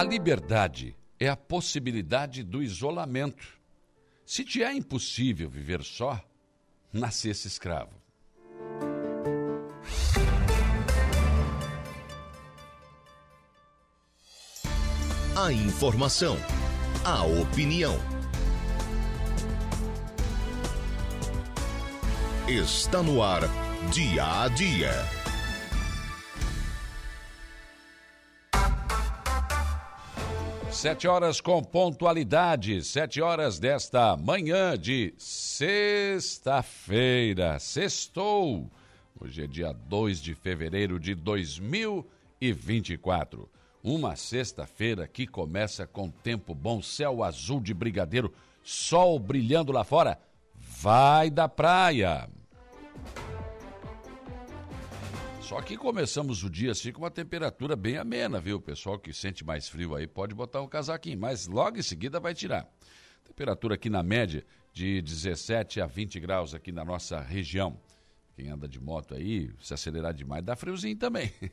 [0.00, 3.46] A liberdade é a possibilidade do isolamento.
[4.24, 6.18] Se te é impossível viver só,
[6.90, 7.92] nascesse escravo.
[15.36, 16.38] A informação,
[17.04, 17.94] a opinião.
[22.48, 23.42] Está no ar,
[23.92, 25.19] dia a dia.
[30.80, 37.58] Sete horas com pontualidade, sete horas desta manhã de sexta-feira.
[37.58, 38.66] Sextou.
[39.20, 43.46] Hoje é dia 2 de fevereiro de 2024.
[43.84, 48.32] Uma sexta-feira que começa com tempo bom, céu azul de brigadeiro,
[48.64, 50.18] sol brilhando lá fora.
[50.54, 52.26] Vai da praia.
[55.50, 58.58] Só que começamos o dia assim com uma temperatura bem amena, viu?
[58.58, 62.20] O pessoal que sente mais frio aí pode botar um casaquinho, mas logo em seguida
[62.20, 62.72] vai tirar.
[63.24, 67.76] Temperatura aqui na média de 17 a 20 graus aqui na nossa região.
[68.36, 71.32] Quem anda de moto aí, se acelerar demais, dá friozinho também.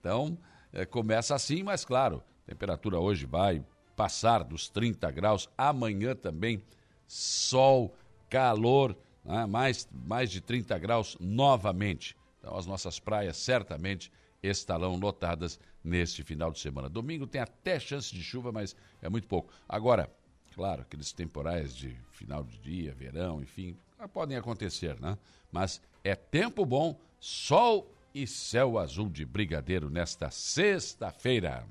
[0.00, 0.36] Então,
[0.72, 3.64] é, começa assim, mas claro, temperatura hoje vai
[3.94, 6.60] passar dos 30 graus, amanhã também,
[7.06, 7.94] sol,
[8.28, 9.46] calor, né?
[9.46, 12.17] mais, mais de 30 graus novamente.
[12.38, 16.88] Então, as nossas praias certamente estarão lotadas neste final de semana.
[16.88, 19.52] Domingo tem até chance de chuva, mas é muito pouco.
[19.68, 20.10] Agora,
[20.54, 23.76] claro, aqueles temporais de final de dia, verão, enfim,
[24.12, 25.18] podem acontecer, né?
[25.50, 31.66] Mas é tempo bom, sol e céu azul de brigadeiro nesta sexta-feira.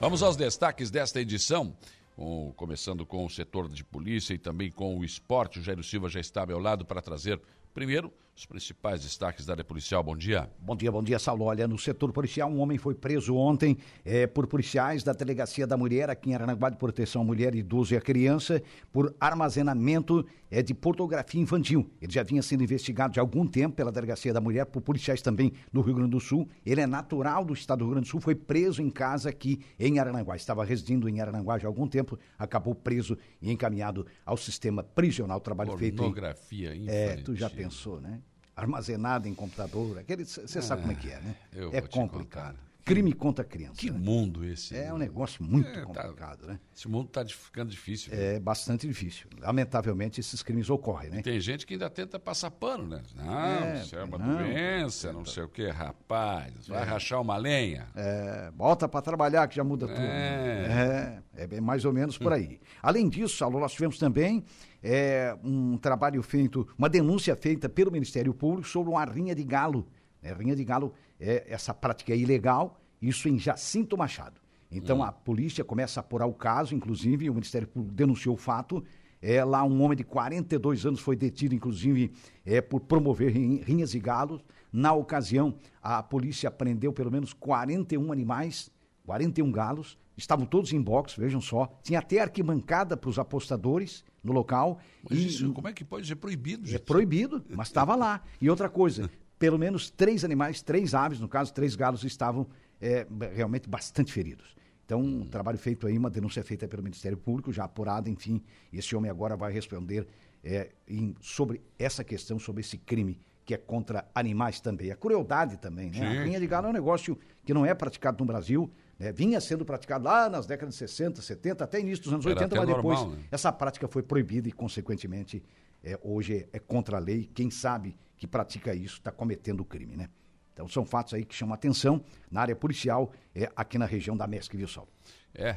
[0.00, 1.76] Vamos aos destaques desta edição.
[2.20, 5.58] Com, começando com o setor de polícia e também com o esporte.
[5.58, 7.40] O Jairo Silva já está ao meu lado para trazer,
[7.72, 10.02] primeiro, os principais destaques da área policial.
[10.02, 10.50] Bom dia.
[10.58, 11.44] Bom dia, bom dia, Saulo.
[11.44, 15.76] Olha, no setor policial, um homem foi preso ontem é, por policiais da Delegacia da
[15.76, 20.62] Mulher, aqui em Aranaguá de Proteção à Mulher, Idoso e a Criança, por armazenamento é,
[20.62, 21.90] de pornografia infantil.
[22.00, 25.52] Ele já vinha sendo investigado de algum tempo pela Delegacia da Mulher, por policiais também
[25.70, 26.48] no Rio Grande do Sul.
[26.64, 29.60] Ele é natural do estado do Rio Grande do Sul, foi preso em casa aqui
[29.78, 30.34] em Aranaguá.
[30.34, 35.40] Estava residindo em Aranaguá já há algum tempo, acabou preso e encaminhado ao sistema prisional.
[35.40, 35.98] Trabalho Pornografia feito.
[35.98, 36.94] Pornografia infantil.
[36.94, 38.22] É, tu já pensou, né?
[38.60, 41.36] Armazenada em computador, aquele, você é, sabe como é que é, né?
[41.72, 42.58] É complicado.
[42.84, 43.76] Crime contra criança.
[43.76, 43.98] Que né?
[43.98, 44.76] mundo esse?
[44.76, 46.60] É um negócio muito é, tá complicado, tá, né?
[46.74, 48.12] Esse mundo está ficando difícil.
[48.12, 48.40] É né?
[48.40, 49.28] bastante difícil.
[49.38, 51.20] Lamentavelmente, esses crimes ocorrem, né?
[51.20, 53.02] E tem gente que ainda tenta passar pano, né?
[53.14, 56.68] Não, é, isso é uma não, doença, não sei o quê, rapaz.
[56.68, 56.84] Vai é.
[56.84, 57.86] rachar uma lenha.
[57.94, 60.00] É, bota para trabalhar que já muda tudo.
[60.00, 61.22] É.
[61.36, 62.60] é, é mais ou menos por aí.
[62.82, 64.44] Além disso, Alô, nós tivemos também
[64.82, 69.86] é, um trabalho feito, uma denúncia feita pelo Ministério Público sobre uma rinha de galo.
[70.22, 70.32] Né?
[70.32, 74.40] Rinha de galo, é, essa prática é ilegal, isso em Jacinto Machado.
[74.70, 75.02] Então hum.
[75.02, 78.82] a polícia começa a apurar o caso, inclusive o Ministério Público denunciou o fato.
[79.22, 82.10] É, lá um homem de 42 anos foi detido, inclusive,
[82.44, 84.42] é, por promover rinhas de galos.
[84.72, 88.70] Na ocasião, a polícia prendeu pelo menos 41 animais,
[89.10, 91.68] 41 galos, estavam todos em box, vejam só.
[91.82, 94.78] Tinha até arquibancada para os apostadores no local.
[95.02, 96.64] Mas e, isso, como é que pode ser proibido?
[96.64, 96.76] Gente?
[96.76, 98.22] É proibido, mas estava lá.
[98.40, 102.46] E outra coisa, pelo menos três animais, três aves, no caso, três galos, estavam
[102.80, 103.04] é,
[103.34, 104.54] realmente bastante feridos.
[104.86, 108.40] Então, um trabalho feito aí, uma denúncia feita pelo Ministério Público, já apurada, enfim,
[108.72, 110.06] esse homem agora vai responder
[110.44, 114.92] é, em, sobre essa questão, sobre esse crime que é contra animais também.
[114.92, 115.98] A crueldade também, né?
[115.98, 116.04] Sim.
[116.04, 119.10] A rinha de galo é um negócio que não é praticado no Brasil, né?
[119.10, 122.56] vinha sendo praticado lá nas décadas de 60, 70, até início dos anos Era 80,
[122.56, 123.24] mas depois normal, né?
[123.32, 125.42] essa prática foi proibida e, consequentemente,
[125.82, 127.28] é, hoje é contra a lei.
[127.34, 130.10] Quem sabe que pratica isso está cometendo crime, né?
[130.52, 134.26] Então são fatos aí que chamam atenção na área policial é, aqui na região da
[134.26, 134.90] MESC, viu, Saulo?
[135.34, 135.56] É,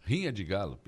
[0.00, 0.78] rinha de galo.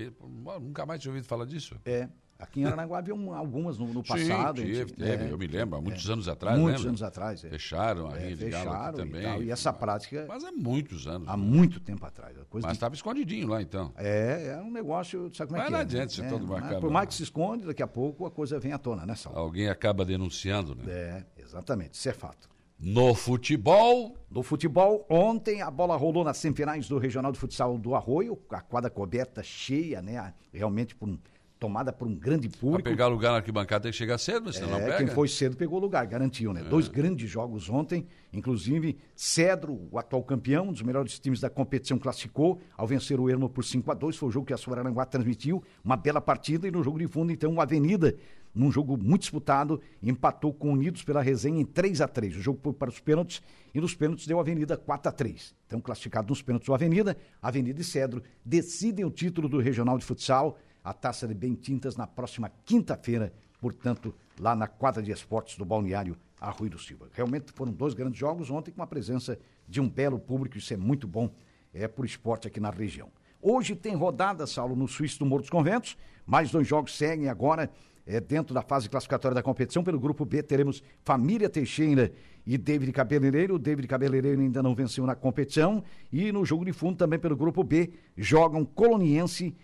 [0.60, 1.75] Nunca mais tinha ouvido falar disso.
[1.84, 2.08] É,
[2.40, 4.60] Aqui em Aranaguá havia um, algumas no, no passado.
[4.60, 7.44] Sim, gente, teve, é, eu me lembro, há muitos é, anos atrás, Muitos anos atrás,
[7.44, 7.50] é.
[7.50, 9.20] Fecharam a linha é, de galo também.
[9.20, 10.25] E, tal, e, essa prática...
[10.26, 11.28] Mas é muitos anos.
[11.28, 11.42] Há né?
[11.42, 12.37] muito tempo atrás.
[12.52, 12.98] Mas estava de...
[12.98, 13.92] escondidinho lá, então.
[13.96, 15.82] É, é um negócio, sabe como é que não é?
[15.82, 16.31] adianta se né?
[16.31, 16.81] todo acaba...
[16.81, 19.36] Por mais que se esconde, daqui a pouco a coisa vem à tona, né, Sal?
[19.36, 20.84] Alguém acaba denunciando, né?
[20.88, 22.48] É, exatamente, isso é fato.
[22.82, 24.16] No futebol.
[24.31, 28.60] No futebol, ontem a bola rolou nas semifinais do Regional de Futsal do Arroio, a
[28.62, 30.32] quadra coberta cheia, né?
[30.50, 31.19] Realmente por
[31.60, 32.88] tomada por um grande Para público.
[32.88, 34.96] pegar lugar na arquibancada tem que chegar cedo, senão não É, pega.
[34.96, 36.62] quem foi cedo pegou lugar, garantiu, né?
[36.64, 41.98] Dois grandes jogos ontem, inclusive Cedro, o atual campeão, um dos melhores times da competição,
[41.98, 45.04] classificou ao vencer o Ermo por 5 a 2 foi o jogo que a Suaranguá
[45.04, 48.16] transmitiu, uma bela partida e no jogo de fundo, então, o Avenida,
[48.54, 52.58] num jogo muito disputado, empatou com Unidos pela resenha em 3 a 3 O jogo
[52.62, 53.40] foi para os pênaltis
[53.72, 57.16] e nos pênaltis deu a Avenida 4 a 3 Então, classificado nos pênaltis o Avenida,
[57.40, 61.97] Avenida e Cedro decidem o título do Regional de Futsal, a Taça de Bem Tintas
[61.97, 67.09] na próxima quinta-feira, portanto, lá na quadra de esportes do Balneário Arroio do Silva.
[67.12, 69.38] Realmente foram dois grandes jogos ontem com a presença
[69.69, 71.31] de um belo público, isso é muito bom
[71.73, 73.09] é, por esporte aqui na região.
[73.43, 75.97] Hoje tem rodada, Saulo, no Suíço do Morro dos Conventos.
[76.27, 77.71] Mais dois jogos seguem agora
[78.06, 79.82] é, dentro da fase classificatória da competição.
[79.82, 82.12] Pelo grupo B teremos Família Teixeira
[82.44, 83.55] e David Cabeleireiro.
[83.55, 85.82] O David Cabeleireiro ainda não venceu na competição.
[86.12, 89.55] E no jogo de fundo também pelo grupo B jogam Coloniense e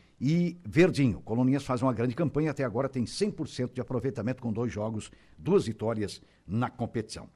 [0.64, 1.20] Verdinho.
[1.20, 5.66] Coloniense faz uma grande campanha, até agora tem 100% de aproveitamento com dois jogos, duas
[5.66, 7.28] vitórias na competição.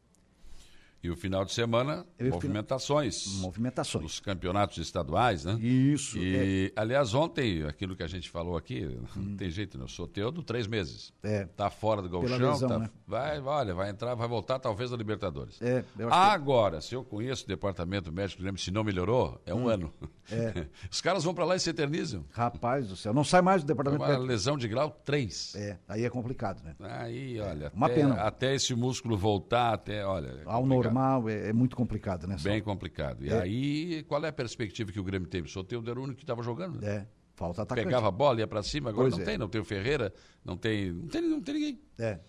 [1.02, 3.26] E o final de semana, Eu movimentações.
[3.40, 4.02] Movimentações.
[4.02, 5.54] Nos campeonatos estaduais, né?
[5.58, 6.18] Isso.
[6.18, 6.20] é.
[6.20, 8.86] E, aliás, ontem, aquilo que a gente falou aqui,
[9.16, 9.84] não tem jeito, né?
[9.84, 11.10] Eu sou Teudo, três meses.
[11.22, 11.46] É.
[11.46, 12.90] Tá fora do Pela golchão, lesão, tá, né?
[13.06, 15.60] vai, olha, vai entrar, vai voltar talvez na Libertadores.
[15.62, 19.54] É, acho que- Agora, se eu conheço o departamento médico, lembro, se não melhorou, é
[19.54, 19.68] um Hum.
[19.68, 19.94] ano.
[20.90, 22.24] Os caras vão para lá e se eternizam.
[22.30, 24.26] Rapaz do céu, não sai mais do É departamento uma médico.
[24.26, 25.54] lesão de grau 3.
[25.56, 26.74] É, aí é complicado, né?
[26.80, 28.14] Aí, olha, Uma até, pena.
[28.22, 30.28] até esse músculo voltar, até, olha.
[30.28, 32.36] é Ao normal é, é muito complicado, né?
[32.42, 33.24] Bem complicado.
[33.24, 33.40] E É.
[33.42, 35.46] aí, qual é a perspectiva que o Grêmio teve?
[35.48, 36.84] O Soteldo era o único que estava jogando.
[36.84, 37.84] É, falta atacante.
[37.86, 39.24] Pegava a bola, ia para cima, agora Pois não é.
[39.26, 40.12] tem, não tem o Ferreira,
[40.44, 41.80] não tem, não tem, não tem ninguém.
[41.98, 42.20] É,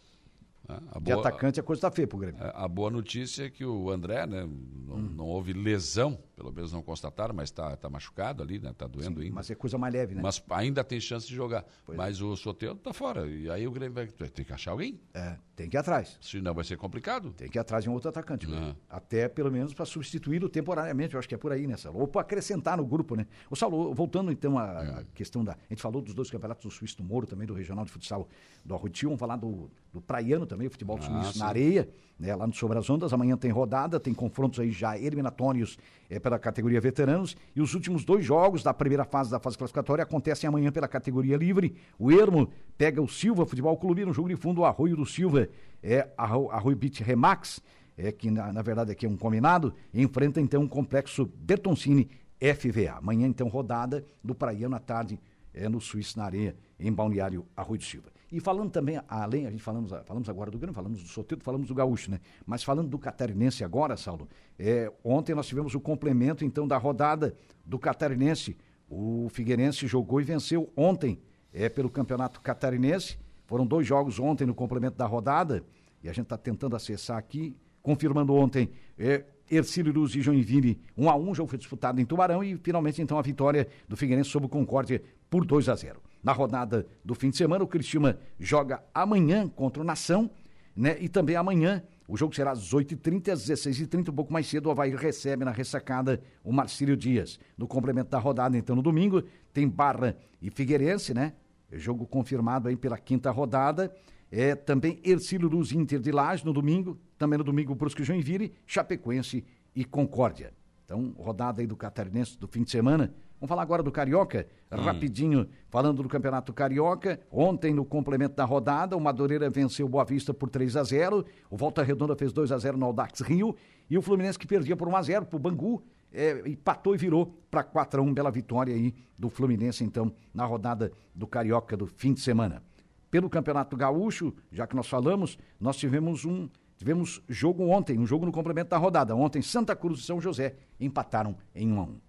[0.70, 2.42] Ah, A de boa, atacante a coisa tá feia pro Grêmio.
[2.42, 5.14] a, a boa notícia é que o André, né, não, Hum.
[5.18, 9.22] não houve lesão, pelo menos não constataram, mas está tá machucado ali, né, tá doendo
[9.22, 9.36] ainda.
[9.36, 10.22] Mas é coisa mais leve, né?
[10.24, 11.64] Mas ainda tem chance de jogar.
[11.86, 13.28] Pois mas o Soteldo tá fora.
[13.28, 15.00] E aí o Grêmio vai ter que achar alguém.
[15.14, 16.18] É, tem que ir atrás.
[16.20, 17.32] Senão vai ser complicado.
[17.34, 18.46] Tem que ir atrás de um outro atacante.
[18.46, 18.50] É.
[18.50, 18.76] Grêmio.
[18.90, 22.00] Até pelo menos para substituí-lo temporariamente, eu acho que é por aí, né, Saulo?
[22.00, 23.28] Ou para acrescentar no grupo, né?
[23.50, 25.06] O Saulo, voltando então à É.
[25.14, 25.52] questão da.
[25.54, 28.28] A gente falou dos dois campeonatos do Suíço do Moro, também do Regional de Futsal
[28.66, 31.40] do Arrutil, vamos falar do, do Praiano também, o futebol Ah, suíço sim.
[31.40, 31.90] na areia,
[32.20, 33.12] né, lá no Sobre as Ondas.
[33.14, 35.78] Amanhã tem rodada, tem confrontos aí já eliminatórios
[36.10, 37.36] é, pela categoria veteranos.
[37.56, 41.36] E os últimos dois jogos da primeira fase da fase classificatória acontecem amanhã pela categoria
[41.36, 41.76] livre.
[42.00, 45.50] O Ermo pega o Silva Futebol Clube no jogo de fundo, o Arroio do Silva
[45.84, 47.62] é Arro- Arroio Beach Remax,
[47.98, 52.98] é, que na, na verdade aqui é um combinado, enfrenta então o complexo Bertoncini FVA.
[52.98, 55.20] Amanhã então rodada do Praiano à tarde
[55.54, 58.08] é, no Suíço na Areia, em Balneário Arroio do Silva.
[58.32, 61.68] E falando também, além, a gente falamos, falamos agora do Grêmio, falamos do Soteldo, falamos
[61.68, 62.22] do Gaúcho, né?
[62.46, 67.36] Mas falando do Catarinense agora, Saulo, é, ontem nós tivemos o complemento então da rodada
[67.66, 68.58] do Catarinense.
[68.90, 71.20] O Figueirense jogou e venceu ontem
[71.54, 73.18] é, pelo Campeonato Catarinense.
[73.46, 75.62] Foram dois jogos ontem no complemento da rodada,
[76.02, 81.10] e a gente está tentando acessar aqui, confirmando ontem, é, Ercílio Luz e Joinville, 1
[81.10, 84.46] a 1 jogo foi disputado em Tubarão e finalmente então a vitória do Figueirense sobre
[84.46, 86.02] o Concórdia por 2 a 0.
[86.24, 90.30] Na rodada do fim de semana, o Cristiúma joga amanhã contra o Nação,
[90.76, 90.98] né?
[91.00, 94.68] E também amanhã, o jogo será às 8h30 e às 16h30, um pouco mais cedo,
[94.68, 97.40] o Havaí recebe na ressacada o Marcílio Dias.
[97.58, 99.24] No complemento da rodada, então, no domingo,
[99.54, 101.34] tem Barra e Figueirense, né?
[101.72, 103.94] Jogo confirmado aí pela quinta rodada.
[104.32, 109.44] É, também Ercílio Luz Inter de Laje no domingo, também no domingo Brusque Joinville, Chapecoense
[109.76, 110.54] e Concórdia.
[110.86, 113.14] Então, rodada aí do Catarinense do fim de semana.
[113.42, 117.20] Vamos falar agora do Carioca, rapidinho, falando do Campeonato Carioca.
[117.32, 121.26] Ontem, no complemento da rodada, o Madureira venceu o Boa Vista por 3 a 0
[121.50, 123.56] O Volta Redonda fez 2 a 0 no Audax Rio.
[123.90, 125.84] E o Fluminense que perdia por 1 a 0 pro Bangu,
[126.14, 130.46] é, empatou e virou para 4 a 1 Bela vitória aí do Fluminense, então, na
[130.46, 132.62] rodada do Carioca do fim de semana.
[133.10, 138.24] Pelo Campeonato Gaúcho, já que nós falamos, nós tivemos um tivemos jogo ontem, um jogo
[138.24, 139.16] no complemento da rodada.
[139.16, 142.02] Ontem, Santa Cruz e São José empataram em 1 a 1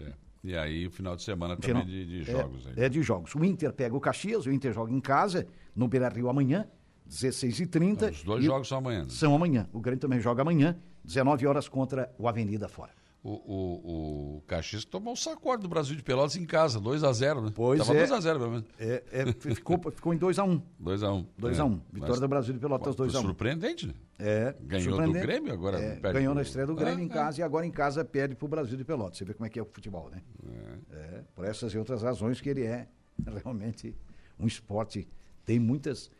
[0.00, 0.12] É.
[0.44, 2.66] E aí o final de semana Final- também de, de é- jogos.
[2.66, 2.72] aí.
[2.76, 3.34] É, de jogos.
[3.34, 6.66] O Inter pega o Caxias, o Inter joga em casa, no Beira Rio amanhã,
[7.08, 8.10] 16h30.
[8.10, 9.00] Os dois e jogos são amanhã.
[9.04, 9.06] né?
[9.10, 9.68] São amanhã.
[9.72, 12.92] O Grêmio também joga amanhã, 19 horas contra o Avenida Fora.
[13.24, 17.52] O, o, o Caxias tomou um sacode do Brasil de Pelotas em casa, 2x0, né?
[17.54, 18.04] Pois Tava é.
[18.04, 18.64] 2x0 pelo menos.
[18.80, 20.60] É, é, ficou, ficou em 2x1.
[20.82, 21.26] 2x1.
[21.40, 21.80] 2x1.
[21.92, 23.20] Vitória do Brasil de Pelotas, 2x1.
[23.22, 23.94] Surpreendente, né?
[24.18, 25.12] É, Ganhou do.
[25.12, 27.70] Grêmio, agora É, ganhou pro- na estreia do Grêmio Ah, em casa e agora em
[27.70, 29.18] casa perde pro Brasil de Pelotas.
[29.18, 30.20] Você vê como é que é o futebol, né?
[30.90, 32.88] É, por essas e outras razões que ele é
[33.44, 33.94] realmente
[34.36, 35.06] um esporte.
[35.44, 36.10] Tem muitas.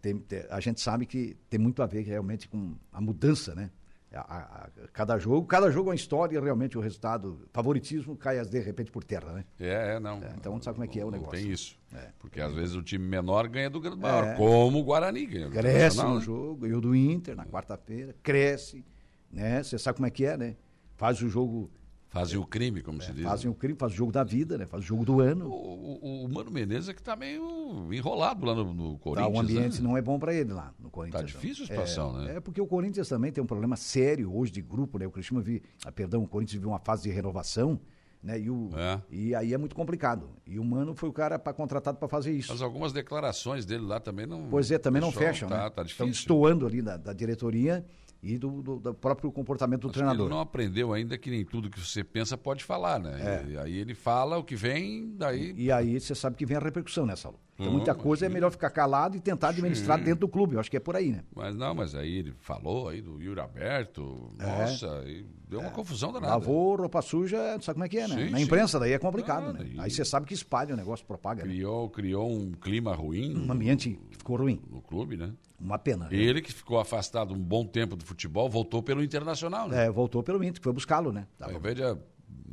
[0.00, 3.70] tem- tem- a gente sabe que tem muito a ver realmente com a mudança, né?
[4.14, 8.42] A, a, cada jogo, cada jogo é uma história e realmente o resultado, favoritismo cai
[8.44, 9.44] de repente por terra, né?
[9.58, 10.22] É, é não.
[10.22, 11.32] É, então não sabe como é que é o negócio.
[11.32, 11.78] Tem isso.
[11.94, 12.10] É.
[12.18, 15.50] Porque às vezes o time menor ganha do grande maior, como o Guarani ganha.
[15.50, 16.20] Cresce no né?
[16.20, 18.84] jogo, o do Inter na quarta-feira, cresce,
[19.30, 19.62] né?
[19.62, 20.56] Você sabe como é que é, né?
[20.96, 21.70] Faz o jogo,
[22.12, 23.24] Fazem o crime, como se diz.
[23.24, 24.66] fazem o crime, faz o jogo da vida, né?
[24.66, 25.48] Faz o jogo do ano.
[25.48, 29.34] O, o- o Mano Menezes é que tá meio enrolado lá no, no Tá, Corinthians.
[29.36, 29.88] o ambiente né?
[29.88, 31.22] não é bom para ele lá no Corinthians.
[31.22, 31.40] Tá não.
[31.40, 32.36] difícil a situação, é, né?
[32.36, 35.06] É porque o Corinthians também tem um problema sério hoje de grupo, né?
[35.06, 37.80] O Cristiano vi, ah, perdão, o Corinthians vive uma fase de renovação,
[38.22, 38.38] né?
[38.38, 39.00] E, o, É.
[39.10, 40.28] e aí é muito complicado.
[40.46, 42.52] E o Mano foi o cara pra, contratado para fazer isso.
[42.52, 44.48] Mas algumas declarações dele lá também não.
[44.50, 45.70] Pois é, também não fecham, tá, né?
[45.70, 46.06] Tá Estão difícil.
[46.28, 47.82] destoando ali da, da diretoria
[48.22, 50.26] e do, do- do próprio comportamento do Acho treinador.
[50.26, 53.44] Ele não aprendeu ainda que nem tudo que você pensa pode falar, né?
[53.48, 55.52] E aí ele fala o que vem, daí.
[55.56, 57.38] E aí você sabe que vem a repercussão, né, Saulo?
[57.54, 58.34] Então Hum, muita coisa é sim.
[58.34, 60.54] melhor ficar calado e tentar administrar dentro do clube.
[60.54, 61.22] Eu acho que é por aí, né?
[61.34, 64.30] Mas não, mas aí ele falou aí do Yuri Aberto.
[64.38, 66.32] Nossa, e deu uma confusão danada.
[66.32, 66.36] É.
[66.38, 68.16] Lavou roupa suja, sabe como é que é, né?
[68.26, 68.44] Sim, Na sim.
[68.44, 69.58] imprensa daí é complicado, Ah, né?
[69.60, 71.42] daí- Aí você sabe que espalha o negócio, propaga.
[71.44, 71.50] Né?
[71.50, 74.60] Criou, criou um clima ruim Um ambiente que ficou ruim.
[74.70, 75.30] no clube, né?
[75.62, 76.08] Uma pena.
[76.08, 76.16] né?
[76.16, 79.86] Ele que ficou afastado um bom tempo do futebol, voltou pelo Internacional, né?
[79.86, 81.26] É, voltou pelo Inter, foi buscá-lo, né?
[81.38, 81.96] Tava- Ao invés de ah,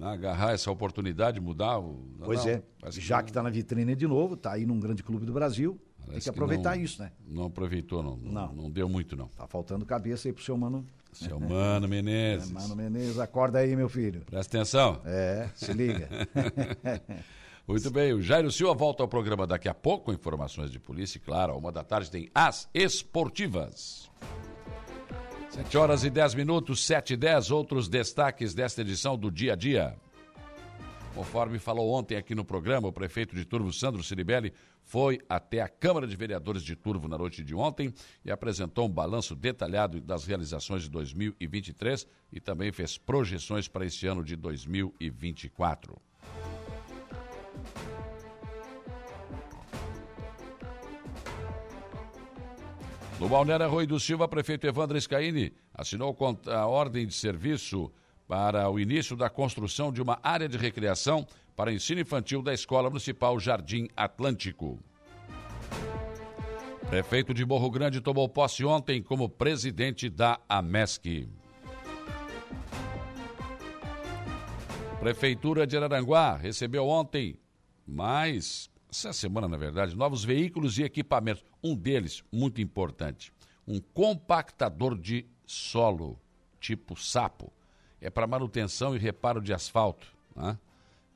[0.01, 2.05] agarrar essa oportunidade, mudar o.
[2.23, 2.63] Pois não, é.
[2.79, 5.33] parece Já não- que está na vitrine de novo, está aí num grande clube do
[5.33, 7.11] Brasil, tem parece que aproveitar não- isso, né?
[7.27, 8.15] Não aproveitou, não.
[8.17, 8.53] Não, Não.
[8.53, 9.27] não deu muito, não.
[9.29, 10.85] Tá faltando cabeça aí pro seu mano.
[11.11, 12.51] Seu Mano Menezes.
[12.51, 14.21] Mano Menezes, acorda aí, meu filho.
[14.29, 15.01] Presta atenção.
[15.03, 16.07] É, se liga.
[17.69, 21.55] Muito bem, o Jairo Silva volta ao programa daqui a pouco informações de polícia claro,
[21.55, 24.09] uma da tarde tem as esportivas.
[25.51, 29.55] 7 horas e 10 minutos, 7 e 10, outros destaques desta edição do Dia a
[29.55, 29.95] Dia.
[31.13, 34.51] Conforme falou ontem aqui no programa, o prefeito de Turvo, Sandro Ciribelli,
[34.83, 37.93] foi até a Câmara de Vereadores de Turvo na noite de ontem
[38.25, 44.07] e apresentou um balanço detalhado das realizações de 2023 e também fez projeções para este
[44.07, 46.08] ano de 2024.
[53.19, 56.15] No Balneário Arroio do Silva, prefeito Evandro Scaini assinou
[56.47, 57.91] a ordem de serviço
[58.25, 62.89] para o início da construção de uma área de recreação para ensino infantil da Escola
[62.89, 64.79] Municipal Jardim Atlântico.
[66.89, 71.27] Prefeito de Morro Grande tomou posse ontem como presidente da AMESC.
[74.99, 77.37] Prefeitura de Araranguá recebeu ontem
[77.89, 81.43] mais, essa semana na verdade, novos veículos e equipamentos.
[81.63, 83.33] Um deles, muito importante,
[83.67, 86.19] um compactador de solo,
[86.59, 87.51] tipo sapo.
[88.01, 90.07] É para manutenção e reparo de asfalto.
[90.35, 90.57] Né?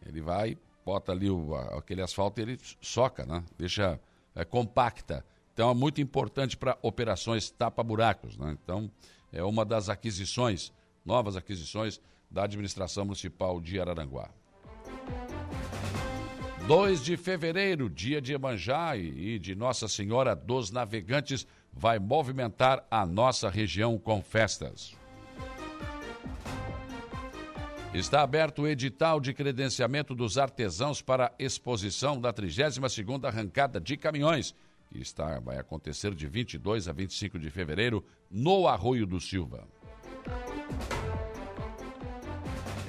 [0.06, 3.44] Ele vai, bota ali o, aquele asfalto e ele soca, né?
[3.58, 4.00] deixa
[4.36, 5.26] é, compacta.
[5.54, 8.38] Então é muito importante para operações tapa-buracos.
[8.38, 8.58] Né?
[8.62, 8.92] Então
[9.32, 10.74] é uma das aquisições,
[11.06, 14.30] novas aquisições da administração municipal de Araranguá.
[16.68, 22.88] 2 de fevereiro, dia de Iemanjá e e de Nossa Senhora dos Navegantes, vai movimentar
[22.90, 24.96] a nossa região com festas.
[27.94, 33.98] Está aberto o edital de credenciamento dos artesãos para a exposição da 32ª arrancada de
[33.98, 34.56] caminhões,
[34.90, 38.02] que está, vai acontecer de 22 a 25 de fevereiro
[38.32, 39.68] no Arroio do Silva.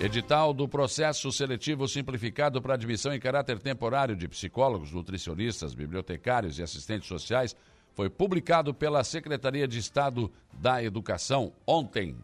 [0.00, 6.62] Edital do processo seletivo simplificado para admissão em caráter temporário de psicólogos, nutricionistas, bibliotecários e
[6.62, 7.54] assistentes sociais
[7.92, 12.16] foi publicado pela Secretaria de Estado da Educação ontem.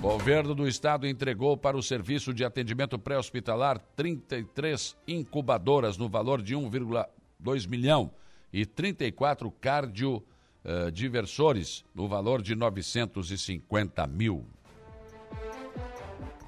[0.00, 6.54] Governo do Estado entregou para o Serviço de Atendimento Pré-Hospitalar 33 incubadoras no valor de
[6.54, 8.10] 1,2 milhão
[8.50, 9.50] e 34
[10.66, 14.44] cardiodiversores no valor de 950 mil.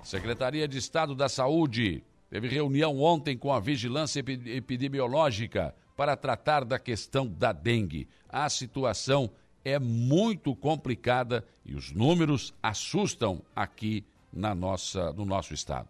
[0.03, 6.65] Secretaria de Estado da Saúde teve reunião ontem com a Vigilância Epi- Epidemiológica para tratar
[6.65, 8.09] da questão da dengue.
[8.29, 9.31] A situação
[9.65, 15.89] é muito complicada e os números assustam aqui na nossa, no nosso estado.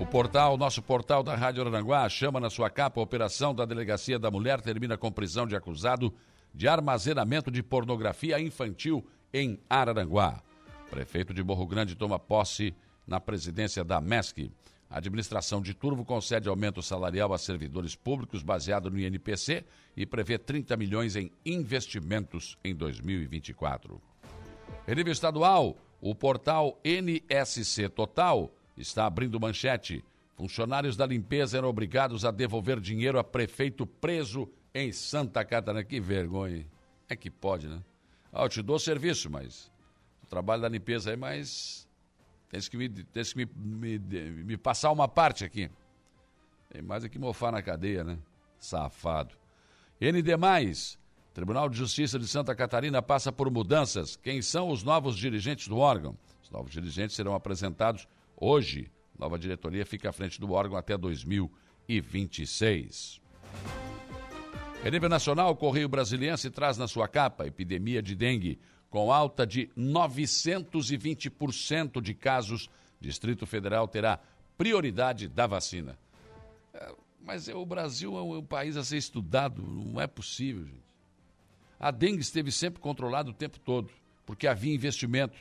[0.00, 4.16] O portal, nosso portal da Rádio Aranguá, chama na sua capa a operação da Delegacia
[4.16, 6.14] da Mulher termina com prisão de acusado
[6.54, 10.40] de armazenamento de pornografia infantil em Araranguá.
[10.88, 12.74] Prefeito de Morro Grande toma posse
[13.04, 14.52] na presidência da MESC.
[14.88, 19.64] A administração de Turvo concede aumento salarial a servidores públicos baseado no INPC
[19.96, 24.00] e prevê 30 milhões em investimentos em 2024.
[24.86, 30.04] Em nível estadual, o portal NSC Total está abrindo manchete.
[30.36, 35.82] Funcionários da limpeza eram obrigados a devolver dinheiro a prefeito preso em Santa Catarina.
[35.82, 36.64] Que vergonha.
[37.08, 37.82] É que pode, né?
[38.32, 39.70] Ah, eu te dou serviço, mas
[40.22, 41.88] o trabalho da limpeza aí, mas
[42.48, 45.70] tens que me, tens que me, me, me passar uma parte aqui.
[46.70, 48.18] Tem mais é que mofar na cadeia, né?
[48.58, 49.34] Safado.
[50.00, 50.32] ND+,
[51.32, 54.16] Tribunal de Justiça de Santa Catarina passa por mudanças.
[54.16, 56.16] Quem são os novos dirigentes do órgão?
[56.42, 58.06] Os novos dirigentes serão apresentados
[58.40, 58.90] hoje.
[59.18, 63.20] Nova diretoria fica à frente do órgão até 2026.
[64.84, 69.44] Em nível nacional, o Correio Brasiliense traz na sua capa epidemia de dengue, com alta
[69.44, 72.70] de 920% de casos.
[73.00, 74.20] Distrito Federal terá
[74.56, 75.98] prioridade da vacina.
[76.72, 80.86] É, mas é, o Brasil é um, país a ser estudado, não é possível, gente.
[81.78, 83.90] A dengue esteve sempre controlada o tempo todo,
[84.24, 85.36] porque havia investimento.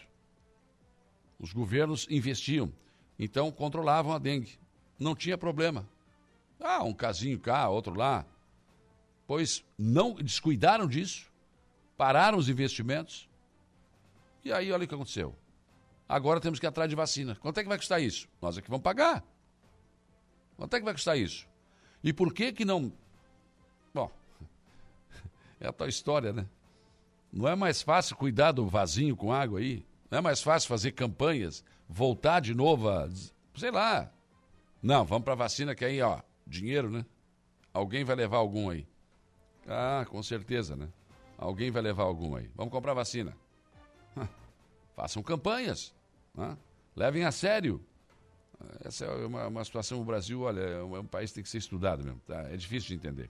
[1.40, 2.74] Os governos investiam,
[3.18, 4.58] então controlavam a dengue.
[5.00, 5.88] Não tinha problema.
[6.60, 8.26] Ah, um casinho cá, outro lá
[9.28, 11.30] pois não descuidaram disso,
[11.98, 13.30] pararam os investimentos.
[14.44, 15.36] E aí, olha o que aconteceu.
[16.08, 17.36] Agora temos que ir atrás de vacina.
[17.36, 18.30] Quanto é que vai custar isso?
[18.42, 19.22] Nós é que vamos pagar.
[20.56, 21.46] Quanto é que vai custar isso?
[22.02, 22.94] E por que que não.
[23.94, 24.10] Bom,
[25.60, 26.48] é a tua história, né?
[27.32, 29.86] Não é mais fácil cuidar do vasinho com água aí?
[30.10, 33.10] Não é mais fácil fazer campanhas, voltar de novo a.
[33.56, 34.12] sei lá.
[34.82, 37.06] Não, vamos para vacina que aí, ó, dinheiro, né?
[37.74, 38.88] Alguém vai levar algum aí.
[39.68, 40.88] Ah, com certeza, né?
[41.38, 42.50] Alguém vai levar algum aí.
[42.56, 43.36] Vamos comprar vacina.
[44.96, 45.94] Façam campanhas.
[46.34, 46.58] Né?
[46.96, 47.84] Levem a sério.
[48.84, 51.44] Essa é uma, uma situação no Brasil, olha, é um, é um, país que tem
[51.44, 52.20] que ser estudado mesmo.
[52.26, 52.42] Tá?
[52.50, 53.30] É difícil de entender.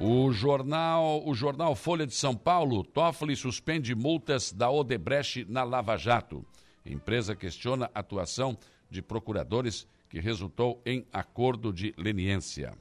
[0.00, 5.96] O jornal, o jornal Folha de São Paulo, Toffoli suspende multas da Odebrecht na Lava
[5.96, 6.44] Jato.
[6.84, 8.56] Empresa questiona a atuação
[8.90, 12.76] de procuradores que resultou em acordo de leniência.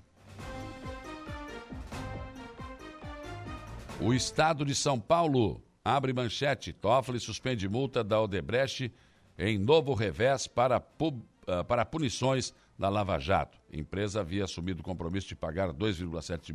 [3.99, 6.73] O Estado de São Paulo abre manchete.
[6.73, 8.91] Toffoli suspende multa da Odebrecht
[9.37, 13.57] em novo revés para, uh, para punições na Lava Jato.
[13.71, 16.53] Empresa havia assumido o compromisso de pagar 2,7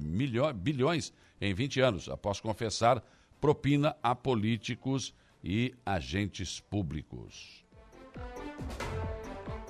[0.55, 3.03] bilhões em 20 anos, após confessar
[3.41, 5.15] propina a políticos
[5.49, 7.65] e agentes públicos.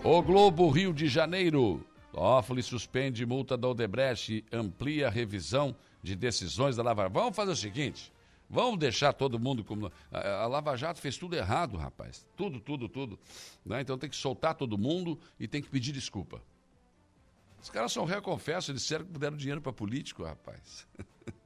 [0.03, 1.87] O Globo Rio de Janeiro.
[2.11, 7.09] Toffoli suspende multa da Odebrecht e amplia revisão de decisões da Lava.
[7.09, 8.13] Vamos fazer o seguinte:
[8.51, 9.93] vamos deixar todo mundo como.
[10.11, 12.27] A, Lava Jato fez tudo errado, rapaz.
[12.37, 13.17] Tudo, tudo, tudo.
[13.65, 13.81] Né?
[13.81, 16.43] Então tem que soltar todo mundo e tem que pedir desculpa.
[17.63, 20.89] Os caras são réu, confesso, eles disseram que deram dinheiro para político, rapaz.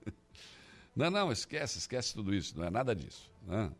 [0.96, 3.30] não, não, esquece, esquece tudo isso, não é nada disso.
[3.46, 3.70] Né?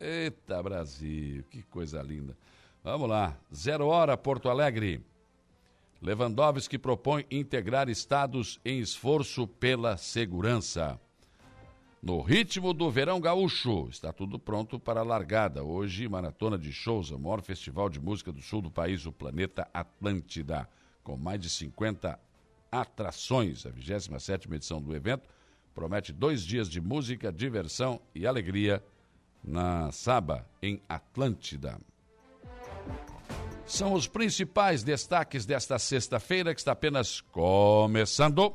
[0.00, 2.34] Eita, Brasil, que coisa linda.
[2.82, 5.04] Vamos lá, zero hora, Porto Alegre.
[6.00, 10.98] Lewandowski propõe integrar estados em esforço pela segurança.
[12.02, 15.62] No ritmo do verão gaúcho, está tudo pronto para a largada.
[15.62, 19.68] Hoje, maratona de shows, o maior festival de música do sul do país, o Planeta
[19.74, 20.66] Atlântida,
[21.04, 22.18] com mais de 50
[22.72, 23.66] atrações.
[23.66, 25.28] A 27 edição do evento
[25.74, 28.82] promete dois dias de música, diversão e alegria
[29.42, 31.78] na Saba, em Atlântida.
[33.66, 38.54] São os principais destaques desta sexta-feira, que está apenas começando.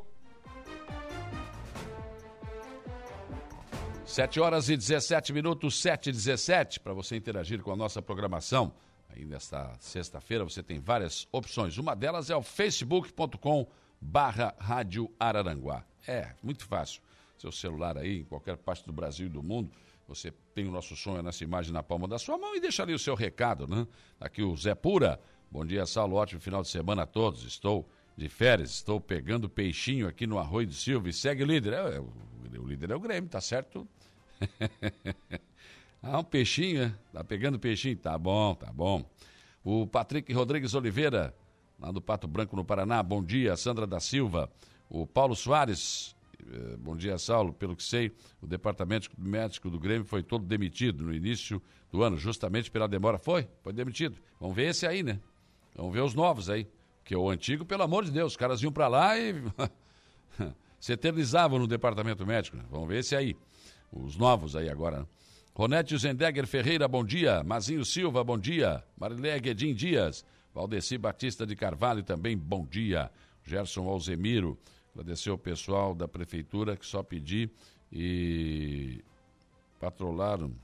[4.06, 8.74] 7 horas e 17 minutos, 7 e 17, para você interagir com a nossa programação.
[9.10, 11.78] Aí nesta sexta-feira você tem várias opções.
[11.78, 13.68] Uma delas é o facebook.com
[14.00, 15.84] barra Rádio Araranguá.
[16.08, 17.02] É, muito fácil.
[17.38, 19.72] Seu celular aí, em qualquer parte do Brasil e do mundo,
[20.08, 22.94] você tem o nosso sonho nessa imagem na palma da sua mão e deixa ali
[22.94, 23.88] o seu recado, né?
[24.20, 25.20] Aqui o Zé Pura.
[25.50, 26.16] Bom dia, Saulo.
[26.16, 27.44] Ótimo final de semana a todos.
[27.44, 31.74] Estou de férias, estou pegando peixinho aqui no Arroio do Silva e segue o líder.
[31.74, 32.14] É, o,
[32.60, 33.88] o líder é o Grêmio, tá certo?
[36.02, 36.96] ah, um peixinho, né?
[37.12, 37.98] Tá pegando peixinho?
[37.98, 39.04] Tá bom, tá bom.
[39.64, 41.36] O Patrick Rodrigues Oliveira,
[41.80, 43.02] lá do Pato Branco, no Paraná.
[43.02, 44.52] Bom dia, Sandra da Silva.
[44.90, 46.15] O Paulo Soares,
[46.80, 47.54] bom dia, Saulo.
[47.54, 52.18] Pelo que sei, o departamento médico do Grêmio foi todo demitido no início do ano,
[52.18, 53.18] justamente pela demora.
[53.18, 53.48] Foi?
[53.64, 54.18] Foi demitido.
[54.40, 55.20] Vamos ver esse aí, né?
[55.76, 56.68] Vamos ver os novos aí.
[57.02, 59.36] Porque o antigo, pelo amor de Deus, os caras iam para lá e
[60.80, 62.58] se eternizavam no departamento médico.
[62.58, 62.64] Né?
[62.70, 63.36] Vamos ver esse aí.
[63.92, 65.02] Os novos aí agora.
[65.02, 65.06] Né?
[65.54, 67.44] Ronete Zendegger Ferreira, bom dia.
[67.44, 68.84] Mazinho Silva, bom dia.
[68.98, 70.26] Marilé Guedin Dias.
[70.54, 73.12] Valdeci Batista de Carvalho também, bom dia.
[73.46, 74.58] Gerson Alzemiro.
[74.96, 77.50] Agradecer ao pessoal da prefeitura que só pedi
[77.92, 79.04] e
[79.78, 80.56] patrolaram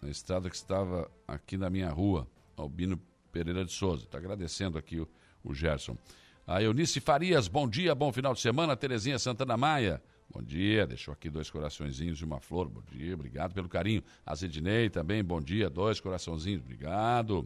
[0.00, 2.24] a estrada que estava aqui na minha rua.
[2.56, 3.00] Albino
[3.32, 4.04] Pereira de Souza.
[4.04, 5.08] Está agradecendo aqui o,
[5.42, 5.98] o Gerson.
[6.46, 8.76] A Eunice Farias, bom dia, bom final de semana.
[8.76, 10.86] Terezinha Santana Maia, bom dia.
[10.86, 12.68] Deixou aqui dois coraçõezinhos e uma flor.
[12.68, 14.04] Bom dia, obrigado pelo carinho.
[14.24, 17.44] A Zidney também, bom dia, dois coraçãozinhos, obrigado.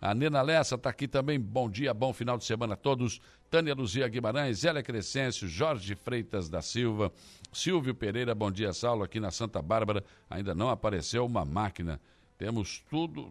[0.00, 1.38] A Nena Lessa está aqui também.
[1.38, 3.20] Bom dia, bom final de semana a todos.
[3.52, 7.12] Tânia Luzia Guimarães, Zélia Crescêncio, Jorge Freitas da Silva,
[7.52, 10.02] Silvio Pereira, bom dia, Saulo, aqui na Santa Bárbara.
[10.30, 12.00] Ainda não apareceu uma máquina.
[12.38, 13.30] Temos tudo.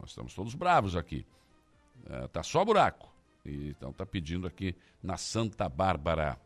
[0.00, 1.26] Nós estamos todos bravos aqui.
[2.08, 3.12] É, tá só buraco.
[3.44, 6.38] E, então está pedindo aqui na Santa Bárbara.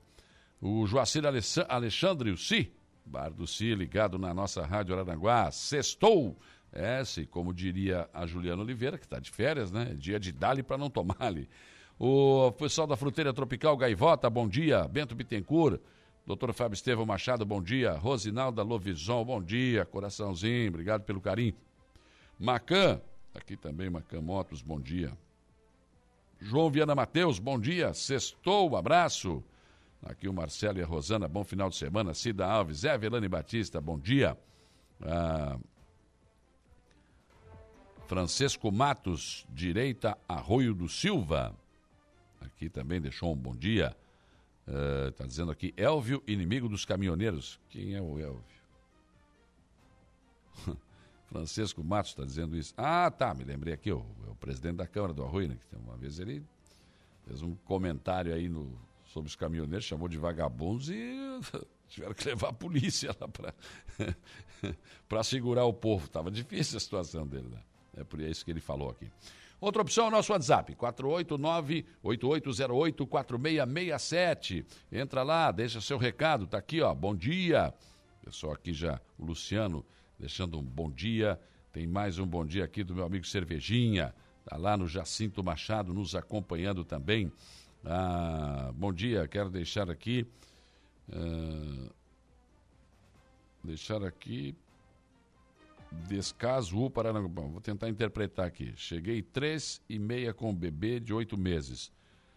[0.61, 1.23] O Joacir
[1.69, 2.73] Alexandre, o Si,
[3.05, 6.37] Bar do Si, ligado na nossa Rádio Araranguá, sextou.
[6.73, 9.95] É, se, como diria a Juliana Oliveira, que está de férias, né?
[9.97, 11.49] Dia de dali para não tomar ali.
[11.99, 14.87] O pessoal da Fruteira Tropical Gaivota, bom dia.
[14.87, 15.81] Bento Bittencourt,
[16.27, 17.93] doutor Fábio Estevão Machado, bom dia.
[17.93, 19.87] Rosinalda Lovison, bom dia.
[19.87, 21.55] Coraçãozinho, obrigado pelo carinho.
[22.39, 23.01] Macan,
[23.35, 25.11] aqui também Macan Motos, bom dia.
[26.39, 27.95] João Viana Mateus, bom dia.
[27.95, 29.43] Sextou, um abraço.
[30.05, 32.13] Aqui o Marcelo e a Rosana, bom final de semana.
[32.13, 34.37] Cida Alves, Zé Velane Batista, bom dia.
[35.01, 35.57] Ah,
[38.07, 41.57] Francisco Matos, direita, Arroio do Silva.
[42.41, 43.97] Aqui também deixou um bom dia.
[45.09, 47.61] Está uh, dizendo aqui, Elvio, inimigo dos caminhoneiros.
[47.69, 48.45] Quem é o Elvio?
[51.27, 52.75] Francisco Matos está dizendo isso.
[52.77, 55.97] Ah, tá, me lembrei aqui, o, o presidente da Câmara do Arroio, né, que uma
[55.97, 56.43] vez ele
[57.27, 61.15] fez um comentário aí no, sobre os caminhoneiros, chamou de vagabundos e
[61.89, 63.29] tiveram que levar a polícia lá
[65.09, 66.07] para segurar o povo.
[66.07, 67.49] Estava difícil a situação dele.
[67.49, 67.63] Né?
[67.97, 69.11] É por isso que ele falou aqui.
[69.61, 70.75] Outra opção é o nosso WhatsApp,
[72.03, 74.67] 489-8808-4667.
[74.93, 76.95] Entra lá, deixa seu recado, tá aqui, ó.
[76.95, 77.73] Bom dia.
[78.23, 79.85] Pessoal aqui já, o Luciano
[80.19, 81.41] deixando um bom dia.
[81.73, 84.15] Tem mais um bom dia aqui do meu amigo Cervejinha.
[84.45, 87.33] Tá lá no Jacinto Machado nos acompanhando também.
[87.85, 90.27] Ah, bom dia, quero deixar aqui.
[91.09, 91.89] Uh,
[93.63, 94.55] deixar aqui
[95.91, 97.21] Descaso U Paraná.
[97.21, 98.73] Vou tentar interpretar aqui.
[98.77, 101.93] Cheguei três e meia com o bebê de oito meses.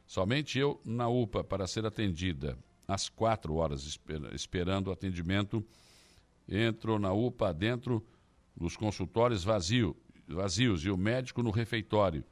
[0.05, 2.57] Somente eu na UPA para ser atendida.
[2.87, 5.63] Às quatro horas, esper esperando o atendimento.
[6.47, 8.03] Entro na UPA dentro
[8.55, 9.95] dos consultórios vazio,
[10.27, 12.23] vazios e o médico no refeitório.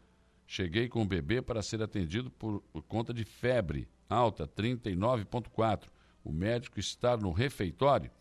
[0.48, 5.88] Cheguei com o bebê para ser atendido por, por conta de febre alta, 39,4.
[6.24, 8.12] O médico está no refeitório,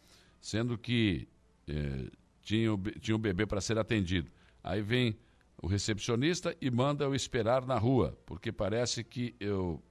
[0.41, 1.29] sendo que
[1.67, 2.11] eh,
[2.47, 4.31] tinha o, tinha o bebê para ser atendido.
[4.63, 5.19] Aí vem
[5.61, 9.83] o recepcionista e manda eu esperar na rua, porque parece que eu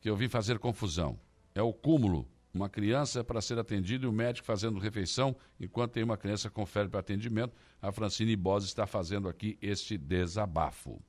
[0.00, 1.20] que eu vim fazer confusão.
[1.54, 2.26] É o cúmulo.
[2.52, 6.50] Uma criança é para ser atendida e o médico fazendo refeição, enquanto tem uma criança
[6.50, 7.54] confere para atendimento.
[7.80, 11.00] A Francine Bose está fazendo aqui este desabafo.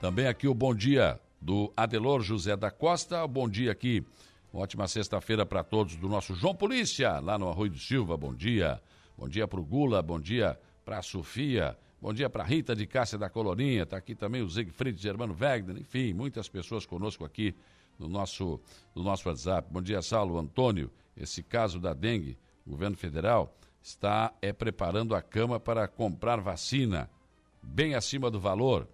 [0.00, 3.26] Também aqui o bom dia do Adelor José da Costa.
[3.26, 4.06] Bom dia aqui
[4.54, 8.16] uma ótima sexta-feira para todos do nosso João Polícia, lá no Arroio do Silva.
[8.16, 8.80] Bom dia.
[9.18, 12.86] Bom dia para o Gula, bom dia para a Sofia, bom dia para Rita de
[12.86, 13.82] Cássia da Colorinha.
[13.82, 17.52] Está aqui também o Siegfried Germano Wegner, enfim, muitas pessoas conosco aqui
[17.98, 18.60] no nosso,
[18.94, 19.66] no nosso WhatsApp.
[19.72, 20.88] Bom dia, Saulo Antônio.
[21.16, 27.10] Esse caso da dengue, o governo federal está é, preparando a cama para comprar vacina
[27.60, 28.88] bem acima do valor.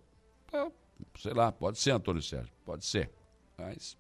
[1.18, 3.10] Sei lá, pode ser, Antônio Sérgio, pode ser.
[3.58, 3.99] Mas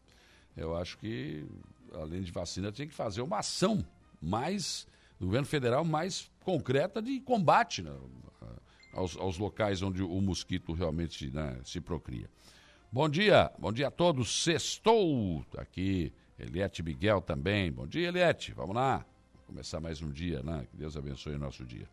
[0.60, 1.44] eu acho que,
[1.92, 3.84] além de vacina, tinha que fazer uma ação
[4.20, 4.86] mais,
[5.18, 7.92] do governo federal, mais concreta de combate né,
[8.92, 12.28] aos, aos, locais onde o mosquito realmente né, se procria.
[12.92, 14.42] Bom dia, bom dia a todos.
[14.42, 17.72] Sextou aqui, Eliette Miguel também.
[17.72, 18.52] Bom dia, Eliette.
[18.52, 18.98] Vamos lá.
[19.32, 20.66] Vamos começar mais um dia, né?
[20.70, 21.88] Que Deus abençoe o nosso dia.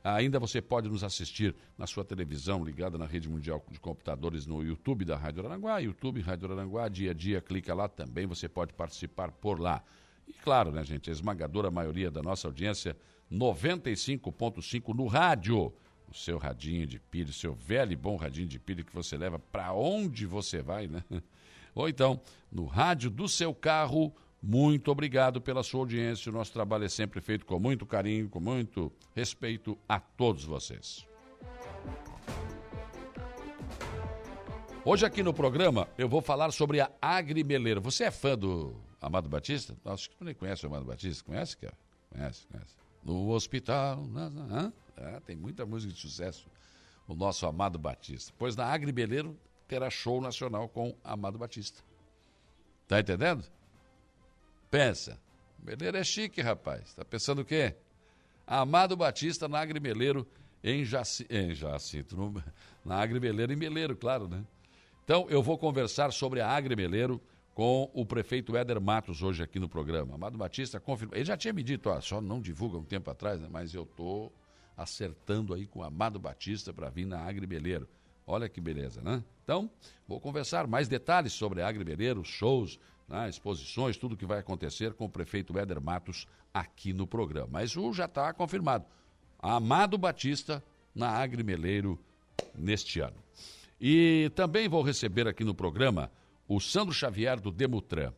[0.05, 4.61] Ainda você pode nos assistir na sua televisão ligada na rede mundial de computadores no
[4.61, 8.73] YouTube da Rádio Aranguá, YouTube Rádio Aranguá, dia a dia, clica lá também, você pode
[8.73, 9.81] participar por lá.
[10.27, 12.97] E claro, né, gente, a esmagadora maioria da nossa audiência,
[13.33, 15.73] 95.5 no rádio
[16.13, 19.39] o seu radinho de pilha, seu velho e bom radinho de pilha que você leva
[19.39, 21.03] para onde você vai, né?
[21.75, 24.15] Ou então, no rádio do seu carro.
[24.45, 26.29] Muito obrigado pela sua audiência.
[26.29, 31.07] O nosso trabalho é sempre feito com muito carinho, com muito respeito a todos vocês.
[34.85, 37.79] Hoje aqui no programa eu vou falar sobre a Agrimeleira.
[37.81, 39.77] Você é fã do Amado Batista?
[39.85, 41.25] Acho que tu nem conhece o Amado Batista.
[41.25, 41.75] Conhece, cara?
[42.11, 42.82] Conhece, conhece.
[43.03, 44.05] No hospital.
[44.97, 46.47] É, tem muita música de sucesso.
[47.07, 48.33] o nosso Amado Batista.
[48.39, 49.37] Pois na Agribeleiro
[49.67, 51.83] terá show nacional com Amado Batista.
[52.87, 53.45] Tá entendendo?
[54.71, 55.19] Pensa.
[55.63, 56.95] Meleiro é chique, rapaz.
[56.95, 57.75] Tá pensando o quê?
[58.47, 60.27] Amado Batista na Agrimeleiro
[60.63, 61.27] em, Jaci...
[61.31, 62.17] em Jacinto.
[62.17, 62.43] No...
[62.85, 64.45] Na Agrimeleiro em Meleiro, claro, né?
[65.05, 67.21] Então, eu vou conversar sobre a Agrimeleiro
[67.55, 70.15] com o prefeito Éder Matos hoje aqui no programa.
[70.15, 71.15] Amado Batista confirma.
[71.15, 73.49] Ele já tinha me dito, ó, só não divulga um tempo atrás, né?
[73.51, 74.33] mas eu tô
[74.77, 77.89] acertando aí com o Amado Batista para vir na Agribeleiro.
[78.27, 79.23] Olha que beleza, né?
[79.43, 79.69] Então,
[80.07, 85.05] vou conversar mais detalhes sobre a Agribeleiro, shows, né, exposições, tudo que vai acontecer com
[85.05, 87.49] o prefeito Éder Matos aqui no programa.
[87.51, 88.87] Mas o já está confirmado.
[89.39, 90.63] Amado Batista
[90.95, 91.99] na Agrimeleiro
[92.55, 93.17] neste ano.
[93.81, 96.11] E também vou receber aqui no programa
[96.55, 98.13] o Sandro Xavier do Demutran.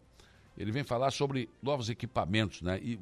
[0.57, 2.81] Ele vem falar sobre novos equipamentos, né?
[2.83, 2.99] E,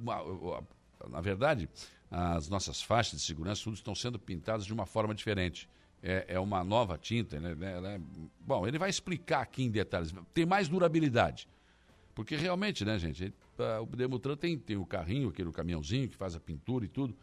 [1.09, 1.69] na verdade,
[2.11, 5.69] as nossas faixas de segurança tudo estão sendo pintadas de uma forma diferente.
[6.03, 7.57] É, é uma nova tinta, né?
[7.61, 8.01] É,
[8.41, 10.13] bom, ele vai explicar aqui em detalhes.
[10.35, 11.49] Tem mais durabilidade.
[12.15, 13.33] Porque realmente, né, gente,
[13.81, 17.17] o Demutran tem, tem o carrinho, aquele caminhãozinho que faz a pintura e tudo,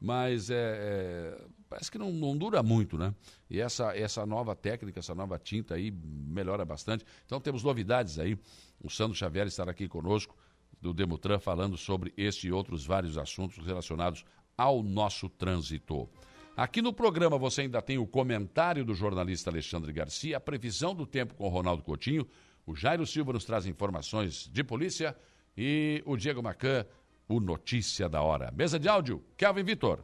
[0.00, 3.14] mas é, é, parece que não, não, dura muito, né?
[3.50, 7.04] E essa, essa nova técnica, essa nova tinta aí melhora bastante.
[7.24, 8.38] Então temos novidades aí.
[8.80, 10.36] O Sandro Xavier estará aqui conosco,
[10.80, 14.24] do Demutran, falando sobre este e outros vários assuntos relacionados
[14.56, 16.08] ao nosso trânsito.
[16.56, 21.06] Aqui no programa você ainda tem o comentário do jornalista Alexandre Garcia, a previsão do
[21.06, 22.26] tempo com Ronaldo Coutinho,
[22.66, 25.16] o Jairo Silva nos traz informações de polícia
[25.56, 26.86] e o Diego Macan,
[27.28, 28.52] o Notícia da Hora.
[28.56, 30.02] Mesa de áudio, Kelvin Vitor.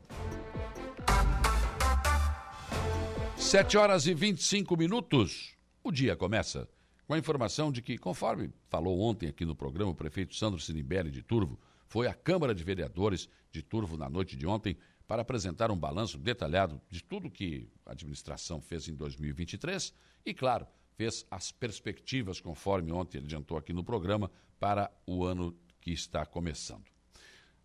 [3.52, 5.54] 7 horas e 25 minutos.
[5.84, 6.66] O dia começa
[7.06, 11.10] com a informação de que, conforme falou ontem aqui no programa, o prefeito Sandro Sinibelli
[11.10, 14.74] de Turvo foi à Câmara de Vereadores de Turvo na noite de ontem
[15.06, 19.92] para apresentar um balanço detalhado de tudo que a administração fez em 2023
[20.24, 25.54] e, claro, fez as perspectivas, conforme ontem ele adiantou aqui no programa, para o ano
[25.78, 26.91] que está começando.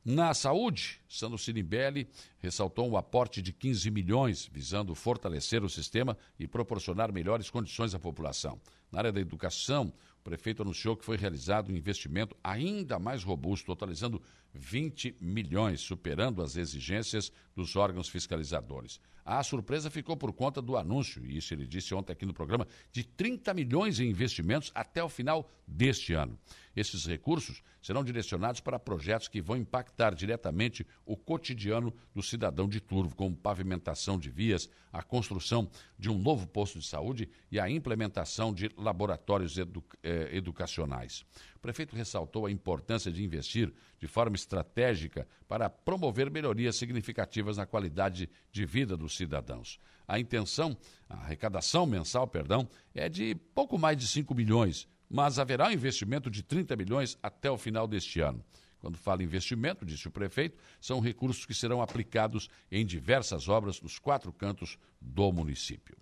[0.04, 2.08] Na saúde, Sandro Sinimbelli
[2.40, 8.00] ressaltou um aporte de 15 milhões, visando fortalecer o sistema e proporcionar melhores condições à
[8.00, 8.60] população.
[8.92, 13.66] Na área da educação, o prefeito anunciou que foi realizado um investimento ainda mais robusto,
[13.66, 14.22] totalizando
[14.54, 19.00] 20 milhões, superando as exigências dos órgãos fiscalizadores.
[19.28, 22.66] A surpresa ficou por conta do anúncio, e isso ele disse ontem aqui no programa,
[22.94, 26.40] de 30 milhões em investimentos até o final deste ano.
[26.74, 32.80] Esses recursos serão direcionados para projetos que vão impactar diretamente o cotidiano do cidadão de
[32.80, 37.70] Turvo, como pavimentação de vias, a construção de um novo posto de saúde e a
[37.70, 41.26] implementação de laboratórios edu eh, educacionais.
[41.68, 48.30] Prefeito ressaltou a importância de investir de forma estratégica para promover melhorias significativas na qualidade
[48.54, 49.78] de vida dos cidadãos.
[50.08, 50.78] A intenção,
[51.10, 56.32] a arrecadação mensal, perdão, é de pouco mais de 5 milhões, mas haverá um investimento
[56.32, 58.42] de 30 milhões até o final deste ano.
[58.80, 64.00] Quando fala investimento, disse o prefeito, são recursos que serão aplicados em diversas obras nos
[64.00, 65.98] quatro cantos do município.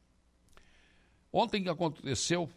[1.32, 2.48] Ontem aconteceu,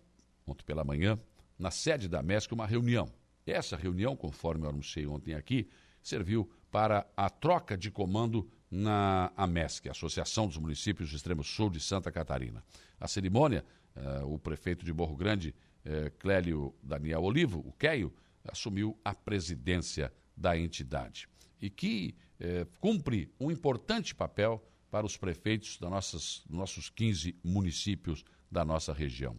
[0.46, 1.20] ontem pela manhã,
[1.58, 3.12] na sede da MESC, uma reunião.
[3.46, 5.68] Essa reunião, conforme eu anunciei ontem aqui,
[6.02, 11.80] serviu para a troca de comando na AMESC, Associação dos Municípios do Extremo Sul de
[11.80, 12.64] Santa Catarina.
[13.00, 13.64] A cerimônia,
[13.96, 20.12] eh, o prefeito de Morro Grande, eh, Clélio Daniel Olivo, o Queio, assumiu a presidência
[20.36, 21.30] da entidade
[21.66, 27.36] e que eh, cumpre um importante papel para os prefeitos das nossas, dos nossos 15
[27.44, 29.36] municípios da nossa região.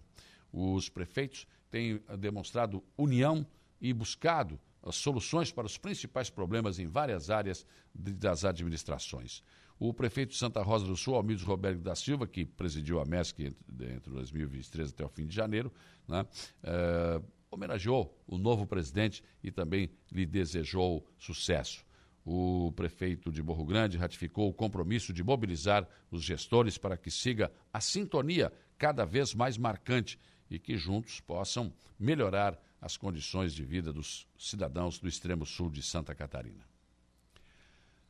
[0.53, 3.47] Os prefeitos têm demonstrado união
[3.81, 9.41] e buscado as soluções para os principais problemas em várias áreas de, das administrações.
[9.79, 13.45] O prefeito de Santa Rosa do Sul, Almides Roberto da Silva, que presidiu a MESC
[13.45, 15.73] entre, entre 2023 até o fim de janeiro,
[16.09, 16.27] né,
[17.51, 21.87] homenageou o novo presidente e também lhe desejou sucesso.
[22.27, 27.53] O prefeito de Morro Grande ratificou o compromisso de mobilizar os gestores para que siga
[27.73, 30.19] a sintonia cada vez mais marcante
[30.51, 35.81] e que juntos possam melhorar as condições de vida dos cidadãos do extremo sul de
[35.83, 36.65] Santa Catarina.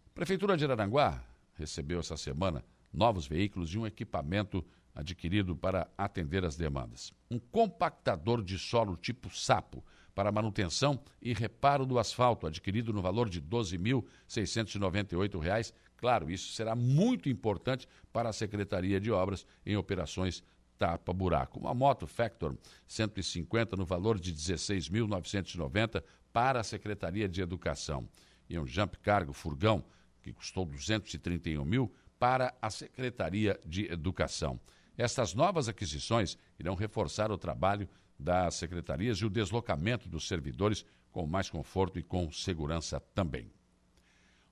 [0.06, 1.22] A Prefeitura de Araranguá
[1.54, 7.12] recebeu essa semana novos veículos e um equipamento adquirido para atender as demandas.
[7.30, 9.84] Um compactador de solo tipo sapo
[10.16, 15.74] para manutenção e reparo do asfalto, adquirido no valor de R$ 12.698.
[15.98, 20.42] Claro, isso será muito importante para a Secretaria de Obras em operações
[20.78, 21.60] tapa-buraco.
[21.60, 26.02] Uma moto Factor 150 no valor de R$ 16.990
[26.32, 28.08] para a Secretaria de Educação.
[28.48, 29.84] E um Jump Cargo Furgão,
[30.22, 34.58] que custou R$ 231 mil, para a Secretaria de Educação.
[34.96, 37.86] Estas novas aquisições irão reforçar o trabalho
[38.18, 43.50] das secretarias e o deslocamento dos servidores com mais conforto e com segurança também.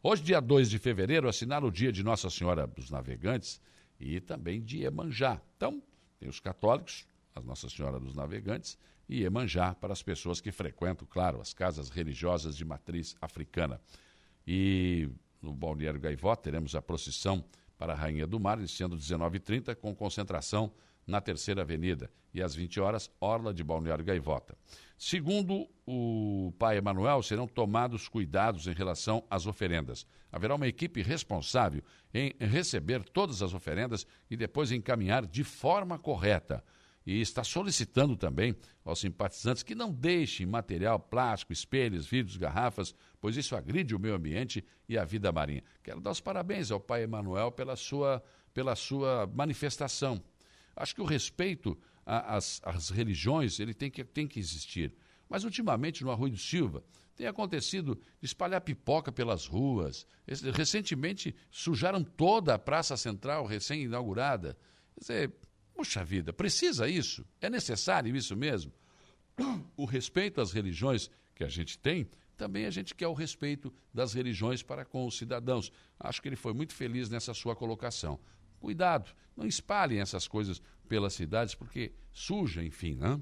[0.02, 3.60] Hoje, dia 2 de fevereiro, assinala o dia de Nossa Senhora dos Navegantes
[3.98, 5.40] e também de Iemanjá.
[5.56, 5.82] Então,
[6.18, 11.06] tem os católicos, a Nossa Senhora dos Navegantes, e Iemanjá para as pessoas que frequentam,
[11.08, 13.80] claro, as casas religiosas de matriz africana.
[14.46, 15.08] E
[15.40, 17.44] no Balneário Gaivó teremos a procissão
[17.76, 20.72] para a Rainha do Mar, iniciando 19h30, com concentração
[21.06, 22.10] na Terceira Avenida.
[22.32, 24.56] E às 20 horas, Orla de Balneário Gaivota.
[24.98, 30.06] Segundo o pai Emanuel, serão tomados cuidados em relação às oferendas.
[30.32, 36.64] Haverá uma equipe responsável em receber todas as oferendas e depois encaminhar de forma correta
[37.06, 43.36] e está solicitando também aos simpatizantes que não deixem material plástico, espelhos, vidros, garrafas, pois
[43.36, 45.62] isso agride o meio ambiente e a vida marinha.
[45.82, 50.22] Quero dar os parabéns ao pai Emanuel pela sua, pela sua manifestação.
[50.76, 54.94] Acho que o respeito às, às religiões ele tem que, tem que existir.
[55.28, 56.84] Mas ultimamente no Arroio do Silva
[57.16, 60.06] tem acontecido espalhar pipoca pelas ruas.
[60.54, 64.56] Recentemente sujaram toda a Praça Central recém-inaugurada.
[64.94, 65.34] Quer dizer,
[65.74, 67.26] Puxa vida, precisa isso?
[67.40, 68.72] É necessário isso mesmo?
[69.76, 74.14] O respeito às religiões que a gente tem, também a gente quer o respeito das
[74.14, 75.72] religiões para com os cidadãos.
[75.98, 78.20] Acho que ele foi muito feliz nessa sua colocação.
[78.64, 83.20] Cuidado, não espalhem essas coisas pelas cidades, porque suja, enfim, né?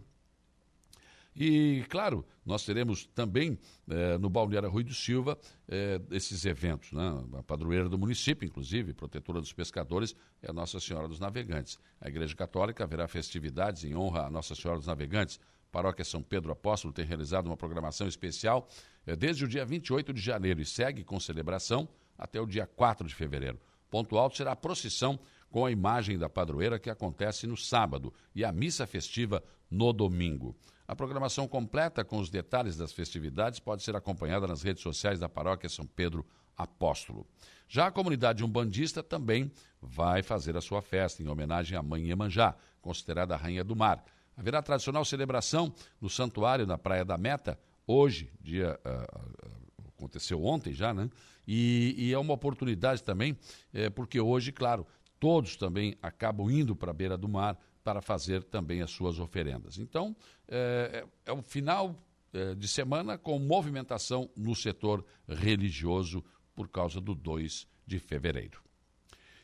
[1.34, 3.58] E, claro, nós teremos também
[3.90, 6.92] eh, no Balneário Rui do Silva eh, esses eventos.
[6.92, 7.02] Né?
[7.38, 11.76] A padroeira do município, inclusive, protetora dos pescadores, é a Nossa Senhora dos Navegantes.
[12.00, 15.40] A Igreja Católica haverá festividades em honra a Nossa Senhora dos Navegantes.
[15.70, 18.68] A Paróquia São Pedro Apóstolo tem realizado uma programação especial
[19.04, 23.08] eh, desde o dia 28 de janeiro e segue com celebração até o dia 4
[23.08, 23.58] de fevereiro.
[23.92, 28.42] Ponto alto será a procissão com a imagem da padroeira que acontece no sábado e
[28.42, 30.56] a missa festiva no domingo.
[30.88, 35.28] A programação completa com os detalhes das festividades pode ser acompanhada nas redes sociais da
[35.28, 36.24] Paróquia São Pedro
[36.56, 37.26] Apóstolo.
[37.68, 42.56] Já a comunidade umbandista também vai fazer a sua festa em homenagem à Mãe Iemanjá,
[42.80, 44.02] considerada a Rainha do Mar.
[44.34, 48.80] Haverá a tradicional celebração no santuário na Praia da Meta, hoje, dia.
[48.86, 49.62] Uh,
[50.02, 51.08] aconteceu ontem já, né?
[51.46, 53.36] E, e é uma oportunidade também,
[53.72, 54.86] é, porque hoje, claro,
[55.18, 59.78] todos também acabam indo para a beira do mar para fazer também as suas oferendas.
[59.78, 60.14] Então,
[60.48, 61.96] é, é, é o final
[62.32, 66.24] é, de semana com movimentação no setor religioso
[66.54, 68.62] por causa do 2 de fevereiro.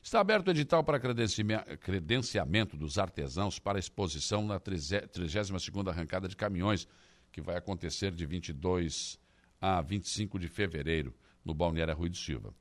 [0.02, 6.88] Está aberto o edital para credenciamento dos artesãos para exposição na 32ª arrancada de caminhões,
[7.30, 9.18] que vai acontecer de 22
[9.60, 11.14] a 25 de fevereiro,
[11.48, 12.54] no Balneário Rui do Silva.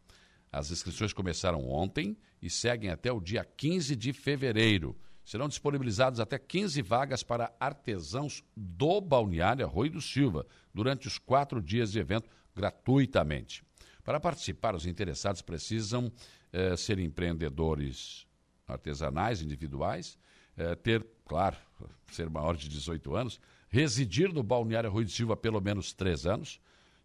[0.51, 4.97] As inscrições começaram ontem e seguem até o dia 15 de fevereiro
[5.27, 11.61] serão disponibilizadas até 15 vagas para artesãos do Balneário Arroio do Silva, durante os quatro
[11.61, 13.61] dias de evento, gratuitamente.
[14.05, 16.09] Para participar, os interessados precisam
[16.53, 18.25] eh, ser empreendedores
[18.65, 20.17] artesanais, individuais,
[20.55, 21.57] eh, ter, claro,
[22.09, 26.57] ser maior de 18 anos, residir no Balneário Arroio do Silva pelo menos três anos,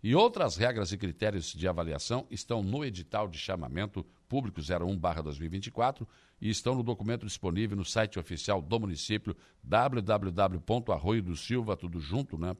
[0.03, 6.07] e outras regras e critérios de avaliação estão no edital de chamamento público 01/2024
[6.41, 12.57] e estão no documento disponível no site oficial do município www.arroiodosilva tudo junto, né.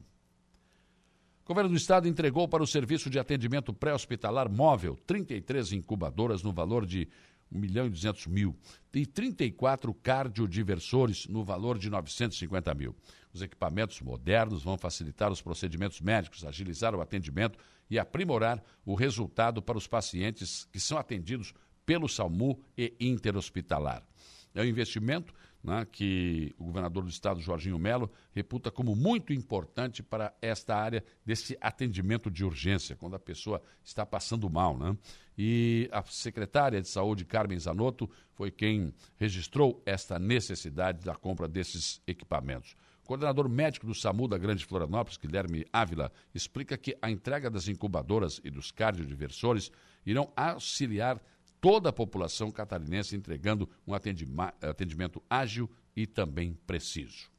[1.44, 6.52] O governo do estado entregou para o serviço de atendimento pré-hospitalar móvel 33 incubadoras no
[6.52, 7.08] valor de
[7.56, 8.56] 1 milhão e 200 mil,
[8.94, 12.96] e 34 cardiodiversores no valor de 950 mil.
[13.34, 17.58] Os equipamentos modernos vão facilitar os procedimentos médicos, agilizar o atendimento
[17.90, 21.54] e aprimorar o resultado para os pacientes que são atendidos
[21.86, 24.06] pelo SAMU e interhospitalar.
[24.54, 25.34] É um investimento
[25.66, 31.04] né, que o governador do estado, Jorginho Melo, reputa como muito importante para esta área
[31.26, 34.78] desse atendimento de urgência, quando a pessoa está passando mal.
[34.78, 34.96] Né?
[35.38, 42.02] E a secretária de Saúde, Carmen Zanotto, foi quem registrou esta necessidade da compra desses
[42.06, 42.76] equipamentos.
[43.04, 47.68] O coordenador médico do SAMU da Grande Florianópolis, Guilherme Ávila, explica que a entrega das
[47.68, 49.72] incubadoras e dos cardiodiversores
[50.06, 51.22] irão auxiliar
[51.66, 57.32] toda a população catarinense entregando um atendimento ágil e também preciso.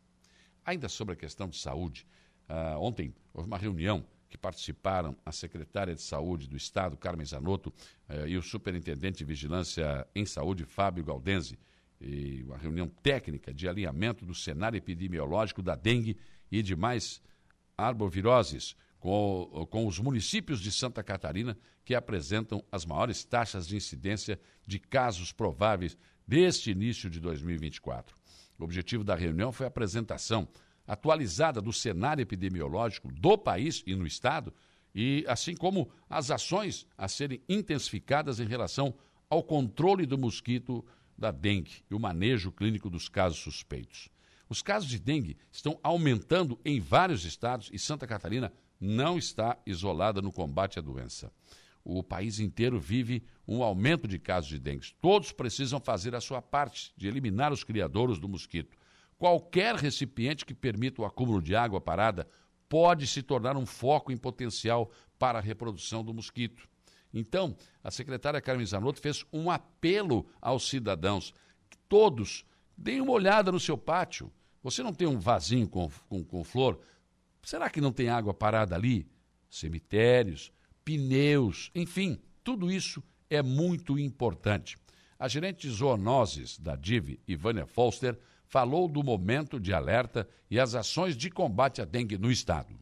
[0.64, 2.05] Ainda sobre a questão de saúde,
[2.49, 7.72] uh, ontem houve uma reunião que participaram a secretária de Saúde do Estado, Carmen Zanotto,
[8.09, 11.57] uh, e o superintendente de Vigilância em Saúde, Fábio Galdense,
[12.01, 16.16] e uma reunião técnica de alinhamento do cenário epidemiológico da dengue
[16.51, 17.22] e demais
[17.79, 18.74] arboviroses
[19.07, 24.37] com, com os municípios de Santa Catarina que apresentam as maiores taxas de incidência
[24.67, 25.97] de casos prováveis
[26.27, 28.17] deste início de 2024.
[28.59, 30.49] O objetivo da reunião foi a apresentação
[30.85, 34.53] atualizada do cenário epidemiológico do país e no estado,
[34.93, 38.93] e assim como as ações a serem intensificadas em relação
[39.31, 40.85] ao controle do mosquito
[41.17, 44.09] da dengue e o manejo clínico dos casos suspeitos.
[44.49, 50.20] Os casos de dengue estão aumentando em vários estados e Santa Catarina não está isolada
[50.20, 51.33] no combate à doença.
[51.85, 54.93] O país inteiro vive um aumento de casos de dengue.
[55.01, 58.77] Todos precisam fazer a sua parte de eliminar os criadouros do mosquito.
[59.16, 62.29] Qualquer recipiente que permita o acúmulo de água parada
[62.68, 66.68] pode se tornar um foco em potencial para a reprodução do mosquito.
[67.14, 71.33] Então, a secretária Carmen Zanotto fez um apelo aos cidadãos
[71.70, 72.45] que todos
[72.77, 74.31] deem uma olhada no seu pátio.
[74.62, 76.81] Você não tem um vasinho com, com, com flor?
[77.47, 79.09] Será que não tem água parada ali?
[79.49, 80.53] Cemitérios,
[80.85, 84.77] pneus, enfim, tudo isso é muito importante.
[85.17, 91.17] A gerente zoonoses da DIV, Ivânia Foster, falou do momento de alerta e as ações
[91.17, 92.75] de combate à dengue no estado.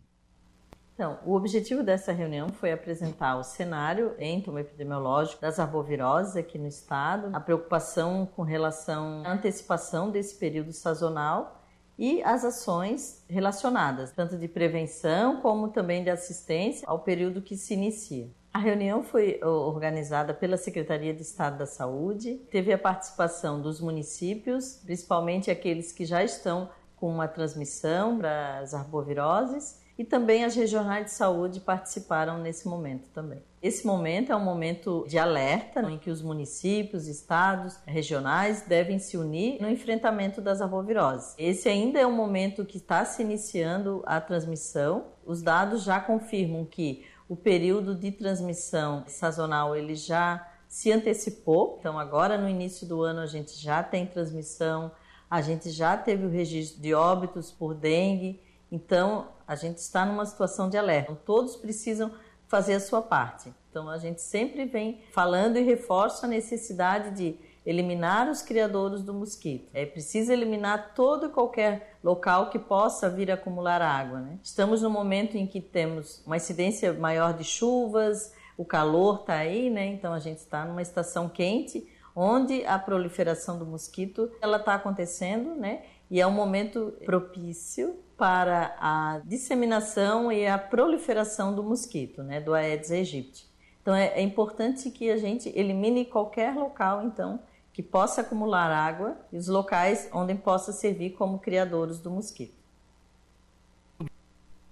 [0.94, 7.28] Então, o objetivo dessa reunião foi apresentar o cenário entomoepidemiológico das arboviroses aqui no estado,
[7.36, 11.60] a preocupação com relação à antecipação desse período sazonal
[11.98, 17.74] e as ações relacionadas, tanto de prevenção como também de assistência ao período que se
[17.74, 18.28] inicia.
[18.52, 24.80] A reunião foi organizada pela Secretaria de Estado da Saúde, teve a participação dos municípios,
[24.84, 31.06] principalmente aqueles que já estão com uma transmissão para as arboviroses, e também as regionais
[31.06, 33.42] de saúde participaram nesse momento também.
[33.64, 39.16] Esse momento é um momento de alerta em que os municípios, estados, regionais devem se
[39.16, 41.34] unir no enfrentamento das arboviroses.
[41.38, 45.06] Esse ainda é um momento que está se iniciando a transmissão.
[45.24, 51.78] Os dados já confirmam que o período de transmissão sazonal ele já se antecipou.
[51.80, 54.92] Então agora no início do ano a gente já tem transmissão,
[55.30, 58.42] a gente já teve o registro de óbitos por dengue.
[58.70, 61.12] Então a gente está numa situação de alerta.
[61.12, 62.12] Então, todos precisam
[62.48, 63.52] fazer a sua parte.
[63.70, 67.36] Então a gente sempre vem falando e reforça a necessidade de
[67.66, 69.68] eliminar os criadores do mosquito.
[69.72, 74.20] É preciso eliminar todo e qualquer local que possa vir acumular água.
[74.20, 74.38] Né?
[74.42, 79.70] Estamos no momento em que temos uma incidência maior de chuvas, o calor está aí,
[79.70, 79.86] né?
[79.86, 85.54] então a gente está numa estação quente, onde a proliferação do mosquito ela está acontecendo,
[85.56, 85.82] né?
[86.08, 92.54] E é um momento propício para a disseminação e a proliferação do mosquito, né, do
[92.54, 93.46] Aedes aegypti.
[93.82, 97.40] Então é, é, importante que a gente elimine qualquer local, então,
[97.72, 102.54] que possa acumular água e os locais onde possa servir como criadores do mosquito.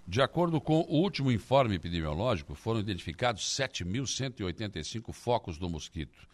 [0.07, 6.26] De acordo com o último informe epidemiológico, foram identificados 7.185 focos do mosquito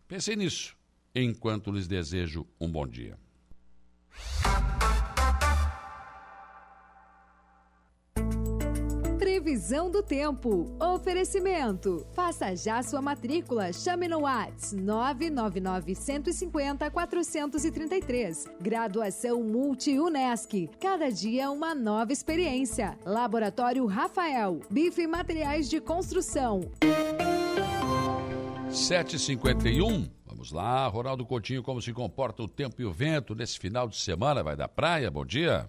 [0.08, 0.76] Pensei nisso
[1.14, 3.18] enquanto lhes desejo um bom dia.
[9.58, 10.72] Previsão do tempo.
[10.80, 12.06] Oferecimento.
[12.12, 13.74] Faça já sua matrícula.
[13.74, 18.46] Chame no Whats 999 150 433.
[18.62, 20.70] Graduação Multi-UNESC.
[20.80, 23.00] Cada dia uma nova experiência.
[23.04, 24.60] Laboratório Rafael.
[24.70, 26.62] Bife e Materiais de Construção.
[28.70, 30.08] 751.
[30.24, 33.98] Vamos lá, Ronaldo Coutinho, como se comporta o tempo e o vento nesse final de
[33.98, 34.44] semana?
[34.44, 35.10] Vai da praia?
[35.10, 35.68] Bom dia.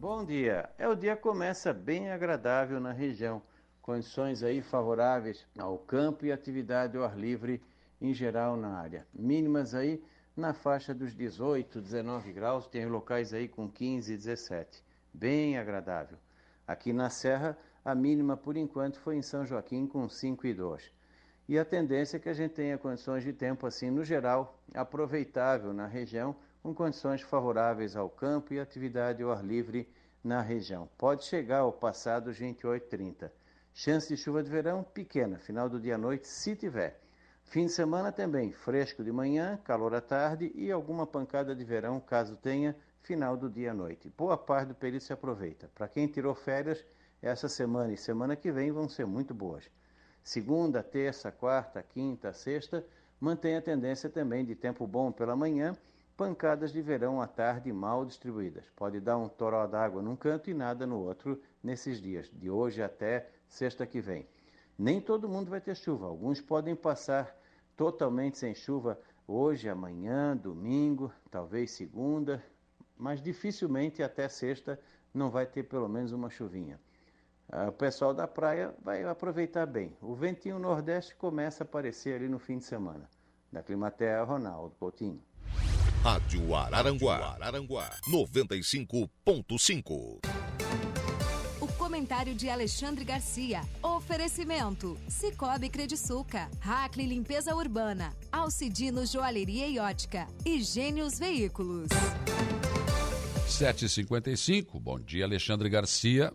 [0.00, 0.66] Bom dia.
[0.78, 3.42] É o dia começa bem agradável na região.
[3.82, 7.62] Condições aí favoráveis ao campo e atividade ao ar livre
[8.00, 9.06] em geral na área.
[9.12, 10.02] Mínimas aí
[10.34, 14.82] na faixa dos 18, 19 graus, tem locais aí com 15, 17.
[15.12, 16.16] Bem agradável.
[16.66, 20.90] Aqui na Serra, a mínima por enquanto foi em São Joaquim com 5 e 2.
[21.46, 25.74] E a tendência é que a gente tenha condições de tempo assim no geral aproveitável
[25.74, 29.88] na região com condições favoráveis ao campo e atividade ao ar livre
[30.22, 30.88] na região.
[30.98, 33.30] Pode chegar ao passado 28,30.
[33.72, 37.00] Chance de chuva de verão pequena, final do dia à noite, se tiver.
[37.44, 41.98] Fim de semana também, fresco de manhã, calor à tarde e alguma pancada de verão,
[41.98, 44.12] caso tenha, final do dia à noite.
[44.16, 45.70] Boa parte do período se aproveita.
[45.74, 46.84] Para quem tirou férias,
[47.22, 49.70] essa semana e semana que vem vão ser muito boas.
[50.22, 52.84] Segunda, terça, quarta, quinta, sexta,
[53.18, 55.74] mantém a tendência também de tempo bom pela manhã
[56.20, 58.68] pancadas de verão à tarde mal distribuídas.
[58.76, 62.82] Pode dar um toró d'água num canto e nada no outro nesses dias, de hoje
[62.82, 64.28] até sexta que vem.
[64.78, 67.34] Nem todo mundo vai ter chuva, alguns podem passar
[67.74, 72.44] totalmente sem chuva hoje, amanhã, domingo, talvez segunda,
[72.98, 74.78] mas dificilmente até sexta
[75.14, 76.78] não vai ter pelo menos uma chuvinha.
[77.48, 79.96] Ah, o pessoal da praia vai aproveitar bem.
[80.02, 83.08] O ventinho nordeste começa a aparecer ali no fim de semana.
[83.50, 85.29] Da Climatea, Ronaldo Coutinho.
[86.02, 90.20] Rádio Araranguá, Araranguá 95.5.
[91.60, 93.60] O comentário de Alexandre Garcia.
[93.82, 101.90] Oferecimento: Cicobi Crediçuca, Hackley Limpeza Urbana, Alcidino Joalheria e Ótica e Gênios Veículos.
[103.46, 104.80] 7h55.
[104.80, 106.32] Bom dia, Alexandre Garcia.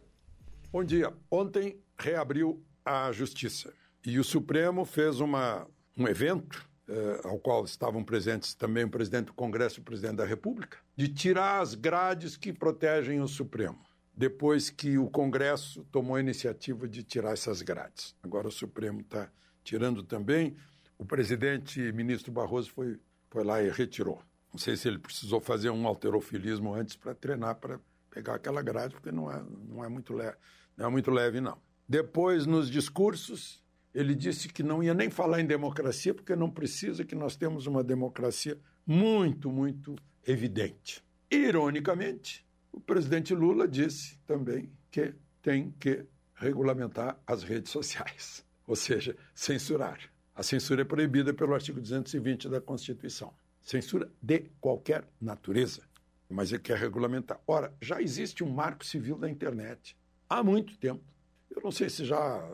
[0.72, 1.12] Bom dia.
[1.32, 3.74] Ontem reabriu a Justiça
[4.06, 5.66] e o Supremo fez uma,
[5.98, 10.18] um evento eh, ao qual estavam presentes também o presidente do Congresso e o presidente
[10.18, 13.80] da República, de tirar as grades que protegem o Supremo,
[14.16, 18.16] depois que o Congresso tomou a iniciativa de tirar essas grades.
[18.22, 19.32] Agora o Supremo está
[19.64, 20.56] tirando também.
[20.98, 24.22] O presidente ministro Barroso foi, foi lá e retirou.
[24.54, 27.80] Não sei se ele precisou fazer um alterofilismo antes para treinar para
[28.12, 30.38] pegar aquela grade, porque não é, não é muito leve,
[30.78, 31.58] não é muito leve não.
[31.90, 33.65] Depois nos discursos
[33.96, 37.66] ele disse que não ia nem falar em democracia, porque não precisa, que nós temos
[37.66, 39.96] uma democracia muito, muito
[40.28, 41.02] evidente.
[41.32, 49.16] Ironicamente, o presidente Lula disse também que tem que regulamentar as redes sociais, ou seja,
[49.34, 50.00] censurar.
[50.36, 53.34] A censura é proibida pelo artigo 220 da Constituição.
[53.62, 55.84] Censura de qualquer natureza,
[56.30, 57.40] mas ele quer regulamentar.
[57.48, 59.96] Ora, já existe um marco civil da internet
[60.30, 61.02] há muito tempo.
[61.50, 62.54] Eu não sei se já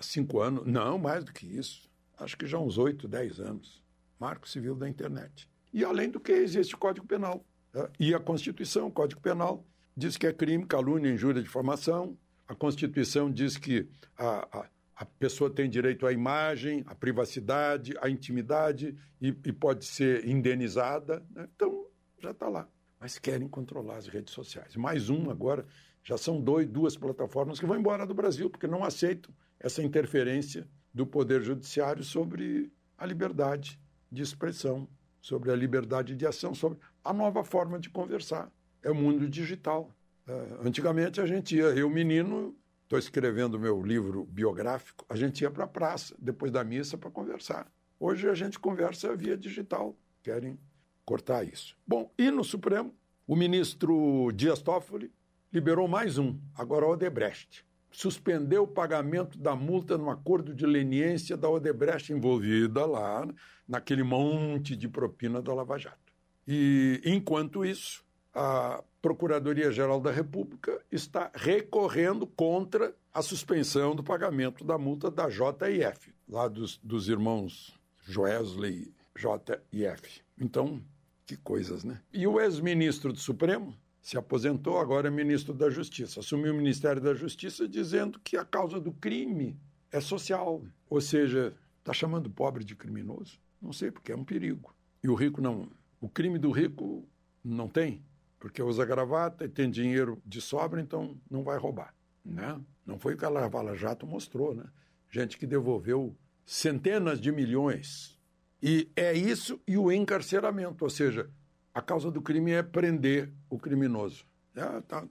[0.00, 1.88] cinco anos, não, mais do que isso,
[2.18, 3.82] acho que já uns oito, dez anos,
[4.18, 5.48] Marco Civil da Internet.
[5.72, 7.44] E além do que existe o Código Penal.
[7.72, 7.88] Né?
[7.98, 9.64] E a Constituição, o Código Penal,
[9.96, 12.16] diz que é crime, calúnia, injúria, difamação.
[12.46, 18.08] A Constituição diz que a, a, a pessoa tem direito à imagem, à privacidade, à
[18.08, 21.24] intimidade e, e pode ser indenizada.
[21.30, 21.48] Né?
[21.54, 21.86] Então,
[22.18, 22.68] já está lá.
[22.98, 24.76] Mas querem controlar as redes sociais.
[24.76, 25.66] Mais um agora,
[26.02, 30.66] já são dois, duas plataformas que vão embora do Brasil, porque não aceitam essa interferência
[30.92, 33.78] do Poder Judiciário sobre a liberdade
[34.10, 34.88] de expressão,
[35.20, 38.50] sobre a liberdade de ação, sobre a nova forma de conversar.
[38.82, 39.94] É o mundo digital.
[40.26, 45.50] Uh, antigamente a gente ia, eu menino, estou escrevendo meu livro biográfico, a gente ia
[45.50, 47.70] para a praça, depois da missa, para conversar.
[47.98, 49.94] Hoje a gente conversa via digital.
[50.22, 50.58] Querem
[51.04, 51.76] cortar isso.
[51.86, 52.94] Bom, e no Supremo,
[53.26, 55.12] o ministro Dias Toffoli
[55.52, 57.64] liberou mais um, agora o Odebrecht.
[57.90, 63.26] Suspendeu o pagamento da multa no acordo de leniência da Odebrecht envolvida lá
[63.66, 66.12] naquele monte de propina da Lava Jato.
[66.46, 74.78] E, enquanto isso, a Procuradoria-Geral da República está recorrendo contra a suspensão do pagamento da
[74.78, 80.22] multa da JIF, lá dos, dos irmãos Joesley JIF.
[80.38, 80.82] Então,
[81.26, 82.00] que coisas, né?
[82.12, 86.20] E o ex-ministro do Supremo se aposentou, agora é ministro da Justiça.
[86.20, 89.58] Assumiu o Ministério da Justiça dizendo que a causa do crime
[89.92, 90.62] é social.
[90.88, 93.38] Ou seja, está chamando o pobre de criminoso?
[93.60, 94.74] Não sei, porque é um perigo.
[95.02, 95.68] E o rico não.
[96.00, 97.06] O crime do rico
[97.44, 98.02] não tem,
[98.38, 101.94] porque usa gravata e tem dinheiro de sobra, então não vai roubar.
[102.24, 102.58] Né?
[102.86, 104.64] Não foi o que a Lava Jato mostrou, né?
[105.10, 108.18] Gente que devolveu centenas de milhões.
[108.62, 111.30] E é isso e o encarceramento, ou seja,
[111.72, 114.24] a causa do crime é prender o criminoso.
[114.54, 115.06] É, tá,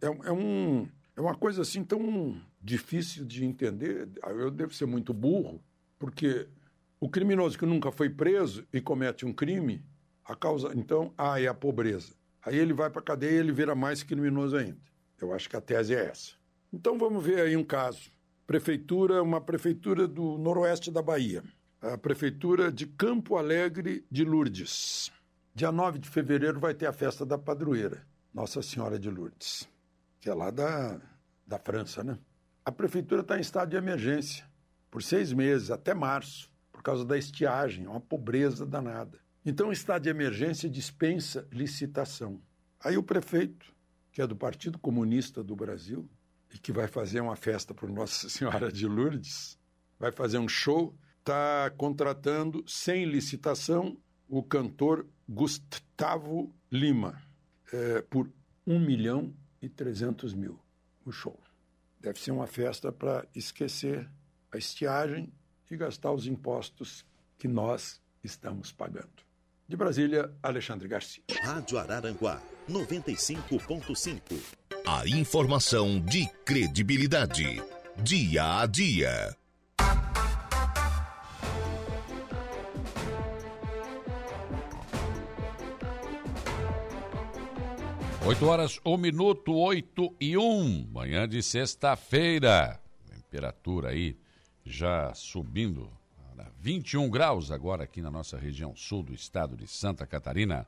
[0.00, 4.08] é, é, um, é uma coisa assim tão difícil de entender.
[4.24, 5.62] Eu devo ser muito burro,
[5.98, 6.48] porque
[6.98, 9.84] o criminoso que nunca foi preso e comete um crime,
[10.24, 12.14] a causa, então, ah, é a pobreza.
[12.42, 14.78] Aí ele vai para a cadeia e ele vira mais criminoso ainda.
[15.20, 16.32] Eu acho que a tese é essa.
[16.72, 18.10] Então vamos ver aí um caso.
[18.46, 21.42] Prefeitura, uma prefeitura do noroeste da Bahia.
[21.80, 25.10] A prefeitura de Campo Alegre de Lourdes.
[25.54, 29.68] Dia 9 de fevereiro vai ter a festa da padroeira, Nossa Senhora de Lourdes,
[30.20, 31.00] que é lá da,
[31.44, 32.18] da França, né?
[32.64, 34.48] A prefeitura está em estado de emergência
[34.90, 39.18] por seis meses, até março por causa da estiagem, uma pobreza danada.
[39.44, 42.40] Então, estado de emergência dispensa licitação.
[42.78, 43.74] Aí o prefeito,
[44.12, 46.08] que é do Partido Comunista do Brasil
[46.54, 49.58] e que vai fazer uma festa para Nossa Senhora de Lourdes,
[49.98, 53.98] vai fazer um show, está contratando sem licitação
[54.30, 57.20] o cantor Gustavo Lima
[57.72, 58.30] é, por
[58.66, 60.58] 1 milhão e 300 mil
[61.04, 61.38] o show.
[62.00, 64.08] Deve ser uma festa para esquecer
[64.52, 65.32] a estiagem
[65.70, 67.04] e gastar os impostos
[67.38, 69.28] que nós estamos pagando.
[69.68, 71.22] De Brasília, Alexandre Garcia.
[71.42, 74.20] Rádio Araranguá, 95.5.
[74.86, 77.62] A informação de credibilidade.
[78.02, 79.39] Dia a dia.
[88.30, 90.86] 8 horas, 1 minuto, 8 e 1.
[90.92, 92.80] Manhã de sexta-feira.
[93.04, 94.16] Temperatura aí
[94.64, 95.90] já subindo
[96.38, 100.64] a 21 graus agora aqui na nossa região sul do estado de Santa Catarina.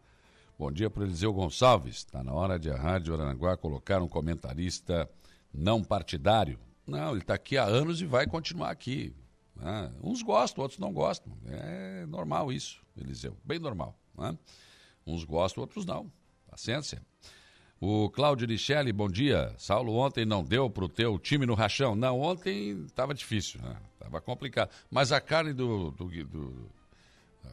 [0.58, 1.98] Bom dia para Eliseu Gonçalves.
[1.98, 5.08] Está na hora de a Rádio Aranguá colocar um comentarista
[5.54, 6.58] não partidário.
[6.84, 9.14] Não, ele está aqui há anos e vai continuar aqui.
[9.60, 11.32] Ah, uns gostam, outros não gostam.
[11.46, 13.36] É normal isso, Eliseu.
[13.44, 13.96] Bem normal.
[14.18, 14.36] Né?
[15.06, 16.10] Uns gostam, outros não.
[16.50, 17.00] Paciência.
[17.84, 19.52] O Cláudio Richelli, bom dia.
[19.58, 21.96] Saulo, ontem não deu para o teu time no rachão.
[21.96, 23.76] Não, ontem estava difícil, né?
[23.94, 24.70] Estava complicado.
[24.88, 25.90] Mas a carne do.
[25.90, 26.70] do, do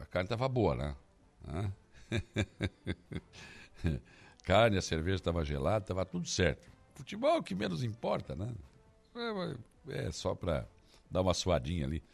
[0.00, 1.72] a carne estava boa, né?
[4.44, 6.70] carne, a cerveja estava gelada, estava tudo certo.
[6.94, 8.54] Futebol é o que menos importa, né?
[9.88, 10.64] É, é só para
[11.10, 12.04] dar uma suadinha ali.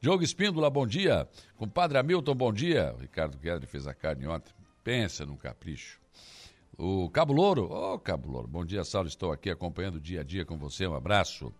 [0.00, 1.28] Diogo Espíndola, bom dia.
[1.56, 2.94] Compadre Hamilton, bom dia.
[2.96, 4.54] O Ricardo Guedes fez a carne ontem.
[4.84, 6.03] Pensa num capricho.
[6.76, 10.22] O Cabo Louro, ô oh, Cabo Louro, bom dia, Saulo, estou aqui acompanhando o dia
[10.22, 11.54] a dia com você, um abraço.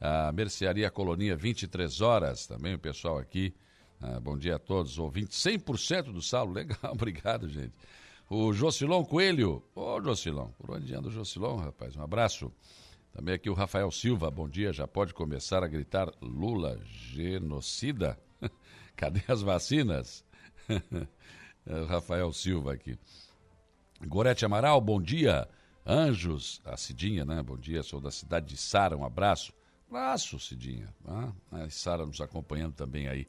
[0.00, 3.52] A Mercearia Colonia, 23 horas, também o pessoal aqui,
[4.00, 7.72] ah, bom dia a todos, ouvintes, 100% do Saulo, legal, obrigado, gente.
[8.30, 12.52] O Jocilon Coelho, ô oh, Jocilon, por onde anda o Jocilon, rapaz, um abraço.
[13.12, 18.16] Também aqui o Rafael Silva, bom dia, já pode começar a gritar Lula genocida?
[18.94, 20.24] Cadê as vacinas?
[21.66, 22.96] o Rafael Silva aqui.
[24.06, 25.48] Gorete Amaral, bom dia.
[25.86, 27.42] Anjos, a Cidinha, né?
[27.42, 29.52] Bom dia, sou da cidade de Sara, um abraço.
[29.88, 30.92] Abraço, Cidinha.
[31.06, 33.26] Ah, a Sara nos acompanhando também aí.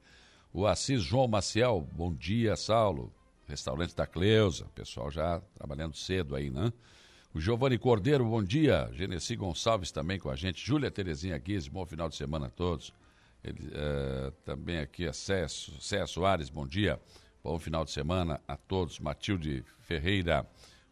[0.54, 3.14] O Assis João Maciel, bom dia, Saulo.
[3.48, 6.74] Restaurante da Cleusa, pessoal já trabalhando cedo aí, né?
[7.34, 8.90] O Giovanni Cordeiro, bom dia.
[8.94, 10.66] Genesi Gonçalves também com a gente.
[10.66, 12.94] Júlia Terezinha Guiz, bom final de semana a todos.
[13.44, 15.46] Ele, uh, também aqui a Cé
[16.08, 17.00] Soares, bom dia.
[17.46, 19.00] Bom final de semana a todos.
[19.00, 20.50] Matilde Ferreira,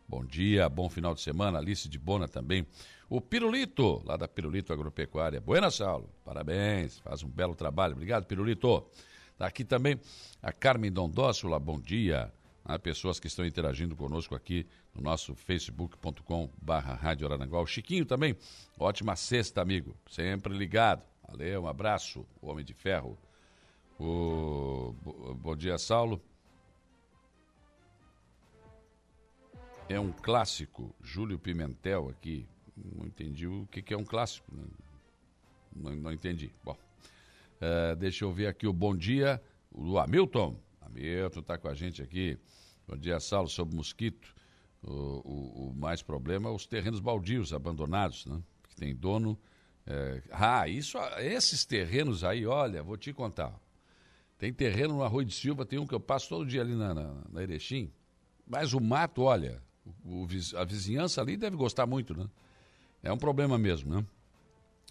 [0.08, 1.58] Bom dia, bom final de semana.
[1.58, 2.68] Alice de Bona também.
[3.10, 5.42] O Pirulito, lá da Pirulito Agropecuária.
[5.42, 6.08] Buenas, Saulo.
[6.24, 7.94] Parabéns, faz um belo trabalho.
[7.94, 8.86] Obrigado, Pirulito.
[9.36, 10.00] Tá aqui também
[10.44, 12.32] a Carmen Dondóssola, bom dia.
[12.64, 17.62] Há pessoas que estão interagindo conosco aqui no nosso facebook.com barra Rádio Araranguá.
[17.62, 18.38] O Chiquinho também,
[18.78, 19.98] ótima sexta, amigo.
[20.08, 21.04] Sempre ligado.
[21.28, 23.18] Valeu, um abraço, Homem de Ferro.
[24.00, 24.94] O...
[25.42, 26.22] Bom dia, Saulo.
[29.94, 32.48] É um clássico, Júlio Pimentel aqui.
[32.76, 34.52] Não entendi o que, que é um clássico.
[34.52, 34.64] Né?
[35.76, 36.52] Não, não entendi.
[36.64, 36.76] Bom,
[37.62, 39.40] uh, deixa eu ver aqui o bom dia,
[39.72, 40.58] o Hamilton.
[40.82, 42.40] Hamilton está com a gente aqui.
[42.88, 44.34] Bom dia, Saulo, sobre mosquito.
[44.82, 48.42] O, o, o, mais problema é os terrenos baldios, abandonados, né?
[48.68, 49.38] Que tem dono.
[49.86, 50.24] É...
[50.32, 53.62] Ah, isso, esses terrenos aí, olha, vou te contar.
[54.40, 56.96] Tem terreno no Arroio de Silva, tem um que eu passo todo dia ali na,
[56.96, 57.94] na, na Erechim.
[58.48, 59.62] Mas o mato, olha,
[60.06, 60.28] o,
[60.58, 62.28] a vizinhança ali deve gostar muito, né?
[63.02, 64.06] É um problema mesmo, né?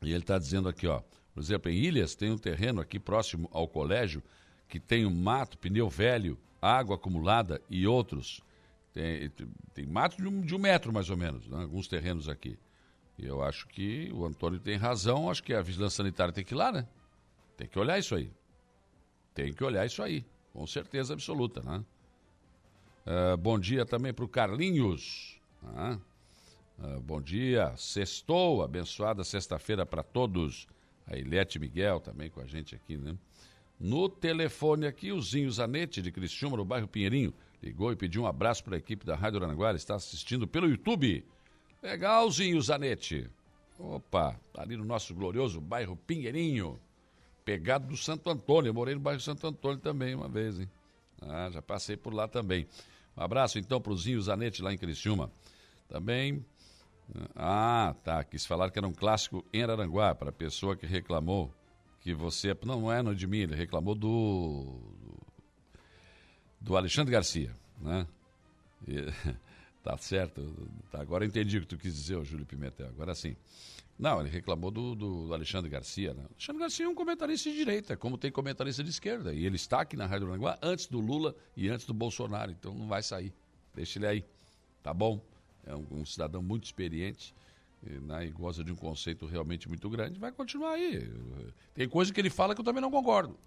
[0.03, 1.03] E ele está dizendo aqui, ó,
[1.35, 4.23] por exemplo, em Ilhas tem um terreno aqui próximo ao colégio
[4.69, 8.41] que tem um mato, pneu velho, água acumulada e outros.
[8.93, 9.31] Tem,
[9.73, 11.63] tem mato de um, de um, metro mais ou menos, né?
[11.63, 12.59] alguns terrenos aqui.
[13.19, 16.55] E eu acho que o Antônio tem razão, acho que a vigilância sanitária tem que
[16.55, 16.87] ir lá, né?
[17.57, 18.31] Tem que olhar isso aí.
[19.35, 21.85] Tem que olhar isso aí, com certeza absoluta, né?
[23.05, 25.41] Uh, bom dia também para o Carlinhos.
[25.61, 26.01] Né?
[26.79, 30.67] Uh, bom dia, sextou, abençoada sexta-feira para todos.
[31.07, 33.17] A Ilete Miguel também com a gente aqui, né?
[33.79, 38.27] No telefone aqui, o Zinho Zanetti, de Criciúma, no bairro Pinheirinho, ligou e pediu um
[38.27, 41.25] abraço para a equipe da Rádio Aranaguara, está assistindo pelo YouTube.
[41.83, 43.29] Legalzinho, Zanetti.
[43.77, 46.79] Opa, tá ali no nosso glorioso bairro Pinheirinho,
[47.45, 48.69] pegado do Santo Antônio.
[48.69, 50.69] Eu morei no bairro Santo Antônio também uma vez, hein?
[51.29, 52.67] Ah, já passei por lá também.
[53.17, 55.31] Um abraço então para o Zinho Zanetti lá em Criciúma.
[55.89, 56.45] Também.
[57.35, 58.25] Ah, tá.
[58.25, 61.53] Quis falar que era um clássico em Araranguá, para a pessoa que reclamou
[62.01, 62.57] que você.
[62.65, 64.81] Não, não é no de mim, ele reclamou do.
[66.61, 68.07] do Alexandre Garcia, né?
[68.87, 68.97] E,
[69.83, 70.43] tá certo.
[70.91, 72.89] Tá, agora entendi o que tu quis dizer, Júlio Pimentel.
[72.89, 73.37] Agora sim.
[73.99, 76.13] Não, ele reclamou do, do Alexandre Garcia.
[76.15, 76.25] Né?
[76.31, 79.33] Alexandre Garcia é um comentarista de direita, como tem comentarista de esquerda.
[79.33, 82.51] E ele está aqui na Rádio Aranguá antes do Lula e antes do Bolsonaro.
[82.51, 83.33] Então não vai sair.
[83.75, 84.25] Deixa ele aí.
[84.83, 85.21] Tá bom?
[85.65, 87.35] É um, um cidadão muito experiente
[87.85, 90.19] e, né, e gosta de um conceito realmente muito grande.
[90.19, 91.09] Vai continuar aí.
[91.75, 93.39] Tem coisa que ele fala que eu também não concordo.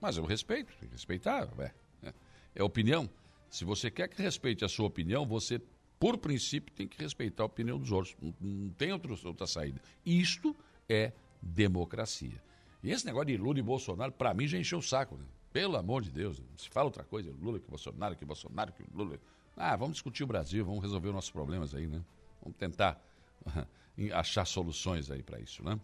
[0.00, 1.48] Mas eu respeito, respeitar.
[1.58, 2.12] É,
[2.56, 3.08] é opinião.
[3.48, 5.60] Se você quer que respeite a sua opinião, você
[6.04, 8.14] por princípio, tem que respeitar a opinião dos outros.
[8.20, 9.80] Não, não tem outro, outra saída.
[10.04, 10.54] Isto
[10.86, 12.42] é democracia.
[12.82, 15.16] E esse negócio de Lula e Bolsonaro, para mim, já encheu o saco.
[15.16, 15.24] Né?
[15.50, 16.42] Pelo amor de Deus.
[16.58, 19.18] Se fala outra coisa, Lula que Bolsonaro, que Bolsonaro, que Lula.
[19.56, 22.04] Ah, vamos discutir o Brasil, vamos resolver os nossos problemas aí, né?
[22.42, 23.02] Vamos tentar
[24.12, 25.80] achar soluções aí para isso, né?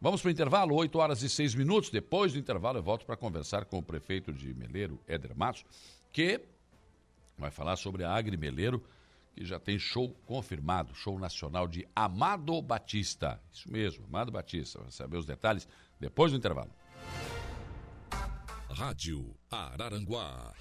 [0.00, 1.90] Vamos para o intervalo, 8 horas e 6 minutos.
[1.90, 5.64] Depois do intervalo, eu volto para conversar com o prefeito de Meleiro, Éder Matos,
[6.12, 6.40] que
[7.36, 8.80] vai falar sobre a Agri Meleiro
[9.34, 13.40] que já tem show confirmado, show nacional de Amado Batista.
[13.52, 14.80] Isso mesmo, Amado Batista.
[14.80, 15.66] Vai saber os detalhes
[15.98, 16.70] depois do intervalo.
[18.70, 20.52] Rádio Araranguá.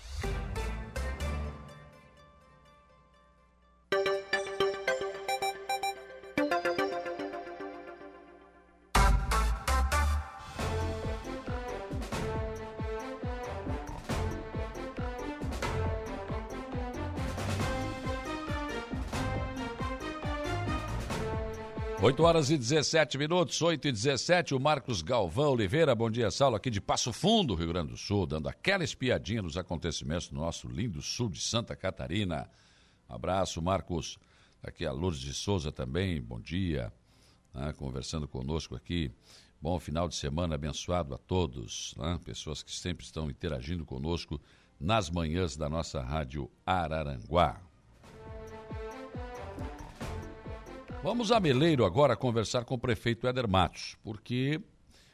[22.03, 26.57] 8 horas e 17 minutos, 8 e 17, o Marcos Galvão Oliveira, bom dia, Saulo,
[26.57, 30.67] aqui de Passo Fundo, Rio Grande do Sul, dando aquela espiadinha nos acontecimentos do nosso
[30.67, 32.49] lindo sul de Santa Catarina.
[33.07, 34.19] Abraço, Marcos.
[34.61, 36.91] Aqui a Lourdes de Souza também, bom dia,
[37.53, 39.09] né, conversando conosco aqui.
[39.61, 44.41] Bom final de semana abençoado a todos, né, pessoas que sempre estão interagindo conosco
[44.77, 47.61] nas manhãs da nossa rádio Araranguá.
[51.03, 54.61] Vamos a Meleiro agora conversar com o prefeito Éder Matos, porque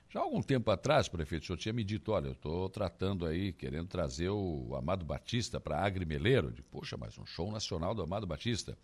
[0.08, 3.26] já há algum tempo atrás, prefeito, o senhor tinha me dito, olha, eu estou tratando
[3.26, 6.52] aí, querendo trazer o Amado Batista para Agri Meleiro.
[6.52, 8.78] De, Poxa, mas um show nacional do Amado Batista.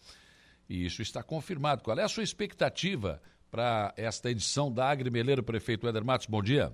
[0.68, 1.84] E isso está confirmado.
[1.84, 6.26] Qual é a sua expectativa para esta edição da Agri Meleiro, prefeito Éder Matos?
[6.26, 6.74] Bom dia.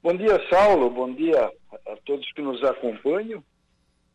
[0.00, 0.88] Bom dia, Saulo.
[0.90, 3.42] Bom dia a todos que nos acompanham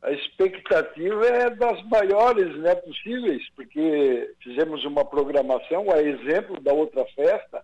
[0.01, 7.05] a expectativa é das maiores né, possíveis, porque fizemos uma programação, a exemplo da outra
[7.15, 7.63] festa,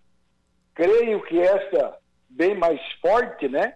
[0.76, 1.98] creio que esta
[2.30, 3.76] bem mais forte, né?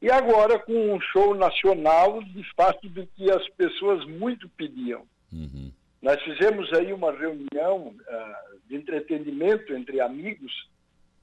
[0.00, 5.02] E agora com um show nacional de fato do que as pessoas muito pediam.
[5.32, 5.70] Uhum.
[6.02, 10.52] Nós fizemos aí uma reunião uh, de entretenimento entre amigos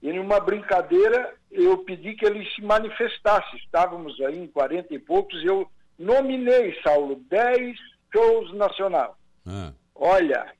[0.01, 3.57] e numa brincadeira eu pedi que ele se manifestasse.
[3.57, 5.69] Estávamos aí em 40 e poucos e eu
[5.99, 7.77] nominei, Saulo, 10
[8.11, 9.17] shows nacional.
[9.45, 9.73] Ah.
[9.93, 10.53] Olha,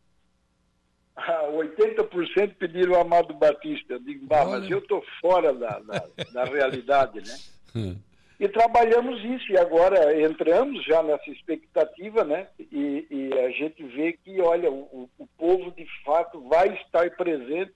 [1.55, 3.93] 80% pediram o Amado Batista.
[3.93, 7.95] Eu digo, bah, mas eu estou fora da, da, da realidade, né?
[8.39, 12.47] E trabalhamos isso, e agora entramos já nessa expectativa, né?
[12.57, 17.73] E, e a gente vê que, olha, o, o, povo de fato vai estar presente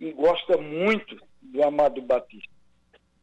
[0.00, 2.52] e gosta muito do Amado Batista.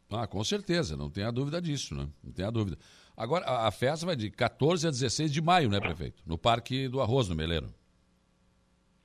[0.09, 2.07] Ah, com certeza, não tem a dúvida disso, né?
[2.23, 2.77] Não tem a dúvida.
[3.19, 6.23] Agora, a, festa vai de 14 a 16 de maio, né, prefeito?
[6.25, 7.67] No Parque do Arroz, no Meleiro.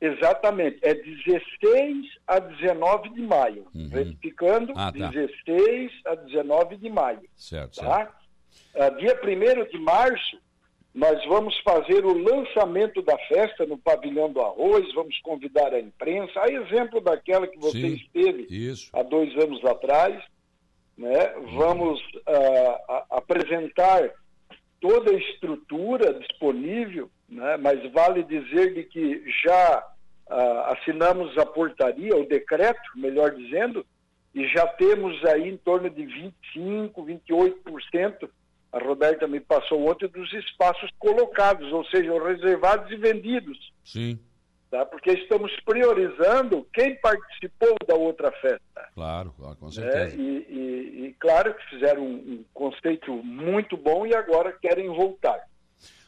[0.00, 3.66] Exatamente, é 16 a 19 de maio.
[3.74, 3.88] Uhum.
[3.88, 5.08] Retificando, ah, tá.
[5.08, 7.22] 16 a 19 de maio.
[7.34, 7.96] Certo, tá?
[7.96, 8.94] certo.
[8.94, 10.38] Uh, dia 1 de março,
[10.94, 16.40] nós vamos fazer o lançamento da festa no Pavilhão do Arroz, vamos convidar a imprensa,
[16.40, 18.90] a exemplo daquela que você Sim, esteve isso.
[18.92, 20.22] há dois anos atrás.
[20.96, 21.28] Né?
[21.56, 24.10] Vamos uh, apresentar
[24.80, 27.56] toda a estrutura disponível, né?
[27.56, 29.82] mas vale dizer de que já
[30.28, 33.84] ah, assinamos a portaria, o decreto, melhor dizendo,
[34.34, 38.28] e já temos aí em torno de 25, 28%,
[38.72, 43.72] a Roberta me passou ontem, dos espaços colocados, ou seja, reservados e vendidos.
[43.84, 44.18] Sim.
[44.74, 44.84] Tá?
[44.84, 48.90] Porque estamos priorizando quem participou da outra festa.
[48.92, 49.70] Claro, claro com né?
[49.70, 50.16] certeza.
[50.16, 55.40] E, e, e, claro que fizeram um, um conceito muito bom e agora querem voltar.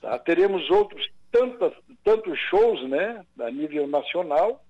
[0.00, 0.18] Tá?
[0.18, 4.64] Teremos outros tantas, tantos shows né, a nível nacional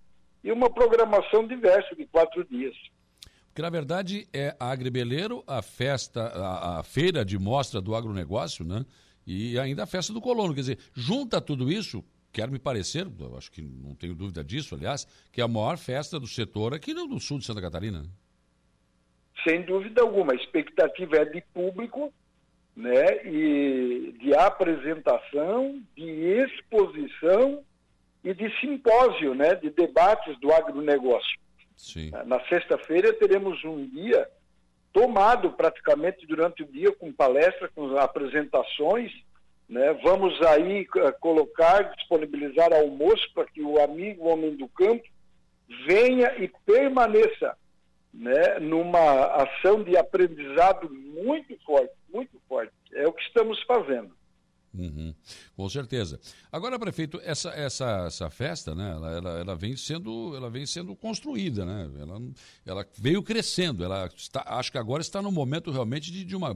[0.44, 2.76] e uma programação diversa de quatro dias.
[3.46, 8.62] Porque, na verdade, é a Agribeleiro, a festa, a, a, feira de mostra do agronegócio,
[8.62, 8.84] né?
[9.26, 10.52] E ainda a festa do colono.
[10.52, 12.04] Quer dizer, junta tudo isso,
[12.36, 13.06] quer me parecer,
[13.38, 16.92] acho que não tenho dúvida disso, aliás, que é a maior festa do setor aqui
[16.92, 18.04] no sul de Santa Catarina.
[19.42, 20.34] Sem dúvida alguma.
[20.34, 22.12] A expectativa é de público
[22.76, 27.64] né, e de apresentação, de exposição
[28.22, 31.38] e de simpósio, né, de debates do agronegócio.
[31.74, 32.10] Sim.
[32.26, 34.28] Na sexta-feira teremos um dia
[34.92, 39.10] tomado praticamente durante o dia com palestra, com apresentações.
[39.68, 39.92] Né?
[40.02, 45.04] Vamos aí uh, colocar, disponibilizar almoço para que o amigo homem do campo
[45.86, 47.56] venha e permaneça
[48.14, 52.72] né, numa ação de aprendizado muito forte, muito forte.
[52.94, 54.14] É o que estamos fazendo.
[54.76, 55.14] Uhum,
[55.56, 56.20] com certeza.
[56.52, 60.94] Agora, prefeito, essa, essa, essa festa, né, ela, ela, ela, vem sendo, ela vem sendo
[60.94, 61.90] construída, né?
[61.98, 62.20] Ela,
[62.66, 63.82] ela veio crescendo.
[63.82, 66.54] Ela está, acho que agora está no momento realmente de, de, uma,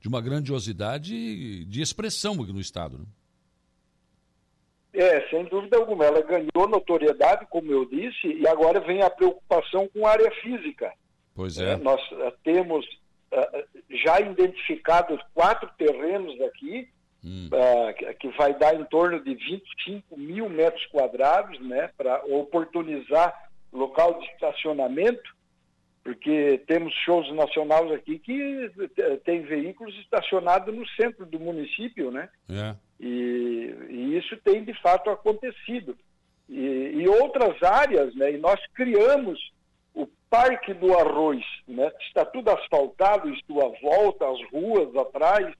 [0.00, 2.98] de uma grandiosidade de expressão aqui no estado.
[2.98, 3.04] Né?
[4.96, 6.06] É, sem dúvida alguma.
[6.06, 10.92] Ela ganhou notoriedade, como eu disse, e agora vem a preocupação com a área física.
[11.34, 11.72] Pois é.
[11.72, 16.88] é nós uh, temos uh, já identificados quatro terrenos aqui,
[17.24, 17.48] hum.
[17.52, 23.34] uh, que vai dar em torno de 25 mil metros quadrados, né, para oportunizar
[23.72, 25.36] local de estacionamento,
[26.06, 28.70] porque temos shows nacionais aqui que
[29.24, 32.28] tem veículos estacionados no centro do município, né?
[32.48, 32.76] É.
[33.00, 35.98] E, e, isso tem de fato acontecido.
[36.48, 38.32] E, e, outras áreas, né?
[38.32, 39.50] E nós criamos
[39.92, 41.90] o Parque do Arroz, né?
[42.02, 45.52] Está tudo asfaltado, isto à volta, as ruas atrás.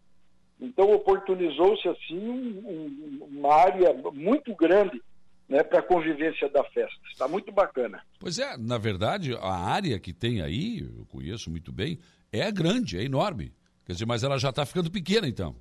[0.61, 5.01] Então oportunizou-se assim um, um, uma área muito grande
[5.49, 6.99] né, para a convivência da festa.
[7.11, 8.03] Está muito bacana.
[8.19, 11.99] Pois é, na verdade, a área que tem aí, eu conheço muito bem,
[12.33, 13.53] é grande, é enorme.
[13.85, 15.55] Quer dizer, mas ela já está ficando pequena, então.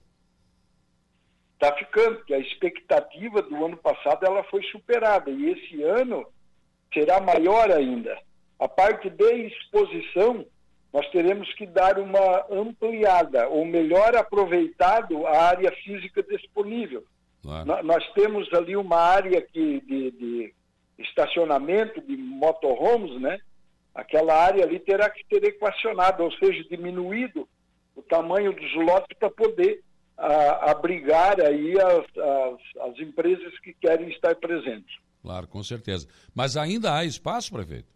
[1.53, 6.25] Está ficando, porque a expectativa do ano passado ela foi superada e esse ano
[6.93, 8.17] será maior ainda.
[8.59, 10.45] A parte de exposição,
[10.95, 17.03] nós teremos que dar uma ampliada, ou melhor aproveitado a área física disponível.
[17.41, 17.83] Claro.
[17.83, 20.53] Nós temos ali uma área que, de, de
[20.97, 23.37] estacionamento de motorhomes, né?
[23.93, 27.45] Aquela área ali terá que ser equacionada, ou seja, diminuído
[27.93, 29.83] o tamanho dos lotes para poder
[30.17, 34.95] a, abrigar aí as, as, as, empresas que querem estar presentes.
[35.21, 36.07] Claro, com certeza.
[36.33, 37.94] Mas ainda há espaço, prefeito?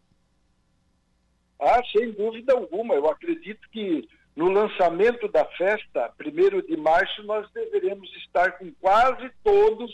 [1.59, 2.95] Ah, sem dúvida alguma.
[2.95, 9.29] Eu acredito que no lançamento da festa, primeiro de março, nós deveremos estar com quase
[9.43, 9.91] todos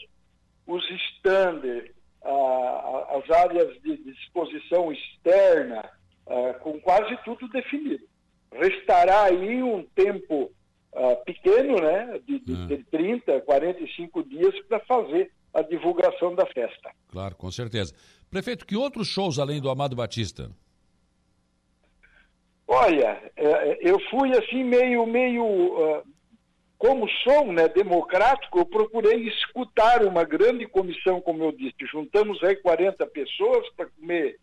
[0.68, 0.84] os
[1.18, 1.89] stands,
[2.24, 5.89] ah, as áreas de disposição externa,
[6.28, 8.03] ah, com quase tudo definido.
[8.51, 10.51] Restará aí um tempo
[10.95, 16.91] uh, pequeno, né, de, de, de 30, 45 dias para fazer a divulgação da festa.
[17.09, 17.93] Claro, com certeza.
[18.30, 20.51] Prefeito, que outros shows além do Amado Batista?
[22.68, 26.03] Olha, é, eu fui assim meio, meio, uh,
[26.78, 31.76] como sou né, democrático, eu procurei escutar uma grande comissão, como eu disse.
[31.91, 34.38] Juntamos aí 40 pessoas para comer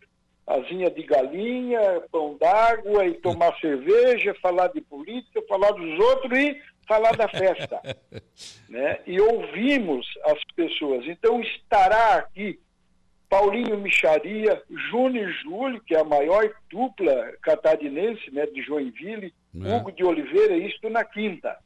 [0.47, 6.61] asinha de galinha, pão d'água e tomar cerveja, falar de política, falar dos outros e
[6.87, 7.81] falar da festa.
[8.69, 8.99] né?
[9.05, 11.05] E ouvimos as pessoas.
[11.07, 12.59] Então estará aqui
[13.33, 14.61] Paulinho Micharia,
[14.91, 19.75] Júnior Júlio, que é a maior dupla catarinense né, de Joinville, é.
[19.75, 21.57] Hugo de Oliveira, isto na quinta.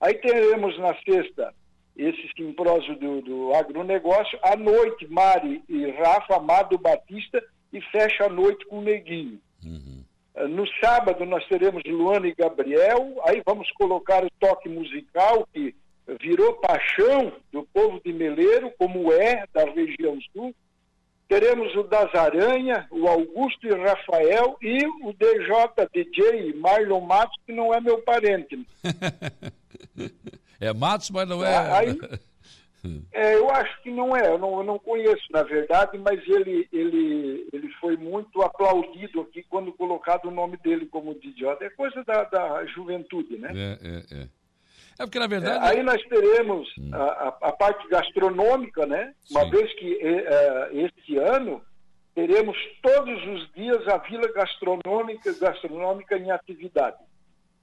[0.00, 1.52] Aí teremos na sexta
[1.94, 8.30] esse simprósio do, do agronegócio, à noite Mari e Rafa, Amado Batista, e fecha a
[8.30, 9.38] noite com o Neguinho.
[9.62, 10.02] Uhum.
[10.48, 15.74] No sábado nós teremos Luana e Gabriel, aí vamos colocar o toque musical que
[16.18, 20.54] virou paixão do povo de Meleiro, como é da região sul.
[21.28, 25.46] Teremos o Das Aranha, o Augusto e Rafael e o DJ
[25.92, 28.66] DJ Marlon Matos, que não é meu parente.
[30.60, 31.56] é Matos, mas não é.
[31.72, 31.98] Aí,
[33.12, 36.68] É, eu acho que não é, eu não, eu não conheço, na verdade, mas ele,
[36.72, 41.56] ele, ele foi muito aplaudido aqui quando colocado o nome dele como DJ.
[41.60, 43.50] É coisa da, da juventude, né?
[43.54, 44.28] É, é, é.
[44.98, 45.64] É porque, na verdade.
[45.64, 46.90] É, aí nós teremos hum.
[46.92, 49.12] a, a, parte gastronômica, né?
[49.30, 49.50] Uma Sim.
[49.50, 51.62] vez que é, este ano
[52.14, 56.96] teremos todos os dias a Vila Gastronômica, gastronômica em atividade.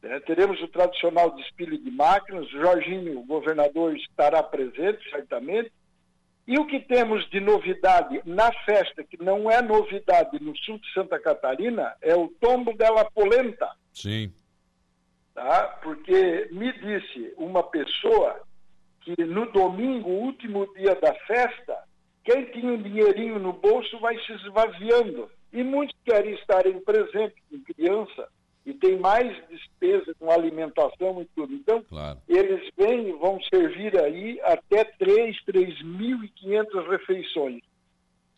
[0.03, 5.71] É, teremos o tradicional desfile de máquinas, Jorginho, o governador, estará presente, certamente.
[6.47, 10.91] E o que temos de novidade na festa, que não é novidade no sul de
[10.91, 13.69] Santa Catarina, é o tombo della polenta.
[13.93, 14.33] Sim.
[15.33, 15.79] Tá?
[15.81, 18.41] Porque me disse uma pessoa
[19.01, 21.77] que no domingo, último dia da festa,
[22.23, 25.29] quem tinha um dinheirinho no bolso vai se esvaziando.
[25.51, 28.27] E muitos querem estarem presentes com criança
[28.65, 31.53] e tem mais despesa com alimentação e tudo.
[31.53, 32.19] Então, claro.
[32.27, 37.61] eles vêm e vão servir aí até 3, 3.500 refeições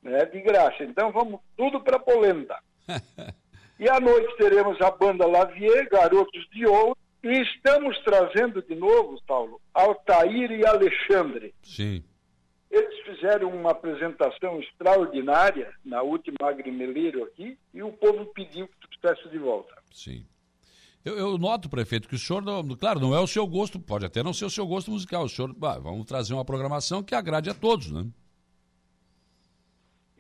[0.02, 0.84] né, de graça.
[0.84, 2.58] Então, vamos tudo para Polenta.
[3.84, 9.22] e à noite teremos a banda Lavier, Garotos de Ouro, e estamos trazendo de novo,
[9.28, 11.54] Paulo, Altair e Alexandre.
[11.62, 12.02] Sim.
[12.72, 19.30] Eles fizeram uma apresentação extraordinária na última Agrimeleiro aqui e o povo pediu que trouxesse
[19.30, 19.76] de volta.
[19.92, 20.26] Sim.
[21.04, 24.06] Eu, eu, noto, prefeito, que o senhor, não, claro, não é o seu gosto, pode
[24.06, 25.26] até não ser o seu gosto musical.
[25.26, 28.06] O senhor, bah, vamos trazer uma programação que agrade a todos, né?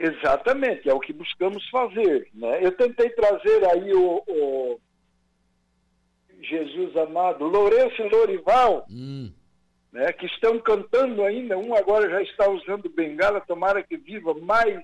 [0.05, 2.27] Exatamente, é o que buscamos fazer.
[2.33, 2.65] Né?
[2.65, 4.79] Eu tentei trazer aí o, o
[6.41, 8.85] Jesus amado, Lourenço e Lorival.
[8.89, 9.31] Hum
[9.93, 14.83] né, que estão cantando ainda, um agora já está usando bengala, tomara que viva mais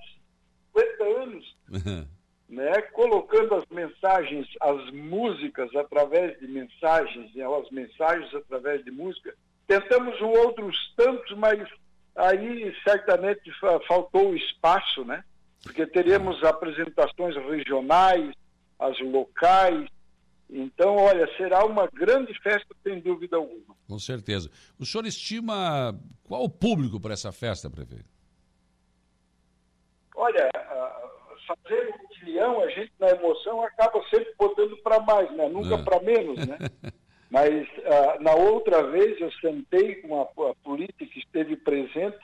[0.72, 1.58] 50 anos,
[2.48, 9.34] né, colocando as mensagens, as músicas através de mensagens, né, as mensagens através de música.
[9.66, 11.68] Tentamos outros tantos, mas
[12.20, 13.52] aí certamente
[13.88, 15.24] faltou espaço, né?
[15.64, 18.34] Porque teremos apresentações regionais,
[18.80, 19.88] as locais,
[20.50, 23.76] então, olha, será uma grande festa, sem dúvida alguma.
[23.88, 24.50] Com certeza.
[24.80, 28.10] O senhor estima qual o público para essa festa, prefeito?
[30.16, 30.50] Olha,
[31.48, 35.48] fazer um quilhão, a gente na emoção acaba sempre botando para mais, né?
[35.50, 35.84] Nunca é.
[35.84, 36.58] para menos, né?
[37.30, 42.18] Mas uh, na outra vez eu sentei com a, a polícia que esteve presente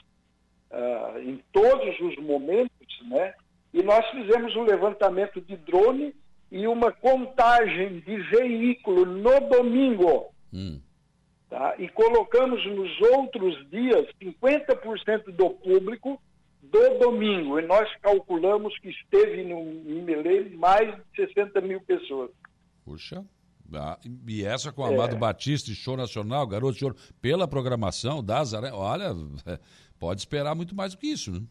[0.71, 3.33] uh, em todos os momentos, né?
[3.73, 6.15] E nós fizemos um levantamento de drone
[6.51, 10.33] e uma contagem de veículo no domingo.
[10.53, 10.79] Hum.
[11.49, 11.75] Tá?
[11.77, 16.19] E colocamos nos outros dias 50% do público
[16.63, 17.59] do domingo.
[17.59, 19.63] E nós calculamos que esteve no,
[20.03, 22.31] Melém mais de 60 mil pessoas.
[22.83, 23.23] Puxa.
[23.73, 23.97] Ah,
[24.27, 25.19] e essa com o Amado é.
[25.19, 29.15] Batista e Show Nacional, Garoto de Ouro, pela programação das olha,
[29.99, 31.41] pode esperar muito mais do que isso, né?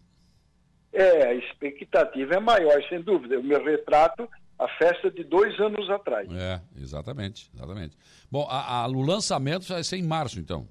[0.92, 3.40] É, a expectativa é maior, sem dúvida.
[3.40, 6.28] O meu retrato a festa de dois anos atrás.
[6.32, 7.96] É, exatamente, exatamente.
[8.30, 10.68] Bom, a, a, o lançamento vai ser em março, então.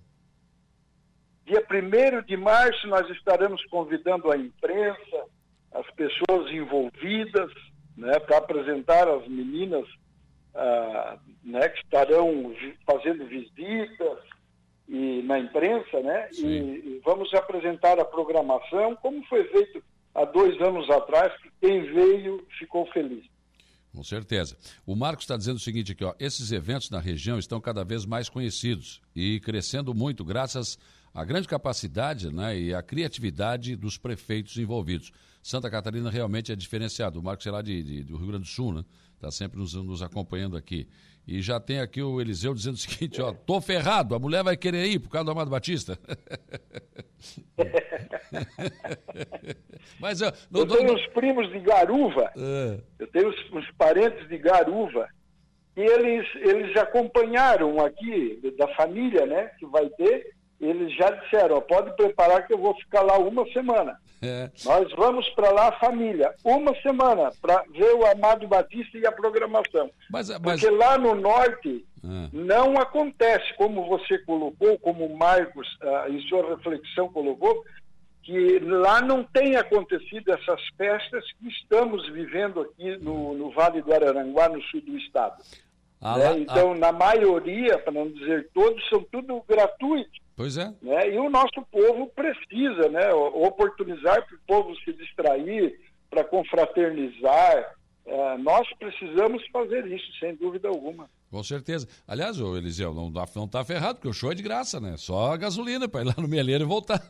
[1.45, 5.25] Dia 1 de março nós estaremos convidando a imprensa,
[5.73, 7.51] as pessoas envolvidas,
[7.97, 9.85] né, para apresentar as meninas
[10.55, 12.53] ah, né, que estarão
[12.85, 14.19] fazendo visitas
[14.87, 16.29] e na imprensa, né?
[16.33, 19.83] E, e, vamos apresentar a programação, como foi feito
[20.13, 23.25] há dois anos atrás, que quem veio ficou feliz.
[23.93, 24.57] Com certeza.
[24.85, 28.05] O Marcos está dizendo o seguinte aqui, ó, esses eventos na região estão cada vez
[28.05, 30.77] mais conhecidos e crescendo muito graças
[31.13, 35.11] a grande capacidade né, e a criatividade dos prefeitos envolvidos.
[35.43, 37.19] Santa Catarina realmente é diferenciado.
[37.19, 38.83] O Marcos é lá de, de, do Rio Grande do Sul, né?
[39.23, 40.85] Está sempre nos, nos acompanhando aqui.
[41.25, 44.57] E já tem aqui o Eliseu dizendo o seguinte, ó, tô ferrado, a mulher vai
[44.57, 45.97] querer ir por causa do Amado Batista.
[49.97, 50.95] Mas eu, não, eu tenho não...
[50.95, 52.81] uns primos de Garuva, é.
[52.99, 55.07] eu tenho uns, uns, parentes de Garuva,
[55.77, 61.61] e eles, eles acompanharam aqui, da família, né, que vai ter, eles já disseram, ó,
[61.61, 63.97] pode preparar que eu vou ficar lá uma semana.
[64.21, 64.49] É.
[64.63, 69.91] Nós vamos para lá, família, uma semana, para ver o Amado Batista e a programação.
[70.09, 70.39] Mas, mas...
[70.39, 72.29] Porque lá no norte é.
[72.31, 77.65] não acontece, como você colocou, como o Marcos, ah, em sua reflexão, colocou,
[78.23, 83.93] que lá não tem acontecido essas festas que estamos vivendo aqui no, no Vale do
[83.93, 85.43] Araranguá, no sul do estado.
[85.99, 86.39] Ah, né?
[86.39, 86.75] Então, ah.
[86.75, 90.22] na maioria, para não dizer todos, são tudo gratuitos.
[90.35, 90.73] Pois é.
[90.81, 91.13] Né?
[91.13, 95.79] E o nosso povo precisa né, oportunizar para o povo se distrair,
[96.09, 97.75] para confraternizar.
[98.05, 101.09] É, nós precisamos fazer isso, sem dúvida alguma.
[101.33, 101.87] Com certeza.
[102.07, 104.97] Aliás, o Eliseu, não está não tá ferrado, porque o show é de graça, né?
[104.97, 107.01] Só a gasolina para ir lá no Meleiro e voltar.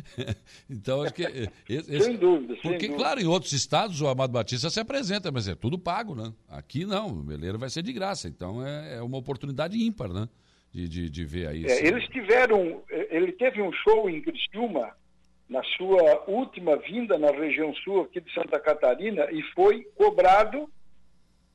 [0.70, 1.24] então, acho que.
[1.68, 2.96] Esse, sem dúvida, sem Porque, dúvida.
[2.96, 6.32] claro, em outros estados o Amado Batista se apresenta, mas é tudo pago, né?
[6.48, 8.28] Aqui não, o Meleiro vai ser de graça.
[8.28, 10.26] Então é, é uma oportunidade ímpar, né?
[10.72, 11.66] De, de, de ver aí.
[11.66, 14.94] É, eles tiveram, ele teve um show em Criciúma
[15.48, 20.70] na sua última vinda na região sul aqui de Santa Catarina e foi cobrado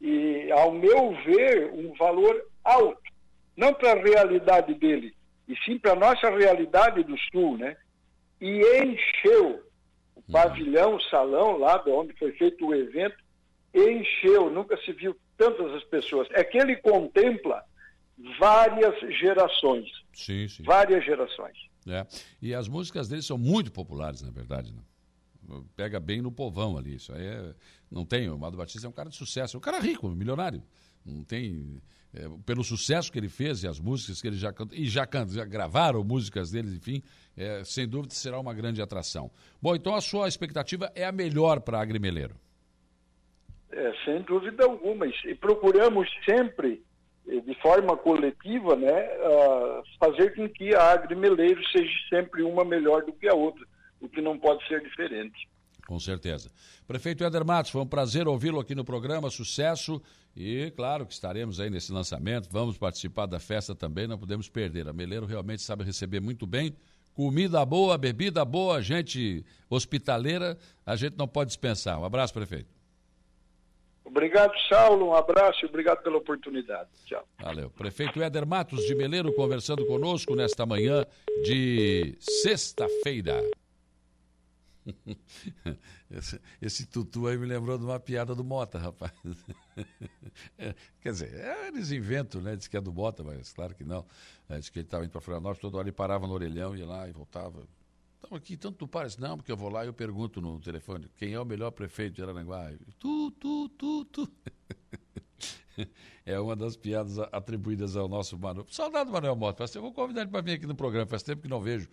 [0.02, 3.02] e, ao meu ver, um valor alto,
[3.56, 5.16] não para a realidade dele,
[5.48, 7.78] e sim para a nossa realidade do sul, né?
[8.42, 9.64] E encheu
[10.14, 10.24] o uhum.
[10.32, 13.16] pavilhão, o salão lá de onde foi feito o evento,
[13.74, 16.28] encheu, nunca se viu tantas as pessoas.
[16.32, 17.64] É que ele contempla
[18.40, 19.90] várias gerações.
[20.14, 20.64] Sim, sim.
[20.64, 21.58] Várias gerações.
[21.88, 22.06] É.
[22.42, 24.74] E as músicas dele são muito populares, na verdade.
[24.74, 25.62] Né?
[25.76, 26.96] Pega bem no povão ali.
[26.96, 27.54] Isso aí é,
[27.92, 28.30] não tem.
[28.30, 30.64] O Amado Batista é um cara de sucesso, é um cara rico, milionário.
[31.06, 31.82] Não tem.
[32.14, 35.06] É, pelo sucesso que ele fez e as músicas que ele já canta, e já,
[35.06, 37.04] canta, já gravaram músicas dele, enfim,
[37.36, 39.30] é, sem dúvida será uma grande atração.
[39.62, 42.36] Bom, então a sua expectativa é a melhor para Agrimeleiro.
[43.70, 45.06] É, sem dúvida alguma.
[45.08, 46.82] E procuramos sempre
[47.28, 49.10] de forma coletiva, né,
[50.00, 53.66] fazer com que a Agrimeleiro seja sempre uma melhor do que a outra,
[54.00, 55.48] o que não pode ser diferente.
[55.88, 56.52] Com certeza.
[56.88, 60.02] Prefeito Eder Matos, foi um prazer ouvi-lo aqui no programa, sucesso
[60.36, 64.88] e claro que estaremos aí nesse lançamento, vamos participar da festa também, não podemos perder.
[64.88, 66.76] A Meleiro realmente sabe receber muito bem,
[67.14, 72.00] comida boa, bebida boa, gente hospitaleira, a gente não pode dispensar.
[72.00, 72.75] Um abraço, prefeito.
[74.06, 75.08] Obrigado, Saulo.
[75.08, 76.90] Um abraço e obrigado pela oportunidade.
[77.06, 77.28] Tchau.
[77.42, 77.72] Valeu.
[77.72, 81.04] Prefeito Éder Matos de Meleiro conversando conosco nesta manhã
[81.44, 83.44] de sexta-feira.
[86.12, 89.12] Esse, esse, tutu aí me lembrou de uma piada do Mota, rapaz.
[90.58, 92.56] É, quer dizer, é, eles inventam, né?
[92.56, 94.06] Diz que é do Mota, mas claro que não.
[94.48, 96.86] É, diz que ele estava indo para Florianópolis, toda hora ele parava no orelhão, ia
[96.86, 97.68] lá e voltava.
[98.26, 101.08] Então aqui, tanto tu parece, não, porque eu vou lá e eu pergunto no telefone
[101.16, 102.72] quem é o melhor prefeito de Araranguá.
[102.98, 104.32] Tu, tu, tu, tu.
[106.26, 108.66] é uma das piadas atribuídas ao nosso Manuel.
[108.72, 109.66] Saudade do Manuel Mota.
[109.76, 111.06] Eu vou convidar ele para vir aqui no programa.
[111.06, 111.88] Faz tempo que não vejo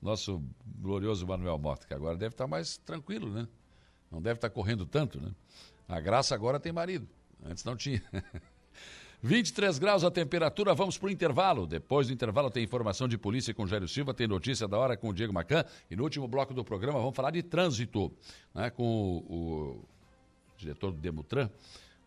[0.00, 3.48] nosso glorioso Manuel Mota, que agora deve estar mais tranquilo, né?
[4.10, 5.34] Não deve estar correndo tanto, né?
[5.88, 7.08] A graça agora tem marido.
[7.42, 8.02] Antes não tinha.
[9.20, 11.66] 23 graus a temperatura, vamos para o intervalo.
[11.66, 15.08] Depois do intervalo tem informação de polícia com Jairo Silva, tem notícia da hora com
[15.08, 15.64] o Diego Macan.
[15.90, 18.12] E no último bloco do programa vamos falar de trânsito
[18.54, 19.84] né, com o, o
[20.56, 21.50] diretor do Demutran,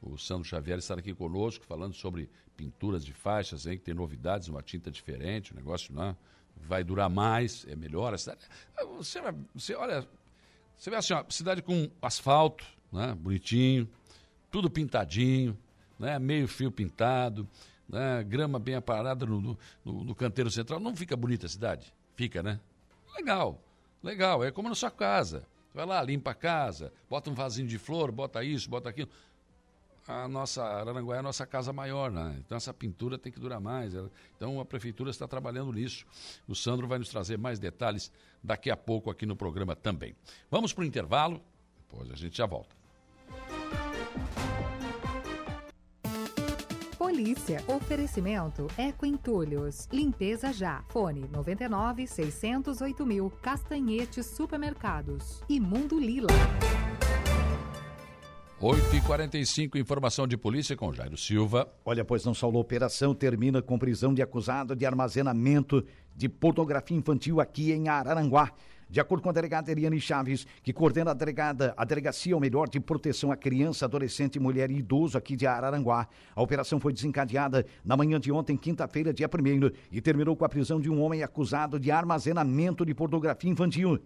[0.01, 4.47] o Sandro Xavier, estará aqui conosco falando sobre pinturas de faixas, hein, que tem novidades,
[4.47, 6.16] uma tinta diferente, o negócio né,
[6.55, 8.18] vai durar mais, é melhor.
[8.18, 8.39] Cidade,
[8.97, 9.20] você,
[9.53, 10.07] você olha,
[10.78, 13.88] você vê assim, ó, cidade com asfalto, né, bonitinho,
[14.49, 15.57] tudo pintadinho,
[16.02, 16.18] né?
[16.18, 17.48] meio fio pintado,
[17.88, 18.23] né?
[18.23, 19.40] grama bem aparada no,
[19.86, 20.80] no, no, canteiro central.
[20.80, 21.94] Não fica bonita a cidade?
[22.15, 22.60] Fica, né?
[23.15, 23.61] Legal,
[24.03, 24.44] legal.
[24.44, 25.45] É como na sua casa.
[25.73, 29.10] Vai lá, limpa a casa, bota um vasinho de flor, bota isso, bota aquilo.
[30.06, 32.36] A nossa Araranguá é a nossa casa maior, né?
[32.45, 33.94] Então essa pintura tem que durar mais.
[34.36, 36.06] Então a prefeitura está trabalhando nisso.
[36.48, 38.11] O Sandro vai nos trazer mais detalhes
[38.44, 40.14] daqui a pouco aqui no programa também.
[40.49, 41.41] Vamos para o intervalo,
[41.78, 42.76] depois a gente já volta.
[47.11, 47.61] Polícia.
[47.67, 49.85] Oferecimento Eco Entulhos.
[49.91, 50.81] Limpeza já.
[50.88, 53.29] Fone 99 608 mil.
[53.41, 55.43] Castanhetes Supermercados.
[55.49, 56.29] E Mundo Lila.
[58.61, 61.69] 8h45, informação de polícia com Jairo Silva.
[61.83, 65.85] Olha, pois não, Saulo, operação termina com prisão de acusado de armazenamento
[66.15, 68.53] de pornografia infantil aqui em Araranguá.
[68.91, 72.68] De acordo com a delegada Eliane Chaves, que coordena a, delegada, a delegacia, ou melhor,
[72.68, 77.65] de proteção à criança, adolescente, mulher e idoso aqui de Araranguá, a operação foi desencadeada
[77.85, 81.23] na manhã de ontem, quinta-feira, dia 1 e terminou com a prisão de um homem
[81.23, 83.97] acusado de armazenamento de pornografia infantil.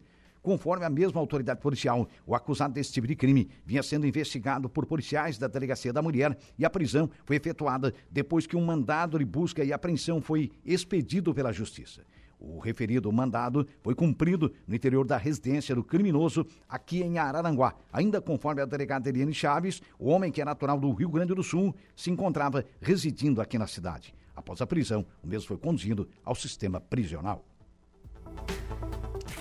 [0.44, 4.86] Conforme a mesma autoridade policial, o acusado desse tipo de crime vinha sendo investigado por
[4.86, 9.26] policiais da Delegacia da Mulher e a prisão foi efetuada depois que um mandado de
[9.26, 12.04] busca e apreensão foi expedido pela Justiça.
[12.40, 17.74] O referido mandado foi cumprido no interior da residência do criminoso aqui em Araranguá.
[17.92, 21.44] Ainda conforme a delegada Eliane Chaves, o homem que é natural do Rio Grande do
[21.44, 24.14] Sul se encontrava residindo aqui na cidade.
[24.36, 27.46] Após a prisão, o mesmo foi conduzido ao sistema prisional.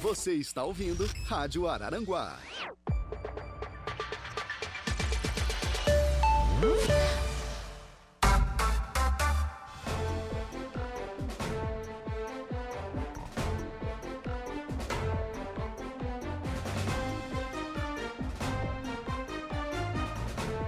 [0.01, 2.39] Você está ouvindo Rádio Araranguá.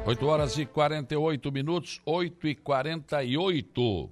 [0.06, 4.08] Oito horas e 48 minutos, 8 e 48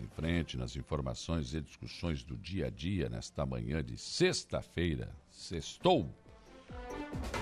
[0.00, 5.14] em frente nas informações e discussões do dia a dia nesta manhã de sexta-feira.
[5.30, 6.08] Sextou.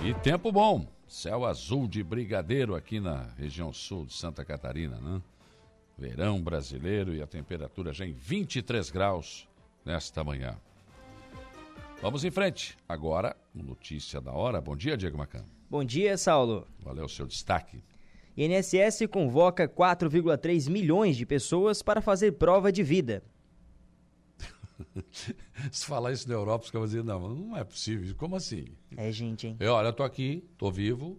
[0.03, 0.85] E tempo bom.
[1.07, 5.21] Céu azul de brigadeiro aqui na região sul de Santa Catarina, né?
[5.97, 9.47] Verão brasileiro e a temperatura já em 23 graus
[9.83, 10.55] nesta manhã.
[12.01, 12.77] Vamos em frente.
[12.87, 14.61] Agora, notícia da hora.
[14.61, 15.60] Bom dia, Diego Macan.
[15.71, 16.67] Bom dia, Saulo.
[16.85, 17.81] É o seu destaque?
[18.35, 23.23] INSS convoca 4,3 milhões de pessoas para fazer prova de vida.
[25.71, 28.13] Se falar isso na Europa, os caras vão dizer, não, não é possível.
[28.17, 28.65] Como assim?
[28.97, 29.55] É gente, hein?
[29.61, 31.17] Eu, olha, eu tô aqui, tô vivo.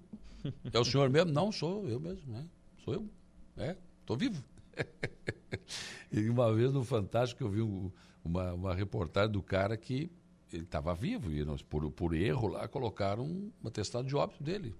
[0.70, 1.32] É o senhor mesmo?
[1.32, 2.44] Não, sou eu mesmo, né?
[2.84, 3.08] Sou eu.
[3.56, 3.74] É,
[4.04, 4.44] tô vivo.
[6.12, 7.90] e uma vez no Fantástico eu vi um,
[8.22, 10.10] uma, uma reportagem do cara que
[10.52, 14.74] ele estava vivo e por, por erro lá colocaram um atestado de óbito dele.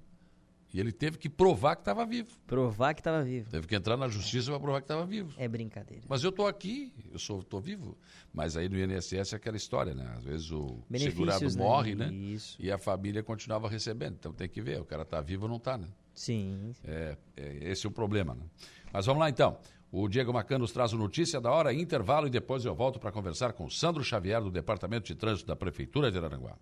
[0.74, 2.30] E ele teve que provar que estava vivo.
[2.46, 3.50] Provar que estava vivo.
[3.50, 5.34] Teve que entrar na justiça para provar que estava vivo.
[5.36, 6.02] É brincadeira.
[6.08, 7.96] Mas eu estou aqui, eu sou, tô vivo.
[8.32, 10.14] Mas aí no INSS é aquela história, né?
[10.16, 11.62] Às vezes o segurado né?
[11.62, 12.10] morre, né?
[12.10, 12.56] Isso.
[12.58, 14.14] E a família continuava recebendo.
[14.14, 15.88] Então tem que ver, o cara está vivo ou não está, né?
[16.14, 16.72] Sim.
[16.84, 18.44] É, é, esse é o problema, né?
[18.90, 19.58] Mas vamos lá então.
[19.94, 23.12] O Diego Macan nos traz o Notícia da Hora, intervalo, e depois eu volto para
[23.12, 26.56] conversar com Sandro Xavier, do Departamento de Trânsito da Prefeitura de Araranguá.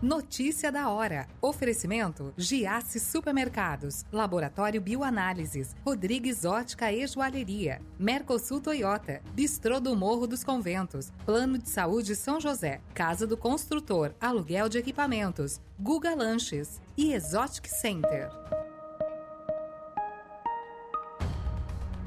[0.00, 1.28] Notícia da hora.
[1.42, 10.42] Oferecimento: Giasse Supermercados, Laboratório Bioanálises, Rodrigues Ótica e Joalheria, Mercosul Toyota, Bistrô do Morro dos
[10.42, 16.80] Conventos, Plano de Saúde São José, Casa do Construtor, Aluguel de Equipamentos, Guga Lanches.
[16.96, 18.30] E Exotic Center.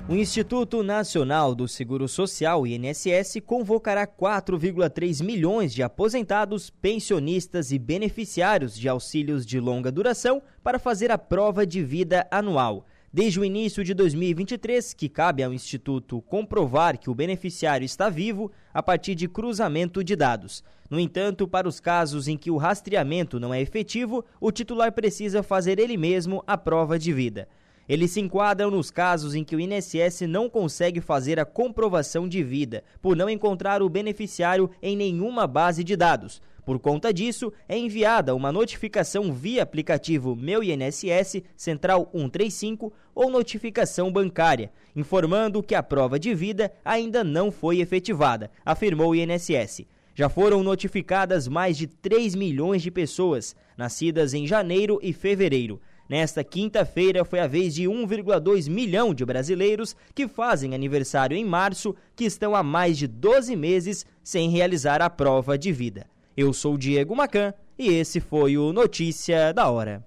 [0.10, 8.76] O Instituto Nacional do Seguro Social, INSS, convocará 4,3 milhões de aposentados, pensionistas e beneficiários
[8.76, 12.88] de auxílios de longa duração para fazer a prova de vida anual.
[13.14, 18.52] Desde o início de 2023, que cabe ao Instituto comprovar que o beneficiário está vivo
[18.73, 20.64] a partir de cruzamento de dados.
[20.90, 25.44] No entanto, para os casos em que o rastreamento não é efetivo, o titular precisa
[25.44, 27.48] fazer ele mesmo a prova de vida.
[27.90, 32.44] Eles se enquadram nos casos em que o INSS não consegue fazer a comprovação de
[32.44, 36.40] vida, por não encontrar o beneficiário em nenhuma base de dados.
[36.64, 44.11] Por conta disso, é enviada uma notificação via aplicativo Meu INSS Central 135 ou notificação
[44.11, 49.88] bancária, informando que a prova de vida ainda não foi efetivada, afirmou o INSS.
[50.14, 55.82] Já foram notificadas mais de 3 milhões de pessoas, nascidas em janeiro e fevereiro.
[56.10, 61.95] Nesta quinta-feira foi a vez de 1,2 milhão de brasileiros que fazem aniversário em março
[62.15, 66.07] que estão há mais de 12 meses sem realizar a prova de vida.
[66.36, 70.03] Eu sou Diego Macan e esse foi o Notícia da Hora.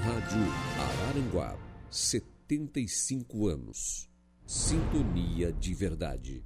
[0.00, 0.46] Rádio
[1.08, 1.56] Araranguá,
[1.90, 4.08] 75 anos.
[4.46, 6.44] Sintonia de verdade.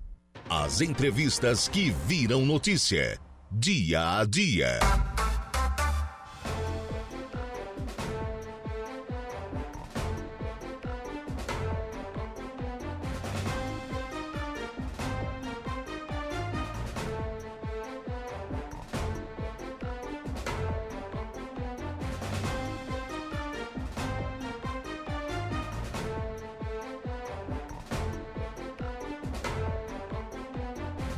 [0.48, 3.18] As entrevistas que viram notícia.
[3.50, 4.78] Dia a dia.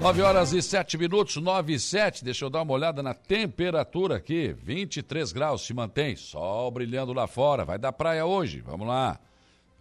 [0.07, 2.25] 9 horas e 7 minutos, 9 e 7.
[2.25, 4.53] Deixa eu dar uma olhada na temperatura aqui.
[4.53, 6.15] 23 graus se mantém.
[6.15, 7.65] Sol brilhando lá fora.
[7.65, 8.61] Vai da praia hoje.
[8.61, 9.19] Vamos lá.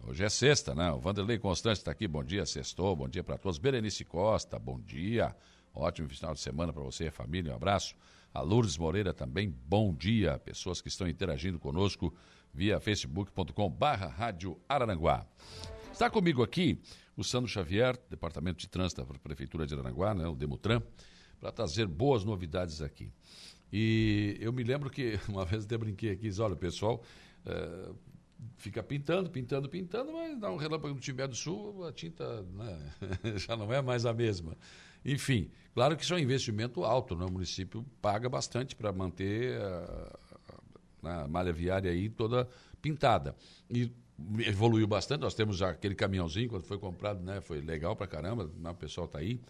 [0.04, 0.90] Hoje é sexta, né?
[0.90, 2.08] O Vanderlei Constante está aqui.
[2.08, 2.96] Bom dia, sextou.
[2.96, 3.56] Bom dia para todos.
[3.56, 5.32] Berenice Costa, bom dia.
[5.72, 7.52] Ótimo final de semana para você e a família.
[7.52, 7.94] Um abraço.
[8.34, 10.40] A Lourdes Moreira também, bom dia.
[10.40, 12.12] Pessoas que estão interagindo conosco
[12.52, 15.24] via facebook.com barra Rádio Araranguá.
[15.92, 16.80] Está comigo aqui
[17.16, 20.82] o Sandro Xavier, Departamento de Trânsito da Prefeitura de Aranaguá, né, o Demutran,
[21.40, 23.10] para trazer boas novidades aqui.
[23.72, 27.02] E eu me lembro que uma vez até brinquei aqui, diz, olha, o pessoal
[27.44, 27.90] é,
[28.56, 32.92] fica pintando, pintando, pintando, mas dá um relâmpago no Timbé do Sul, a tinta né,
[33.36, 34.56] já não é mais a mesma.
[35.04, 37.24] Enfim, claro que isso é um investimento alto, né?
[37.24, 40.18] o município paga bastante para manter a,
[41.02, 42.48] a, a malha viária aí toda
[42.82, 43.34] pintada.
[43.70, 43.90] E
[44.46, 45.20] evoluiu bastante.
[45.20, 47.40] Nós temos já aquele caminhãozinho, quando foi comprado, né?
[47.40, 49.40] Foi legal pra caramba, o pessoal tá aí.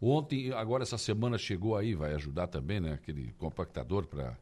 [0.00, 2.92] Ontem, agora essa semana chegou aí, vai ajudar também, né?
[2.94, 4.36] Aquele compactador para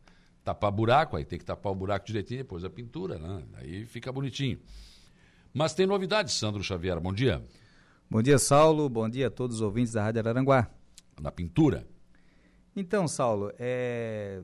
[0.44, 3.42] tapar buraco, aí tem que tapar o buraco direitinho, depois a pintura, né?
[3.54, 4.58] Aí fica bonitinho.
[5.52, 7.42] Mas tem novidades, Sandro Xavier, bom dia.
[8.10, 10.68] Bom dia, Saulo, bom dia a todos os ouvintes da Rádio Araranguá.
[11.20, 11.86] Na pintura?
[12.76, 14.42] Então, Saulo, é...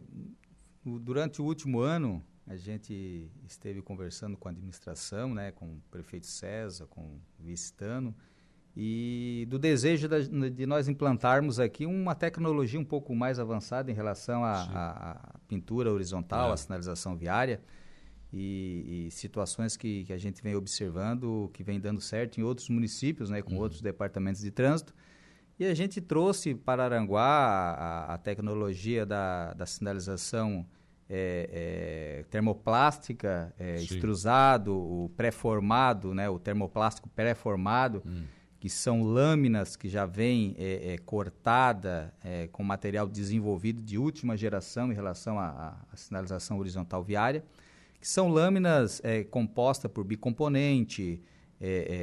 [0.85, 6.27] durante o último ano, a gente esteve conversando com a administração, né, com o prefeito
[6.27, 8.13] César, com o vice-tano,
[8.77, 13.95] e do desejo da, de nós implantarmos aqui uma tecnologia um pouco mais avançada em
[13.95, 16.53] relação à pintura horizontal, é.
[16.55, 17.61] à sinalização viária
[18.33, 22.69] e, e situações que, que, a gente vem observando que vem dando certo em outros
[22.69, 23.61] municípios, né, com uhum.
[23.61, 24.93] outros departamentos de trânsito.
[25.57, 30.67] E a gente trouxe para Aranguá a, a tecnologia da, da sinalização
[31.13, 38.23] é, é, termoplástica, é, extrusado, o pré-formado, né, o termoplástico pré-formado, hum.
[38.61, 44.37] que são lâminas que já vêm é, é cortada é, com material desenvolvido de última
[44.37, 47.45] geração em relação à, à sinalização horizontal viária,
[48.01, 51.23] que são lâminas compostas por bicomponente,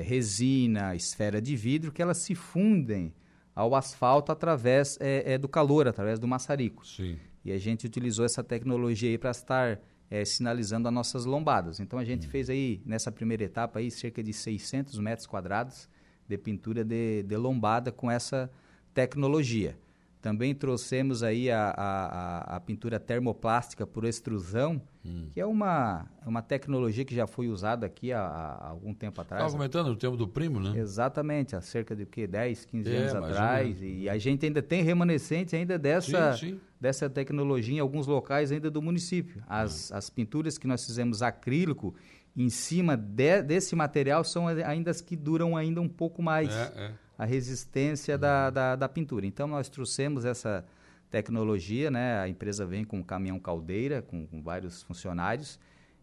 [0.05, 3.11] resina, esfera de vidro, que elas se fundem
[3.55, 4.99] ao asfalto através
[5.41, 6.85] do calor, através do maçarico.
[6.85, 7.17] Sim.
[7.47, 9.79] E a gente utilizou essa tecnologia aí para estar
[10.11, 11.79] é, sinalizando as nossas lombadas.
[11.79, 12.31] Então a gente uhum.
[12.31, 15.87] fez aí, nessa primeira etapa aí, cerca de 600 metros quadrados
[16.27, 18.51] de pintura de, de lombada com essa
[18.93, 19.77] tecnologia.
[20.21, 25.29] Também trouxemos aí a, a, a pintura termoplástica por extrusão, hum.
[25.31, 29.43] que é uma, uma tecnologia que já foi usada aqui há, há algum tempo atrás.
[29.43, 30.77] Estava comentando no tempo do primo, né?
[30.77, 33.77] Exatamente, há cerca de que, 10, 15 é, anos atrás.
[33.81, 36.59] E a gente ainda tem remanescente ainda dessa, sim, sim.
[36.79, 39.43] Dessa tecnologia em alguns locais ainda do município.
[39.47, 39.95] As, hum.
[39.95, 41.95] as pinturas que nós fizemos acrílico
[42.35, 46.49] em cima de, desse material são ainda as que duram ainda um pouco mais.
[46.49, 48.21] É, é a resistência uhum.
[48.21, 49.25] da, da, da, pintura.
[49.25, 50.63] Então, nós trouxemos essa
[51.09, 52.19] tecnologia, né?
[52.19, 55.59] A empresa vem com um caminhão caldeira, com, com, vários funcionários,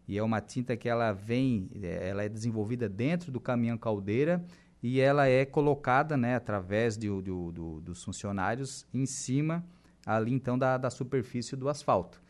[0.07, 4.43] e é uma tinta que ela vem, é, ela é desenvolvida dentro do caminhão caldeira
[4.83, 9.63] e ela é colocada, né, através de, de, de, dos funcionários em cima
[10.05, 12.21] ali, então, da, da superfície do asfalto.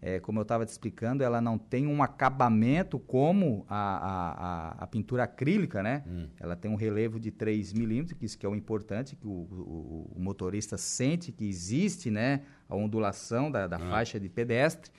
[0.00, 4.68] É, como eu estava te explicando, ela não tem um acabamento como a, a, a,
[4.84, 6.04] a pintura acrílica, né?
[6.06, 6.26] Hum.
[6.38, 9.30] Ela tem um relevo de 3 milímetros, que isso que é o importante, que o,
[9.30, 12.42] o, o, motorista sente que existe, né?
[12.68, 13.90] A ondulação da, da ah.
[13.90, 14.90] faixa de pedestre.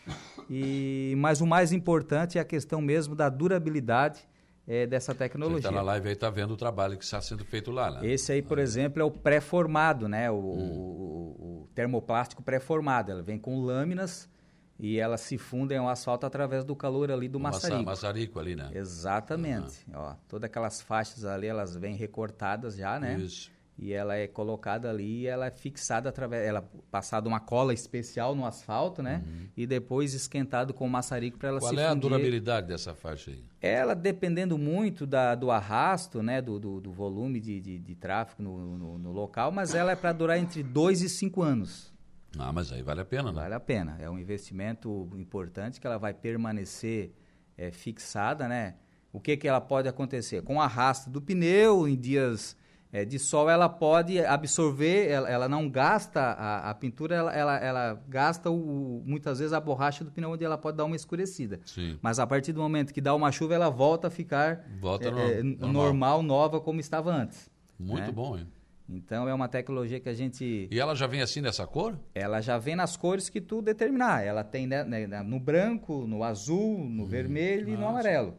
[0.49, 4.27] E, mas o mais importante é a questão mesmo da durabilidade
[4.69, 5.61] é, dessa tecnologia.
[5.63, 8.05] Você está na live aí, está vendo o trabalho que está sendo feito lá, né?
[8.05, 8.61] Esse aí, por ah.
[8.61, 10.29] exemplo, é o pré-formado, né?
[10.29, 10.77] O, hum.
[10.77, 13.11] o, o termoplástico pré-formado.
[13.11, 14.29] Ela vem com lâminas
[14.77, 17.83] e elas se fundem ao asfalto através do calor ali do o maçarico.
[17.83, 18.69] maçarico ali, né?
[18.71, 19.83] Exatamente.
[19.87, 19.95] Uhum.
[19.95, 23.17] Ó, todas aquelas faixas ali, elas vêm recortadas já, né?
[23.17, 23.51] Isso.
[23.81, 26.45] E ela é colocada ali e ela é fixada através...
[26.45, 29.23] Ela é passada uma cola especial no asfalto, né?
[29.25, 29.47] Uhum.
[29.55, 32.05] E depois esquentado com maçarico para ela Qual se Qual é fundir.
[32.05, 33.41] a durabilidade dessa faixa aí?
[33.61, 36.41] Ela, dependendo muito da, do arrasto, né?
[36.41, 39.95] Do, do, do volume de, de, de tráfego no, no, no, local, mas ela é
[39.95, 41.93] para durar entre 2 e 5 anos.
[42.37, 43.41] Ah, mas aí vale a pena, né?
[43.41, 43.97] Vale a pena.
[43.99, 47.13] É um investimento importante que ela vai permanecer
[47.57, 48.75] é, fixada, né?
[49.11, 50.41] O que, que ela pode acontecer?
[50.43, 52.55] Com o arrasto do pneu, em dias
[52.91, 57.57] é, de sol, ela pode absorver, ela, ela não gasta a, a pintura, ela, ela,
[57.57, 61.59] ela gasta o, muitas vezes a borracha do pneu, onde ela pode dar uma escurecida.
[61.65, 61.99] Sim.
[62.01, 65.43] Mas a partir do momento que dá uma chuva, ela volta a ficar volta é,
[65.43, 65.71] normal.
[65.71, 67.49] normal, nova, como estava antes.
[67.79, 68.11] Muito né?
[68.11, 68.47] bom, hein?
[68.91, 70.67] Então é uma tecnologia que a gente.
[70.71, 71.95] E ela já vem assim nessa cor?
[72.15, 74.23] Ela já vem nas cores que tu determinar.
[74.23, 78.35] Ela tem né, né no branco, no azul, no hum, vermelho e no amarelo.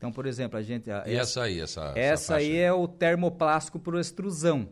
[0.00, 0.88] Então, por exemplo, a gente.
[0.88, 1.80] E essa, essa aí, essa.
[1.88, 4.70] Essa, essa aí é o termoplástico por extrusão.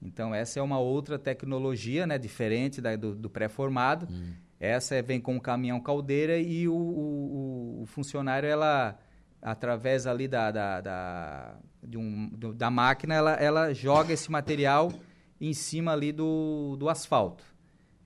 [0.00, 4.06] Então, essa é uma outra tecnologia, né, diferente da, do, do pré-formado.
[4.08, 4.34] Hum.
[4.60, 8.96] Essa é, vem com o caminhão caldeira e o, o, o funcionário, ela,
[9.42, 14.92] através ali da, da, da, de um, do, da máquina, ela, ela joga esse material
[15.40, 17.42] em cima ali do, do asfalto.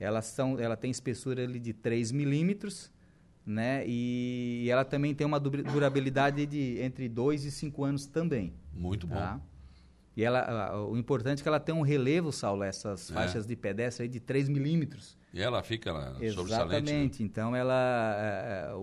[0.00, 2.90] Elas são, ela tem espessura ali de 3 milímetros,
[3.44, 3.84] né?
[3.86, 8.54] E ela também tem uma durabilidade de entre 2 e 5 anos também.
[8.72, 9.14] Muito bom.
[9.16, 9.40] Tá?
[10.14, 13.14] E ela, o importante é que ela tem um relevo, Saulo, essas É.
[13.14, 15.16] faixas de pedestre aí de 3 milímetros.
[15.32, 16.30] E ela fica lá sobressalente.
[16.30, 16.44] né?
[16.44, 17.22] Exatamente.
[17.22, 18.80] Então, ela, é, é, o,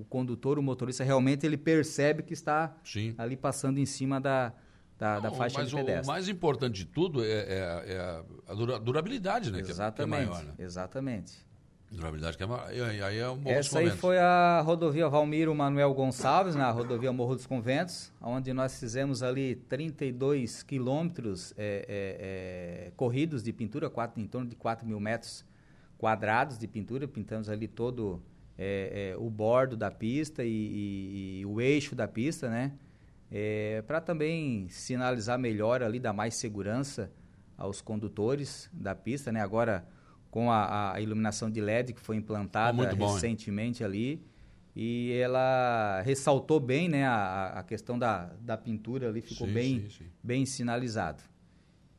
[0.00, 3.14] o condutor, o motorista, realmente ele percebe que está Sim.
[3.16, 4.52] ali passando em cima da,
[4.98, 6.06] da, da Não, faixa mas de o pedestre.
[6.08, 9.62] mais importante de tudo é, é- é a- a dura- durabilidade, né?
[9.62, 10.16] que é- Exatamente.
[10.18, 10.54] Que é, maior, né?
[10.58, 11.46] Exatamente.
[11.90, 12.46] Durabilidade que é.
[12.76, 17.10] E aí- aí é dos Essa aí foi a rodovia Valmiro Manuel Gonçalves, na rodovia
[17.12, 23.88] Morro dos Conventos, onde nós fizemos ali 32 quilômetros é, é, é, corridos de pintura,
[23.88, 25.44] quatro, em torno de 4 mil metros
[25.96, 27.08] quadrados de pintura.
[27.08, 28.22] Pintamos ali todo
[28.58, 32.72] é, é, o bordo da pista e, e- e o eixo da pista, né?
[33.86, 37.10] para também sinalizar melhor ali, dar mais segurança
[37.58, 39.40] aos condutores da pista, né?
[39.42, 39.86] Agora
[40.30, 43.14] com a, a iluminação de LED que foi implantada bom, hein?
[43.14, 44.22] recentemente ali
[44.76, 47.04] e ela ressaltou bem, né?
[47.06, 50.04] A, a questão da, da pintura ali ficou Sim, bem, sim, sim.
[50.22, 51.22] bem sinalizado.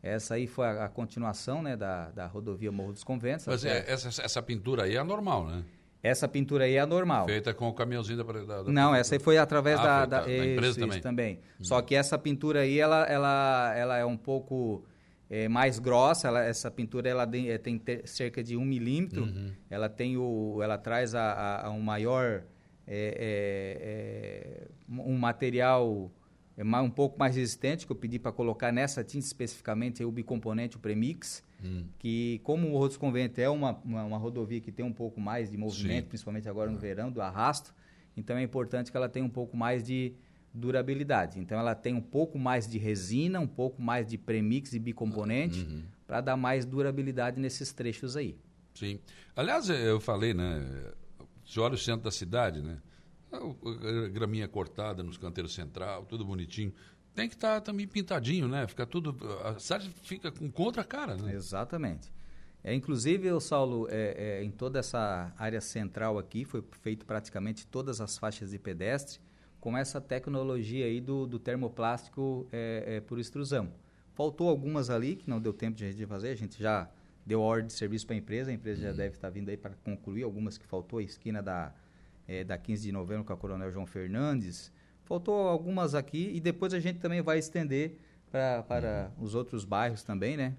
[0.02, 1.76] Essa aí foi a, a continuação, né?
[1.76, 3.46] Da, da rodovia Morro dos Conventos.
[3.48, 5.64] Mas é, essa, essa pintura aí é normal, né?
[6.02, 7.26] Essa pintura aí é normal.
[7.26, 8.32] Feita com o caminhãozinho da...
[8.46, 11.02] da, da Não, essa aí foi através Ah, da, da, da- da empresa isso, também.
[11.02, 11.40] também.
[11.60, 14.86] Só que essa pintura aí, ela, ela, ela é um pouco
[15.30, 16.28] é, mais grossa.
[16.28, 19.24] Ela, essa pintura ela tem, é, tem ter- cerca de um milímetro.
[19.24, 19.52] Uhum.
[19.70, 22.44] Ela tem o, ela traz a, a- a um maior
[22.88, 26.12] é, é, é, um material
[26.58, 30.76] é, um pouco mais resistente que eu pedi para colocar nessa tinta especificamente o bicomponente,
[30.78, 31.84] o premix Hum.
[32.00, 35.20] que como o Morro dos Conventos é uma, uma, uma rodovia que tem um pouco
[35.20, 36.08] mais de movimento, Sim.
[36.10, 37.76] principalmente agora no verão, do arrasto,
[38.16, 40.14] então é importante que ela tenha um pouco mais de
[40.54, 41.40] durabilidade.
[41.40, 45.62] Então ela tem um pouco mais de resina, um pouco mais de premix e bicomponente,
[45.62, 45.84] Uhum.
[46.08, 48.38] para dar mais durabilidade nesses trechos aí.
[48.74, 49.00] Sim.
[49.36, 50.66] Aliás, eu falei, né?
[51.46, 52.78] Você olha o centro da cidade, né?
[53.32, 53.56] O-
[54.06, 56.74] a Graminha cortada nos canteiros central, tudo bonitinho.
[57.14, 58.66] Tem que estar também pintadinho, né?
[58.68, 59.16] Fica tudo.
[59.44, 61.34] A cidade fica com contra cara, né?
[61.34, 62.12] Exatamente.
[62.64, 67.66] É, inclusive, o Saulo, é, é, em toda essa área central aqui, foi feito praticamente
[67.68, 69.20] todas as faixas de pedestre
[69.60, 73.72] com essa tecnologia aí do, do termoplástico é, é, por extrusão.
[74.14, 76.90] Faltou algumas ali que não deu tempo de a gente fazer, a gente já
[77.26, 79.72] deu ordem de serviço para a empresa, a empresa já deve estar vindo aí para
[79.84, 81.74] concluir algumas que faltou, a esquina da,
[82.28, 84.72] é, da 15 de novembro com a Coronel João Fernandes,
[85.04, 87.98] faltou algumas aqui e depois a gente também vai estender
[88.32, 90.56] pra, para os outros bairros também, né?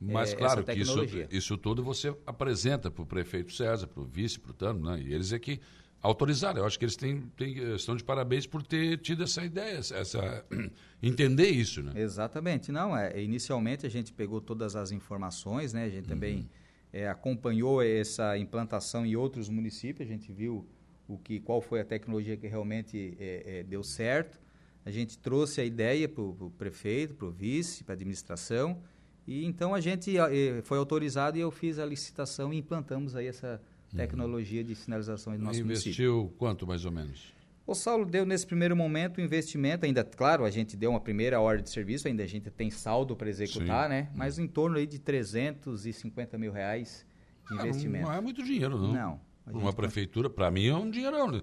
[0.00, 1.00] Mas é, claro que isso,
[1.30, 5.00] isso tudo você apresenta para o prefeito César, para o vice, para o Tano, né?
[5.00, 5.60] E eles é que
[6.04, 6.60] autorizaram.
[6.60, 10.44] Eu acho que eles têm, têm, estão de parabéns por ter tido essa ideia, essa,
[11.02, 11.92] entender isso, né?
[11.96, 12.70] Exatamente.
[12.70, 15.84] Não, é, inicialmente a gente pegou todas as informações, né?
[15.84, 16.08] A gente Uhum.
[16.10, 16.48] também
[16.92, 20.68] é, acompanhou essa implantação em outros municípios, a gente viu
[21.08, 24.38] o que, qual foi a tecnologia que realmente é, é, deu certo.
[24.84, 28.82] A gente trouxe a ideia para o prefeito, para o vice, para a administração,
[29.26, 33.26] e então a gente eh, foi autorizado e eu fiz a licitação e implantamos aí
[33.26, 33.58] essa
[33.96, 35.88] tecnologia de sinalização no nosso município.
[35.90, 37.32] Investiu quanto mais ou menos?
[37.66, 41.40] O Saulo deu nesse primeiro momento um investimento, ainda, claro, a gente deu uma primeira
[41.40, 43.88] ordem de serviço, ainda a gente tem saldo para executar, Sim.
[43.90, 44.10] né?
[44.14, 47.06] Mas em torno aí de 350 mil reais
[47.50, 48.06] de Ah, investimento.
[48.06, 48.92] Não, é muito dinheiro, não.
[48.92, 49.20] Não.
[49.46, 51.30] Uma gente- prefeitura, para mim, é um dinheirão.
[51.30, 51.40] né?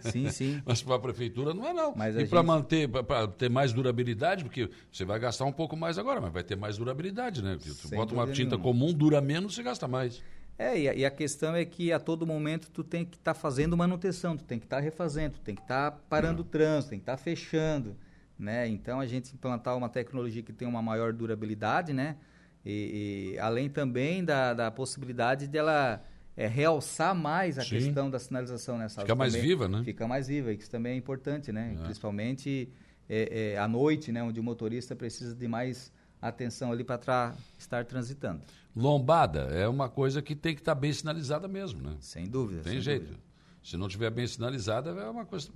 [0.00, 0.62] Sim, sim.
[0.66, 1.92] Mas para a prefeitura não é, não.
[1.96, 5.76] Mas e para gente- manter, para ter mais durabilidade, porque você vai gastar um pouco
[5.76, 7.56] mais agora, mas vai ter mais durabilidade, né?
[7.56, 8.62] Porque tu Sem bota uma tinta nenhuma.
[8.62, 10.22] comum, dura menos, você gasta mais.
[10.62, 13.34] É, e a, e a questão é que a todo momento tu tem que estar
[13.34, 16.98] fazendo manutenção, tu tem que estar refazendo, tu tem que estar parando o trânsito, tem
[17.00, 17.96] que estar fechando,
[18.38, 18.68] né?
[18.68, 22.16] Então a gente implantar uma tecnologia que tem uma maior durabilidade, né?
[22.64, 26.00] E, e além também da, da possibilidade dela
[26.36, 27.70] é, realçar mais a Sim.
[27.70, 29.82] questão da sinalização nessa Fica mais viva, né?
[29.84, 31.76] Fica mais viva, e isso também é importante, né?
[31.76, 31.82] É.
[31.82, 32.68] Principalmente
[33.08, 34.22] é, é, à noite, né?
[34.22, 38.42] Onde o motorista precisa de mais atenção ali para estar transitando.
[38.74, 41.96] Lombada é uma coisa que tem que estar bem sinalizada mesmo, né?
[42.00, 42.62] Sem dúvida.
[42.62, 43.02] Tem sem jeito.
[43.06, 43.20] dúvida.
[43.62, 45.48] Se não tiver bem sinalizada, é uma coisa.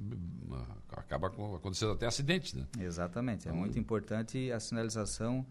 [0.91, 2.67] Acaba acontecendo até acidentes, né?
[2.79, 3.49] Exatamente.
[3.49, 5.45] É Então- muito importante a sinalização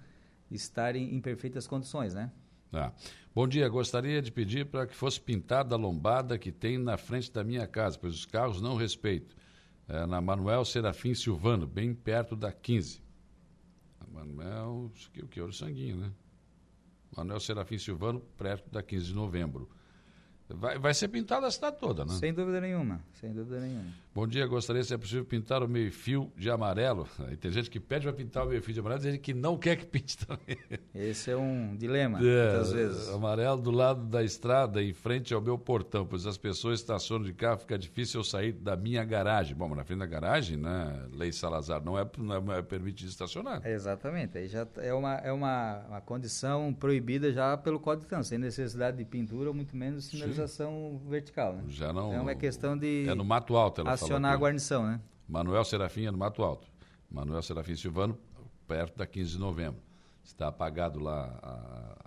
[0.50, 2.32] estar em, em perfeitas condições, né?
[2.72, 2.94] Tá.
[3.34, 7.32] Bom dia, gostaria de pedir para que fosse pintada a lombada que tem na frente
[7.32, 9.36] da minha casa, pois os carros não respeitam.
[9.88, 13.02] É, na Manuel Serafim Silvano, bem perto da 15.
[14.12, 15.42] Manuel, isso aqui, o que?
[15.42, 16.12] Ouro Sanguinho, né?
[17.16, 19.70] Manuel Serafim Silvano, perto da 15 de novembro.
[20.48, 22.14] Vai, vai ser pintada a cidade toda, né?
[22.14, 23.92] Sem dúvida nenhuma, sem dúvida nenhuma.
[24.16, 27.06] Bom dia, gostaria se é possível pintar o meio-fio de amarelo.
[27.38, 29.86] Tem gente que pede para pintar o meio-fio de amarelo, dizendo que não quer que
[29.86, 30.58] pinte também.
[30.96, 33.10] Esse é um dilema, É, muitas vezes.
[33.10, 37.34] Amarelo do lado da estrada, em frente ao meu portão, pois as pessoas estacionam de
[37.34, 39.54] carro, fica difícil eu sair da minha garagem.
[39.54, 43.68] Bom, mas na frente da garagem, né, Lei Salazar, não é, não é permitido estacionar.
[43.68, 48.30] Exatamente, aí já é uma, é uma, uma condição proibida já pelo Código de Trânsito,
[48.30, 51.66] sem necessidade de pintura ou muito menos sinalização vertical, né?
[51.68, 52.14] Já não.
[52.14, 55.00] Então é questão de É no Mato Alto, ela acionar a guarnição, né?
[55.28, 56.68] Manuel Serafim é no Mato Alto.
[57.10, 58.18] Manuel Serafim Silvano,
[58.68, 59.82] perto da 15 de novembro.
[60.24, 61.98] Está apagado lá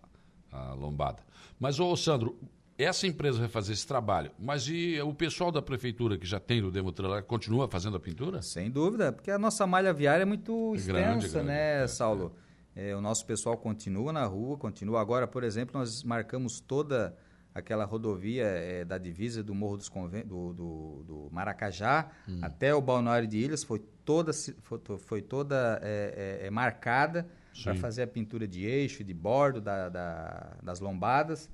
[0.53, 1.23] a, a lombada.
[1.59, 2.39] Mas, ô Sandro,
[2.77, 6.61] essa empresa vai fazer esse trabalho, mas e o pessoal da prefeitura que já tem
[6.61, 8.41] no Demutran lá, continua fazendo a pintura?
[8.41, 12.33] Sem dúvida, porque a nossa malha viária é muito É extensa, grande, grande, né, Saulo?
[12.77, 15.01] É, o nosso pessoal continua na rua, continua.
[15.01, 17.17] Agora, por exemplo, nós marcamos toda
[17.59, 22.39] aquela rodovia é, da divisa do Morro dos Conven do, do, do Maracajá Hum.
[22.43, 27.29] até o Balneário de Ilhas, foi toda, foi, foi toda é, é, marcada
[27.63, 31.51] para fazer a pintura de eixo, de bordo da, da- das lombadas.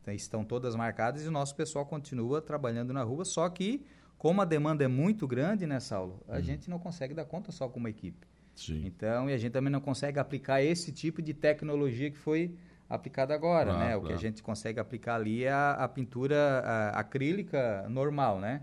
[0.00, 3.84] Então, estão todas marcadas e o nosso pessoal continua trabalhando na rua, só que
[4.18, 6.20] como a demanda é muito grande, né, Saulo?
[6.28, 8.26] A gente não consegue dar conta só com uma equipe.
[8.54, 8.84] Sim.
[8.86, 12.54] Então, e a gente também não consegue aplicar esse tipo de tecnologia que foi
[12.94, 13.96] aplicada agora, Claro, né?
[13.96, 14.20] O que a claro.
[14.22, 18.62] gente consegue aplicar ali é a, a pintura a- acrílica normal, né?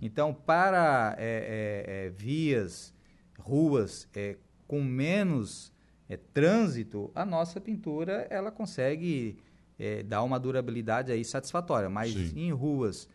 [0.00, 2.94] Então, para é, é, é, vias,
[3.38, 4.36] ruas é,
[4.66, 5.72] com menos
[6.08, 9.38] é, trânsito, a nossa pintura ela consegue
[10.06, 11.90] dar uma durabilidade aí satisfatória.
[11.90, 12.32] Mas Sim.
[12.46, 13.06] em ruas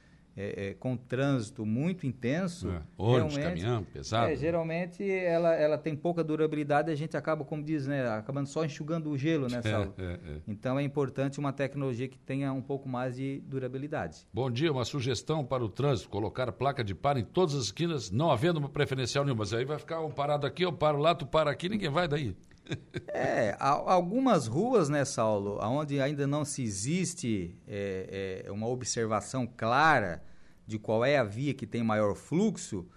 [0.41, 2.81] é, é, com trânsito muito intenso, É.
[2.97, 4.31] Ônibus, caminhão, pesado.
[4.31, 8.47] é, geralmente ela, ela tem pouca durabilidade e a gente acaba, como diz, né, acabando
[8.47, 9.93] só enxugando o gelo, né, Saulo?
[9.97, 10.17] É, é, é.
[10.47, 14.25] Então é importante uma tecnologia que tenha um pouco mais de durabilidade.
[14.33, 18.09] Bom dia, uma sugestão para o trânsito, colocar placa de par em todas as esquinas,
[18.09, 19.41] não havendo uma preferencial nenhuma.
[19.41, 22.07] Mas aí vai ficar um parado aqui, eu paro lá, tu para aqui, ninguém vai
[22.07, 22.35] daí.
[23.07, 30.21] É, algumas ruas, né, Saulo, onde ainda não se existe é, é, uma observação clara
[30.71, 32.87] de qual é a via que tem maior fluxo,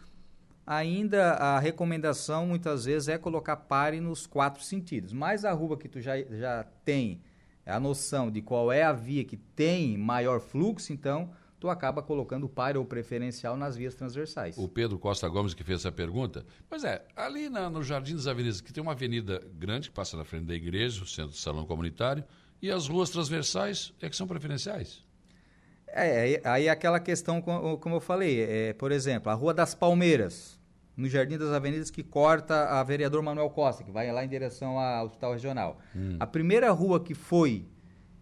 [0.66, 5.12] ainda a recomendação muitas vezes é colocar pare nos quatro sentidos.
[5.12, 7.20] Mas a rua que tu já, já tem
[7.66, 11.30] a noção de qual é a via que tem maior fluxo, então
[11.60, 14.56] tu acaba colocando pare ou preferencial nas vias transversais.
[14.59, 16.44] O Pedro Costa Gomes que fez essa pergunta.
[16.68, 20.16] Pois é, ali na- no Jardim das Avenidas, que tem uma avenida grande que passa
[20.16, 22.22] na frente da igreja, o centro do salão comunitário,
[22.60, 25.03] e as ruas transversais é que são preferenciais.
[25.97, 29.75] É, aí- é aquela questão, co- como eu falei, é, por exemplo, a Rua das
[29.75, 30.59] Palmeiras,
[30.97, 34.79] no Jardim das Avenidas, que corta a vereador Manuel Costa, que vai lá em direção
[34.79, 35.79] ao Hospital Regional.
[36.19, 37.66] A primeira rua que foi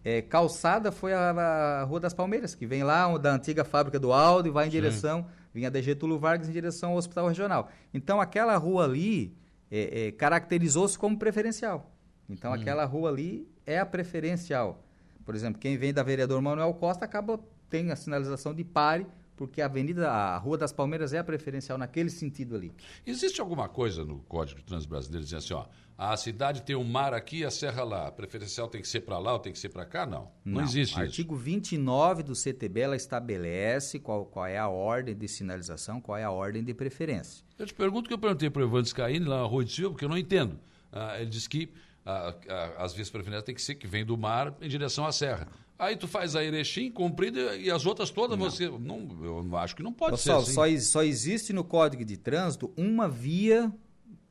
[0.05, 4.11] é, calçada foi a, a Rua das Palmeiras, que vem lá da antiga fábrica do
[4.11, 7.69] Aldo e vai em direção, vinha da Getúlio Vargas em direção ao Hospital Regional.
[7.93, 9.33] Então aquela rua ali
[9.71, 11.89] é, é, caracterizou-se como preferencial.
[12.29, 14.83] Então aquela rua ali é a preferencial.
[15.25, 17.39] Por exemplo, quem vem da vereador Manuel Costa acaba
[17.73, 21.75] tem a sinalização de pare, porque a Avenida, a Rua das Palmeiras é a preferencial
[21.75, 22.71] naquele sentido ali.
[23.03, 25.65] Existe alguma coisa no Código de Trânsito Brasileiro dizendo assim, ó,
[25.97, 29.01] a cidade tem um mar aqui e a serra lá, a preferencial tem que ser
[29.01, 30.05] para lá ou tem que ser para cá?
[30.05, 31.01] Não, não, existe isso.
[31.01, 36.23] Artigo 29 do CTB, ela estabelece qual, qual é a ordem de sinalização, qual é
[36.23, 37.43] a ordem de preferência.
[37.57, 39.89] Eu te pergunto que eu perguntei para o Evandro Scaini lá na Rua de Silva,
[39.89, 40.59] porque eu não entendo.
[40.91, 41.73] Ah, ele disse que
[42.05, 45.11] ah, ah, as vias preferenciais tem que ser que vem do mar em direção à
[45.11, 45.47] serra.
[45.83, 48.69] Aí tu faz a Erechim comprida e as outras todas você.
[48.69, 50.79] Não, eu não acho que não pode Pessoal, ser assim.
[50.79, 53.71] só, só existe no Código de Trânsito uma via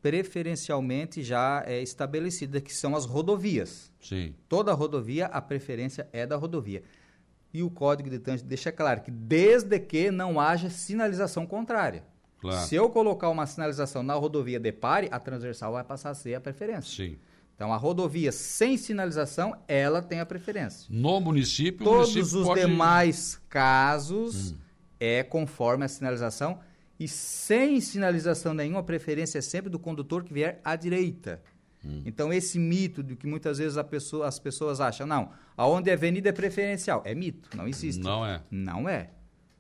[0.01, 3.91] preferencialmente já é estabelecida, que são as rodovias.
[4.01, 4.35] Sim.
[4.49, 6.83] Toda rodovia, a preferência é da rodovia.
[7.55, 12.05] E o Código de Trânsito deixa claro que desde que não haja sinalização contrária.
[12.41, 12.67] Claro.
[12.67, 16.35] Se eu colocar uma sinalização na rodovia de pare, a transversal vai passar a ser
[16.35, 17.07] a preferência.
[17.07, 17.17] Sim.
[17.55, 20.87] Então a rodovia sem sinalização, ela tem a preferência.
[20.91, 22.61] No município, o Todos município os pode...
[22.65, 22.67] Hum.
[22.69, 24.55] demais casos
[24.99, 26.59] é conforme a sinalização
[26.99, 31.43] e sem sinalização nenhuma, a preferência é sempre do condutor que vier à direita.
[31.85, 32.03] Hum.
[32.07, 35.93] Então esse mito de que muitas vezes a pessoa- as pessoas acham, não, aonde é
[35.95, 38.01] avenida é preferencial, é mito, não existe.
[38.03, 38.41] Não é.
[38.51, 39.11] Não é.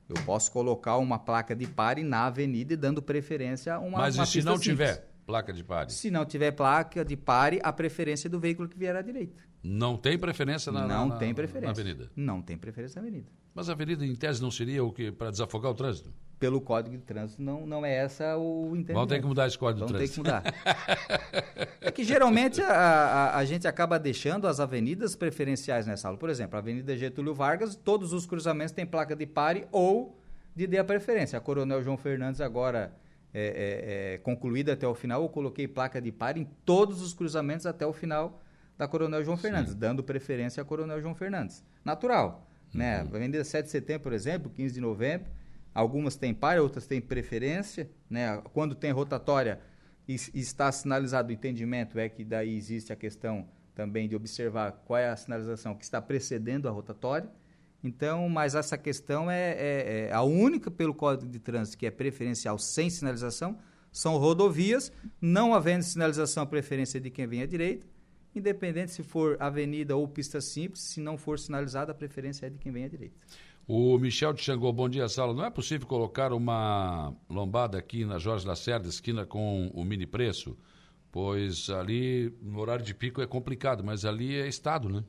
[0.09, 4.15] Eu posso colocar uma placa de pare na avenida e dando preferência a uma Mas
[4.17, 4.65] uma e se não simples.
[4.69, 5.93] tiver placa de pare?
[5.93, 9.43] Se não tiver placa de pare, a preferência é do veículo que vier à direita.
[9.63, 11.67] Não tem preferência na, não na- tem preferência.
[11.67, 12.11] na avenida.
[12.17, 13.29] Não tem preferência na avenida.
[13.55, 16.13] Mas a avenida, em tese, não seria o que para desafogar o trânsito?
[16.39, 18.95] pelo Código de Trânsito não, não é essa o entendimento.
[18.95, 20.23] Vamos ter que mudar esse Código de Vamos ter Trânsito.
[20.25, 21.69] que mudar.
[21.81, 26.19] é que geralmente a, a, a gente acaba deixando as avenidas preferenciais nessa aula.
[26.19, 30.19] Por exemplo, a Avenida Getúlio Vargas, todos os cruzamentos têm placa de pare ou
[30.53, 31.39] de dê a preferência.
[31.39, 32.93] A Coronel João Fernandes agora
[33.35, 37.15] é, é, é, concluída até o final, eu coloquei placa de pare em todos os
[37.15, 38.43] cruzamentos até o final
[38.77, 41.65] da Coronel João Fernandes, dando preferência à Coronel João Fernandes.
[41.85, 42.47] Natural.
[42.75, 42.97] Né?
[42.97, 45.31] A Avenida 7 de Setembro, por exemplo, 15 de novembro,
[45.75, 47.91] algumas têm pare, outras têm preferência.
[48.09, 48.41] Né?
[48.53, 49.61] Quando tem rotatória
[50.09, 54.73] e, e está sinalizado o entendimento, é que daí existe a questão também de observar
[54.85, 57.29] qual é a sinalização que está precedendo a rotatória.
[57.83, 61.91] Então, mas essa questão é, é, é, a única pelo Código de Trânsito que é
[61.91, 63.59] preferencial sem sinalização
[63.91, 67.87] são rodovias, não havendo sinalização a preferência de quem vem à direita,
[68.35, 72.59] independente se for avenida ou pista simples, se não for sinalizada, a preferência é de
[72.59, 73.17] quem vem à direita.
[73.67, 75.35] O Michel de Xangô, bom dia, Sala.
[75.35, 80.57] Não é possível colocar uma lombada aqui na Jorge Lacerda, esquina com o mini preço?
[81.13, 85.05] Pois ali, no horário de pico, é complicado, mas ali é estado, né?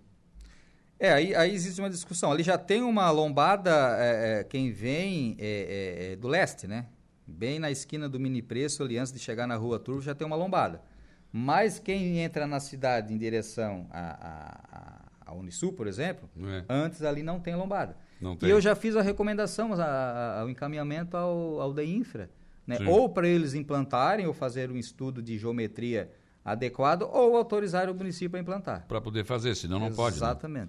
[1.03, 2.31] É, aí, aí existe uma discussão.
[2.31, 3.69] Ali já tem uma lombada,
[3.99, 6.85] é, é, quem vem é, é, é do leste, né?
[7.27, 10.25] Bem na esquina do mini preço, ali antes de chegar na rua Turvo, já tem
[10.25, 10.81] uma lombada.
[11.29, 16.63] Mas quem entra na cidade em direção a Unisul, por exemplo, É.
[16.69, 17.97] antes ali não tem lombada.
[18.21, 18.49] Não E tem.
[18.49, 22.29] eu já fiz a recomendação, a- a- ao encaminhamento ao, ao DEINFRA,
[22.65, 22.77] né?
[22.87, 26.09] Ou para eles implantarem ou fazer um estudo de geometria
[26.45, 28.85] adequado, ou autorizar o município a implantar.
[28.87, 30.15] Para poder fazer, senão não pode.
[30.47, 30.67] né?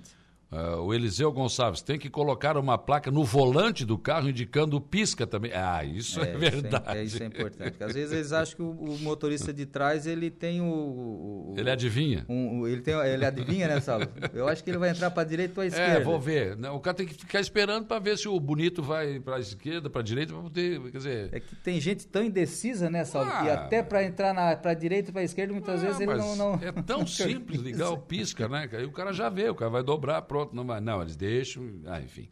[0.51, 4.81] Ah, o Eliseu Gonçalves tem que colocar uma placa no volante do carro indicando o
[4.81, 5.53] pisca também.
[5.53, 6.99] Ah, isso é, isso verdade.
[6.99, 7.71] é- isso é importante.
[7.73, 10.65] porque às vezes eles acham que o, o motorista de trás ele tem o.
[10.66, 12.25] o- Ele adivinha?
[12.29, 14.07] um- o- ele, tem, ele adivinha, né, Saulo?
[14.33, 15.99] Eu acho que ele vai entrar para a direita ou à esquerda.
[16.01, 16.57] É, vou ver.
[16.73, 19.91] O cara tem que ficar esperando para ver se o bonito vai para a esquerda,
[19.91, 20.81] para a direita, para poder.
[20.91, 21.29] Quer dizer.
[21.33, 23.29] É que tem gente tão indecisa, né, Saulo?
[23.31, 26.37] que Ah, até para entrar para a direita para a esquerda, muitas vezes ele não,
[26.37, 26.55] não.
[26.62, 28.69] É tão simples ligar o pisca, né?
[28.69, 30.81] Que Aí o cara já vê, o cara vai dobrar, pronto, não vai.
[30.81, 31.62] Não, eles deixam.
[31.86, 32.28] Ah, enfim.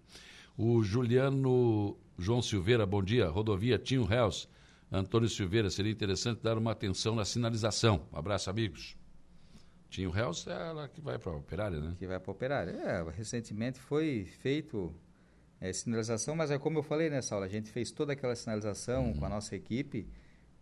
[0.59, 3.29] O Juliano João Silveira, bom dia.
[3.29, 4.49] Rodovia Tinho Hells.
[4.91, 8.07] Antônio Silveira, seria interessante dar uma atenção na sinalização.
[8.13, 8.97] Um abraço, amigos.
[9.89, 11.95] Tinho Hells é ela que vai para a operária, né?
[11.97, 12.69] que vai para operar.
[12.69, 14.93] É, recentemente foi feito
[15.61, 19.07] é, sinalização, mas é como eu falei nessa aula, a gente fez toda aquela sinalização
[19.07, 19.15] Uhum.
[19.15, 20.09] com a nossa equipe,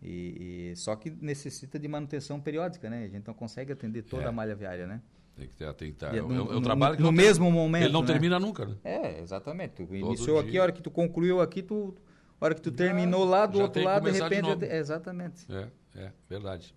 [0.01, 3.03] e, e- só que necessita de manutenção periódica, né?
[3.05, 4.27] A gente não consegue atender toda É.
[4.27, 5.01] a malha viária, né?
[5.35, 6.13] Tem que ter, tem que ter.
[6.15, 8.07] É, no- um- é um trabalho que no mesmo ter- momento, Ele não né?
[8.07, 8.75] termina nunca, né?
[8.83, 9.75] É, exatamente.
[9.75, 10.59] Tu Todo iniciou aqui, dia.
[10.59, 11.95] a hora que tu concluiu aqui, tu,
[12.39, 14.41] a hora que tu terminou lá do já outro tem lado, de de repente...
[14.41, 14.61] novo.
[14.61, 15.45] já te- exatamente.
[15.51, 16.73] É, é, verdade.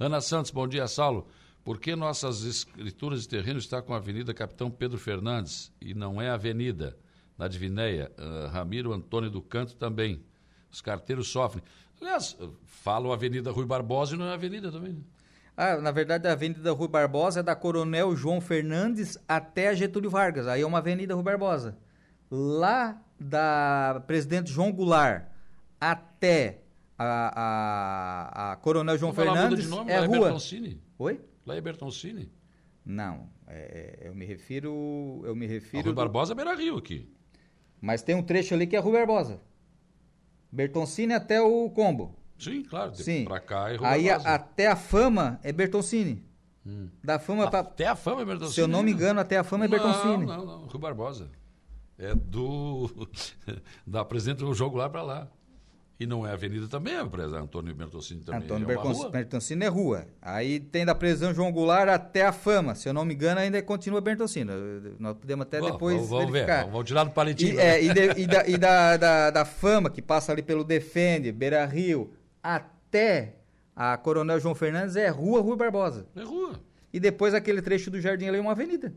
[0.00, 1.26] Ana Santos, bom dia, Saulo.
[1.64, 6.20] Por que nossas escrituras de terreno está com a Avenida Capitão Pedro Fernandes e não
[6.22, 6.96] é Avenida,
[7.36, 8.10] na Divinéia?
[8.16, 10.22] Ah, Ramiro Antônio do Canto também.
[10.70, 11.62] Os carteiros sofrem.
[12.00, 15.04] Aliás, falam Avenida Rui Barbosa e não é Avenida também.
[15.60, 20.08] Ah, na verdade, a Avenida Rui Barbosa é da Coronel João Fernandes até a Getúlio
[20.08, 20.46] Vargas.
[20.46, 21.76] Aí é uma Avenida Rui Barbosa.
[22.30, 25.24] Lá da Presidente João Goulart
[25.80, 26.60] até
[26.96, 27.32] a,
[28.46, 30.20] a, a Coronel João muda Fernandes de nome, é lá é rua.
[30.20, 30.80] Bertoncini.
[30.96, 31.20] Oi?
[31.44, 32.30] Lá é Bertoncini.
[32.86, 35.82] Não, é- eu me refiro, eu me A refiro.
[35.84, 37.12] Rui do- Barbosa é Beira Rio aqui.
[37.80, 39.40] Mas tem um trecho ali que é Rui Barbosa.
[40.52, 42.16] Bertoncini até o Combo.
[42.38, 42.94] Sim, claro.
[42.94, 43.24] Sim.
[43.24, 46.24] Pra cá é Rui Aí a- até a Fama é Bertoncini.
[47.02, 48.52] Da Fama pra, Até a fama é Bertoncini.
[48.54, 48.96] se eu não me né?
[48.96, 50.26] engano, até a Fama é Bertoncini.
[50.26, 50.58] Não, não, não.
[50.66, 51.30] Rui Barbosa.
[51.98, 53.08] É do.
[53.86, 55.28] da presidente do jogo lá para lá.
[56.00, 57.06] E não é avenida também, é o
[57.36, 58.42] Antônio Bertoncini também.
[58.42, 59.10] Antônio é Bercon- rua.
[59.10, 60.06] Bertoncini é rua.
[60.22, 62.76] Aí tem da Presidente João Goulart até a Fama.
[62.76, 64.48] Se eu não me engano, ainda continua Bertoncini.
[65.00, 66.32] Nós podemos até Bom, depois vamos, vamos ver.
[66.32, 66.58] verificar.
[66.58, 67.54] Vamos, vamos tirar do palitinho.
[67.54, 67.62] E, né?
[67.78, 71.32] é, e, de- e da, e da, da, da Fama, que passa ali pelo Defende,
[71.32, 72.12] Beira Rio,
[72.56, 73.36] até
[73.76, 76.06] a Coronel João Fernandes, é Rua Rui Barbosa.
[76.16, 76.60] É rua.
[76.92, 78.92] E depois aquele trecho do Jardim ali é uma avenida.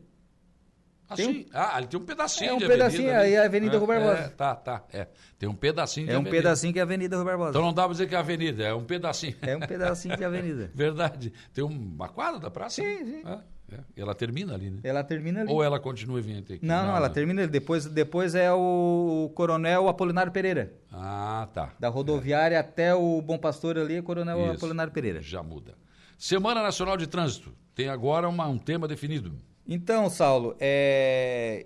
[1.10, 1.46] Ah, Tem um- sim.
[1.54, 3.20] Ah, ali tem um pedacinho É um de pedacinho, avenida.
[3.22, 4.20] aí é a Avenida é, Rui Barbosa.
[4.22, 4.84] É, tá, tá.
[4.94, 5.08] É.
[5.38, 6.38] Tem um pedacinho de É um avenida.
[6.38, 7.50] pedacinho que é a Avenida Rui Barbosa.
[7.50, 9.36] Então não dá pra dizer que é avenida, é um pedacinho.
[9.42, 10.72] É um pedacinho de avenida.
[10.74, 11.34] Verdade.
[11.54, 12.82] Tem uma quadra da praça?
[12.82, 13.24] Sim, sim.
[13.26, 13.40] É,
[13.72, 13.80] é.
[13.96, 14.80] Ela termina ali, né?
[14.84, 15.52] Ela termina ali.
[15.52, 16.66] Ou ela continua e vem até aqui?
[16.66, 17.14] Não, não, ela né?
[17.14, 17.52] termina ali.
[17.52, 20.74] Depois, depois é o Coronel Apolinário Pereira.
[20.92, 21.74] Ah, tá.
[21.80, 24.56] Da rodoviária até o Bom Pastor ali, é Coronel Isso.
[24.56, 25.22] Apolinário Pereira.
[25.22, 25.76] Já muda.
[26.18, 27.52] Semana Nacional de Trânsito.
[27.74, 29.34] Tem agora uma- um tema definido.
[29.68, 31.66] Então, Saulo, é...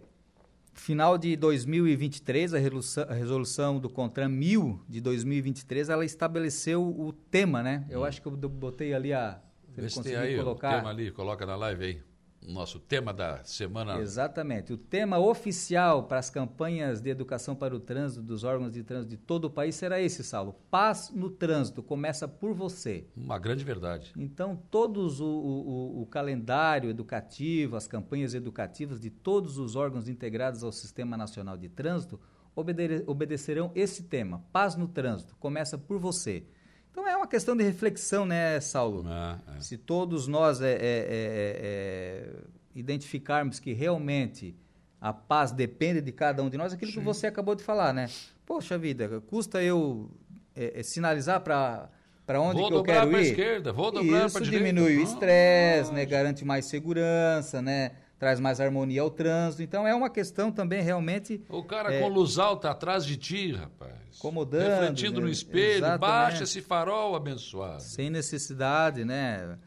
[0.73, 7.11] final de 2023, a resolução, a resolução do CONTRAN 1000 de 2023, ela estabeleceu o
[7.11, 7.85] tema, né?
[7.89, 9.39] Eu acho que eu botei ali a...
[9.75, 10.77] Vê se tem aí o colocar.
[10.77, 12.01] tema ali, coloca na live aí.
[12.47, 13.99] nosso tema da semana.
[13.99, 14.71] Exatamente.
[14.71, 19.09] O tema oficial para as campanhas de educação para o trânsito dos órgãos de trânsito
[19.09, 20.53] de todo o país será esse, Saulo.
[20.69, 21.81] Paz no trânsito.
[21.81, 23.07] Começa por você.
[23.17, 24.13] Uma grande verdade.
[24.15, 30.63] Então, todos o, o, o calendário educativo, as campanhas educativas de todos os órgãos integrados
[30.63, 32.19] ao Sistema Nacional de Trânsito
[32.55, 34.45] obede obedecerão esse tema.
[34.53, 35.35] Paz no trânsito.
[35.37, 36.45] Começa por você.
[36.95, 39.05] Então é uma questão de reflexão, né, Saulo?
[39.05, 39.59] É, é.
[39.59, 42.33] Se todos nós é, é, é, é,
[42.73, 44.55] identificarmos que realmente
[45.01, 46.99] a paz depende de cada um de nós, aquilo Sim.
[46.99, 48.09] que você acabou de falar, né?
[48.45, 50.09] Poxa vida, custa eu
[50.55, 51.89] é, sinalizar para
[52.25, 53.23] para onde vou que eu quero ir?
[53.23, 54.65] Esquerda, vou dobrar Isso direita.
[54.65, 56.05] diminui o estresse, né?
[56.05, 57.91] Garante mais segurança, né?
[58.17, 59.63] Traz mais harmonia ao trânsito.
[59.63, 61.41] Então é uma questão também realmente.
[61.49, 63.93] O cara é, com luz alta atrás de ti, rapaz.
[64.17, 64.81] Incomodando.
[64.81, 65.25] Refletindo né?
[65.25, 65.99] no espelho, Exatamente.
[65.99, 67.81] baixa esse farol abençoado.
[67.81, 69.57] Sem necessidade, né?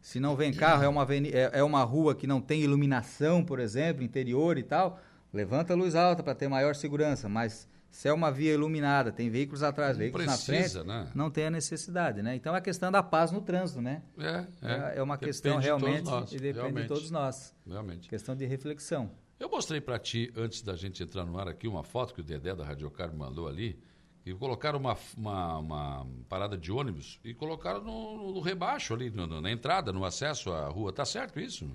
[0.00, 3.60] Se não vem carro, é uma, é, é uma rua que não tem iluminação, por
[3.60, 4.98] exemplo, interior e tal,
[5.32, 7.28] levanta a luz alta para ter maior segurança.
[7.28, 11.12] Mas se é uma via iluminada, tem veículos atrás, Não veículos precisa, na frente, né?
[11.14, 12.34] não tem a necessidade, né?
[12.34, 14.02] Então é a questão da paz no trânsito, né?
[14.18, 14.92] É, é.
[14.96, 16.82] É uma Depende questão de realmente nós, e depende realmente.
[16.82, 17.54] de todos nós.
[17.68, 18.08] Realmente.
[18.08, 19.10] Questão de reflexão.
[19.38, 22.24] Eu mostrei para ti, antes da gente entrar no ar aqui, uma foto que o
[22.24, 23.78] Dedé da Radiocar mandou ali,
[24.24, 29.40] e colocaram uma, uma, uma parada de ônibus e colocaram no, no rebaixo ali, no-
[29.40, 30.92] na entrada, no acesso à rua.
[30.92, 31.68] Tá certo isso?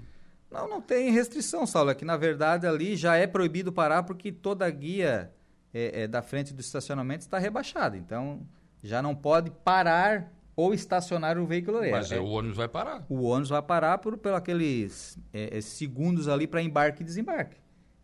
[0.50, 1.90] Não, não tem restrição, Saulo.
[1.92, 5.30] É que, na verdade, ali já é proibido parar porque toda guia
[5.74, 7.98] é, é, da frente do estacionamento está rebaixada.
[7.98, 8.42] Então,
[8.84, 11.92] já não pode parar ou estacionar o veículo ali.
[11.92, 13.06] Mas É- é, o ônibus vai parar.
[13.10, 17.58] o ônibus vai parar por, por aqueles é, é, segundos ali para embarque e desembarque.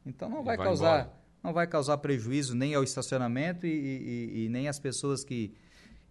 [0.06, 1.14] Então, não vai, vai causar embora.
[1.44, 5.54] não vai causar prejuízo nem ao estacionamento e, e- e nem às pessoas que...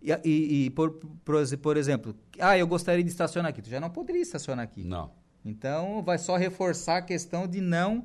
[0.01, 0.91] E, e- e por,
[1.25, 3.63] por, por exemplo, ah, eu gostaria de estacionar aqui.
[3.63, 4.83] Tu já não poderia estacionar aqui.
[4.83, 5.13] Não.
[5.45, 8.05] Então, vai só reforçar a questão de não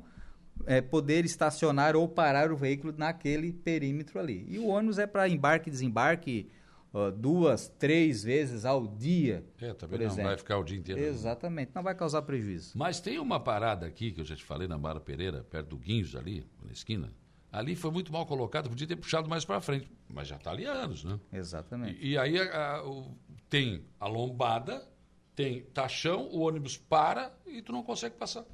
[0.66, 4.44] eh, poder estacionar ou parar o veículo naquele perímetro ali.
[4.48, 6.48] E o ônibus é para embarque e desembarque
[6.92, 9.44] ó, duas, três vezes ao dia.
[9.60, 10.28] É, também por não exemplo.
[10.30, 11.00] vai ficar o dia inteiro.
[11.00, 12.72] Exatamente, não vai causar prejuízo.
[12.76, 15.76] Mas tem uma parada aqui que eu já te falei na Mara Pereira, perto do
[15.76, 17.12] Guinhos ali, na esquina.
[17.50, 20.66] Ali foi muito mal colocado, podia ter puxado mais para frente, mas já está ali
[20.66, 21.18] há anos, né?
[21.32, 21.98] Exatamente.
[21.98, 23.16] E, e aí a- a- o-
[23.48, 24.86] tem a lombada,
[25.34, 28.44] tem taxão, o ônibus para e tu não consegue passar.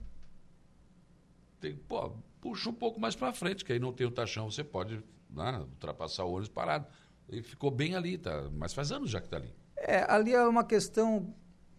[1.64, 2.12] Tem, pô,
[2.42, 5.60] puxa um pouco mais para frente, que aí não tem o taxão, você pode né,
[5.60, 6.86] ultrapassar o ônibus parado.
[7.26, 8.50] E ficou bem ali, tá?
[8.52, 9.50] Mas faz anos já que está ali.
[9.78, 11.34] É, ali é uma questão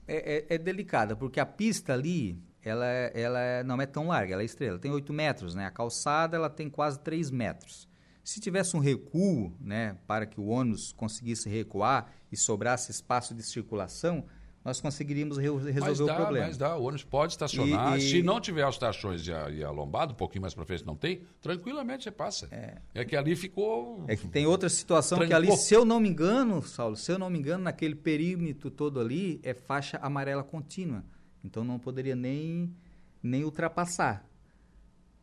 [0.07, 4.07] é, é- é delicada, porque a pista ali, ela, é- ela é- não é tão
[4.07, 5.67] larga, ela é estrela, tem 8 metros, né?
[5.67, 7.87] A calçada, ela tem quase 3 metros.
[8.23, 13.43] Se tivesse um recuo, né, para que o ônibus conseguisse recuar e sobrasse espaço de
[13.43, 14.25] circulação,
[14.65, 16.47] nós conseguiríamos re- resolver mas o dá, problema.
[16.47, 17.95] mas dá, o ônibus pode estacionar.
[17.95, 20.55] E- e- Se não tiver os taxões e a, e a lombada, um pouquinho mais
[20.55, 22.47] para frente não tem, tranquilamente você passa.
[22.51, 24.03] É, que ali ficou.
[24.07, 25.63] É que tem outra situação que ali, Trancou.
[25.63, 29.39] se eu não me engano, Saulo, se eu não me engano, naquele perímetro todo ali
[29.43, 31.03] é faixa amarela contínua.
[31.43, 32.73] Então não poderia nem,
[33.21, 34.25] nem ultrapassar.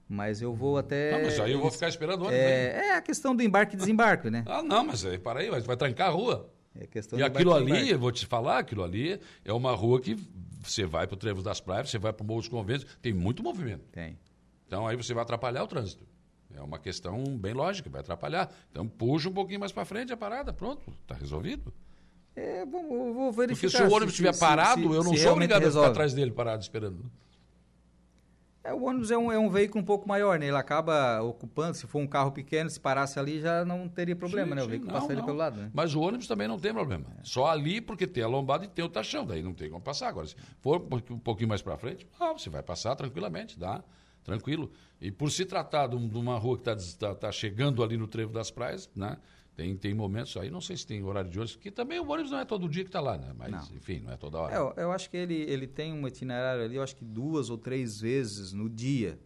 [0.09, 1.11] Mas eu vou até.
[1.13, 2.39] Não, mas aí eu vou ficar esperando o ônibus.
[2.45, 4.45] É, é a questão do embarque e desembarque, né?
[4.47, 6.49] Ah, não, mas aí, para aí, vai trancar a rua.
[6.75, 10.17] É questão E aquilo ali, eu vou te falar, aquilo ali é uma rua que
[10.63, 13.13] você vai para o Trevo das Praias, você vai para o Morro dos Conventos, tem
[13.13, 13.83] muito movimento.
[13.93, 14.19] Tem.
[14.67, 16.07] Então aí você vai atrapalhar o trânsito.
[16.55, 18.51] É uma questão bem lógica, vai atrapalhar.
[18.71, 21.73] Então puxa um pouquinho mais para frente a parada, pronto, está resolvido.
[22.35, 23.71] É, vou, vou- vou Porque verificar.
[23.71, 25.91] se o ônibus estiver parado, eu não se sou obrigado a ficar resolve.
[25.91, 27.05] atrás dele parado esperando.
[28.65, 30.47] É, o ônibus é um, é um veículo um pouco maior, né?
[30.47, 34.51] Ele acaba ocupando, se for um carro pequeno, se parasse ali já não teria problema,
[34.51, 34.61] Sim, né?
[34.61, 35.27] O sim, veículo não, passaria não.
[35.27, 35.71] pelo lado, né?
[35.75, 37.05] Mas o ônibus também não tem problema.
[37.25, 40.09] Só ali porque tem a lombada e tem o taxão, daí não tem como passar.
[40.09, 40.81] Agora, se for
[41.11, 43.83] um pouquinho- mais para frente, ah, você vai passar tranquilamente, dá,
[44.23, 44.71] tranquilo.
[45.01, 48.33] E por se tratar de um- de uma rua que está chegando ali no Trevo
[48.33, 49.17] das Praias, né?
[49.55, 52.31] Tem, tem momentos aí, não sei se tem horário de ônibus, que também o ônibus
[52.33, 53.33] não é todo dia que está lá, né?
[53.37, 53.77] Mas, Não.
[53.77, 54.55] enfim, não é toda hora.
[54.55, 57.51] É, eu, eu acho que ele, ele tem um itinerário ali, eu acho que duas
[57.51, 59.19] ou três vezes no dia.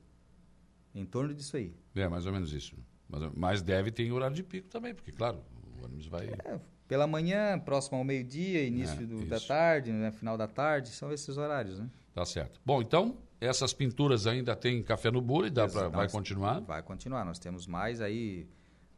[0.95, 1.75] Em torno disso aí.
[1.95, 2.77] É, mais ou menos isso.
[3.09, 5.45] Mas, mas deve ter horário de pico também, porque, claro,
[5.79, 6.27] o ônibus vai.
[6.27, 6.59] É,
[6.89, 11.13] pela manhã, próximo ao meio-dia, início É, do- da tarde, né, final da tarde, são
[11.13, 11.89] esses horários, né?
[12.15, 12.61] Tá certo.
[12.65, 16.61] Bom, então, essas pinturas ainda tem café no bolo e dá pra, vai continuar?
[16.61, 17.25] Vai continuar.
[17.25, 18.49] Nós temos mais aí,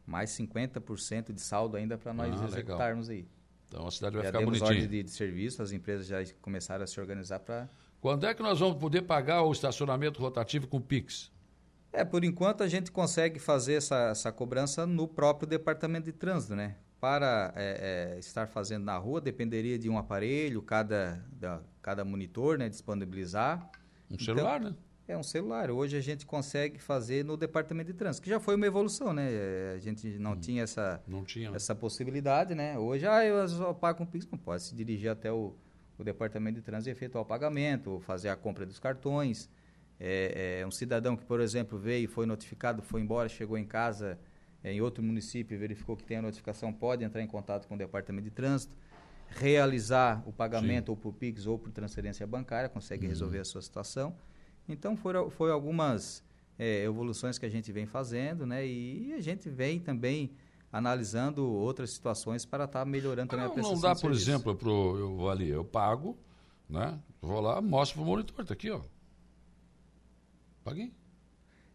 [0.09, 2.47] mais 50% de saldo ainda para nós Ah, legal.
[2.49, 3.27] executarmos aí.
[3.67, 4.81] Então a cidade vai já ficar temos bonitinha.
[4.81, 7.69] ordem de, de serviço, as empresas já começaram a se organizar para...
[8.01, 11.31] Quando é que nós vamos poder pagar o estacionamento rotativo com Pix?
[11.91, 16.55] É, por enquanto a gente consegue fazer essa, essa cobrança no próprio departamento de trânsito,
[16.55, 16.75] né?
[16.99, 22.57] Para é, é, estar fazendo na rua, dependeria de um aparelho, cada, da- cada monitor,
[22.57, 22.69] né?
[22.69, 23.69] Disponibilizar.
[24.09, 24.73] Um celular, né?
[25.09, 25.71] É um celular.
[25.71, 29.27] Hoje a gente consegue fazer no departamento de trânsito, que já foi uma evolução, né?
[29.75, 31.49] A gente não tinha essa Não tinha.
[31.55, 32.77] essa possibilidade, né?
[32.77, 35.55] Hoje, ah, eu só pago com Pix, não pode se dirigir até o,
[35.97, 39.49] o departamento de trânsito e efetuar o pagamento, fazer a compra dos cartões.
[39.99, 44.19] É, é, um cidadão que, por exemplo, veio, foi notificado, foi embora, chegou em casa
[44.63, 47.77] é, em outro município verificou que tem a notificação, pode entrar em contato com o
[47.79, 48.75] departamento de trânsito,
[49.27, 53.09] realizar o pagamento ou por Pix ou por transferência bancária, consegue Uhum.
[53.09, 54.15] resolver a sua situação.
[54.71, 56.23] Então, foram foi algumas
[56.57, 58.65] é, evoluções que a gente vem fazendo, né?
[58.65, 60.31] E a gente vem também
[60.71, 64.29] analisando outras situações para estar melhorando também a Não, prestação não dá, por serviço.
[64.29, 66.17] exemplo, pro, eu vou ali, eu pago,
[66.69, 66.99] né?
[67.21, 68.81] Vou lá, mostro pro monitor, tá aqui, ó.
[70.63, 70.93] Paguei.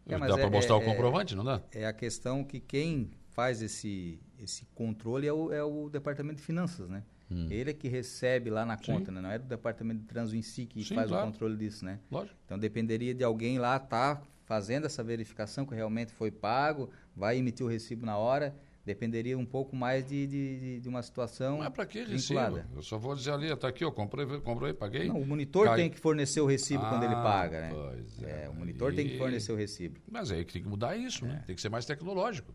[0.07, 1.61] É, dá para é- mostrar é- o comprovante, não dá?
[1.71, 6.43] É a questão que quem faz esse, esse controle é o, é o departamento de
[6.43, 7.03] finanças, né?
[7.29, 7.47] Hum.
[7.49, 9.19] Ele é que recebe lá na conta, né?
[9.19, 11.27] Não é do departamento de trânsito em si que Sim, faz claro.
[11.27, 11.99] o controle disso, né?
[12.11, 12.35] Lógico.
[12.45, 17.65] Então dependeria de alguém lá estar fazendo essa verificação que realmente foi pago, vai emitir
[17.65, 18.55] o recibo na hora.
[18.85, 22.19] Dependeria um pouco mais de, de, de- uma situação Mas para que recibo?
[22.19, 22.69] vinculada.
[22.75, 25.07] Eu só vou dizer ali, tá aqui, ó, comprei, comprei, paguei.
[25.07, 27.69] Não, o monitor Cai- tem que fornecer o recibo quando ele Ah, paga, né?
[27.71, 29.99] pois É, o monitor tem que fornecer o recibo.
[30.07, 31.41] Mas aí que tem que mudar isso, né?
[31.47, 32.53] Tem que ser mais tecnológico.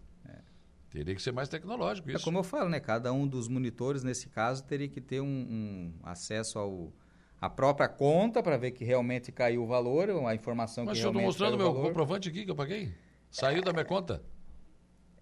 [0.90, 2.24] Teria que ser mais tecnológico É isso.
[2.24, 2.80] como eu falo, né?
[2.80, 6.92] Cada um dos monitores, nesse caso, teria que ter um, um acesso ao
[7.40, 11.06] a própria conta para ver que realmente caiu o valor, a informação Mas que se
[11.06, 11.88] eu estou realmente mostrando meu valor.
[11.88, 12.92] comprovante aqui que eu paguei.
[13.30, 14.22] Saiu da minha conta.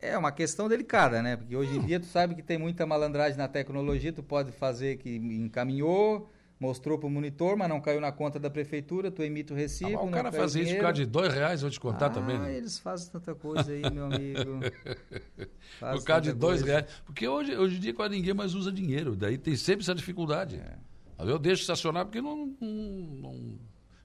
[0.00, 1.36] É uma questão delicada, né?
[1.36, 4.96] Porque hoje em dia tu sabe que tem muita malandragem na tecnologia, tu pode fazer
[4.96, 6.28] que encaminhou,
[6.58, 9.58] mostrou para o monitor, mas não caiu na conta da prefeitura, tu emite o Ah,
[9.58, 9.92] recibo.
[9.92, 12.38] mas o cara fazer isso por causa de dois reais, vou te contar ah, também.
[12.38, 12.56] né?
[12.56, 14.60] eles fazem tanta coisa aí, meu amigo.
[15.78, 16.66] Por causa de dois coisa.
[16.66, 17.02] reais.
[17.04, 19.14] Porque hoje, hoje em dia quase ninguém mais usa dinheiro.
[19.14, 20.56] Daí tem sempre essa dificuldade.
[20.56, 20.76] É.
[21.18, 22.46] Eu deixo estacionar porque não.
[22.60, 23.58] não, não-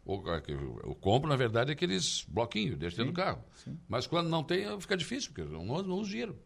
[0.05, 3.41] é eu, compro, na verdade, aqueles bloquinhos, deixo dentro do carro.
[3.87, 6.37] Mas quando não tem, fica difícil, porque eu não, não uso dinheiro.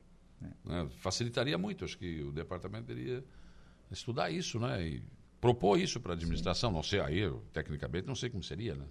[0.42, 0.48] É.
[0.64, 0.88] Né?
[1.00, 1.84] Facilitaria muito.
[1.84, 3.24] Acho que o departamento deveria
[3.92, 4.88] estudar isso, né?
[4.88, 5.04] E
[5.40, 6.72] propor isso para a administração.
[6.72, 8.86] Não sei, aí, eu, tecnicamente, não sei como seria, né?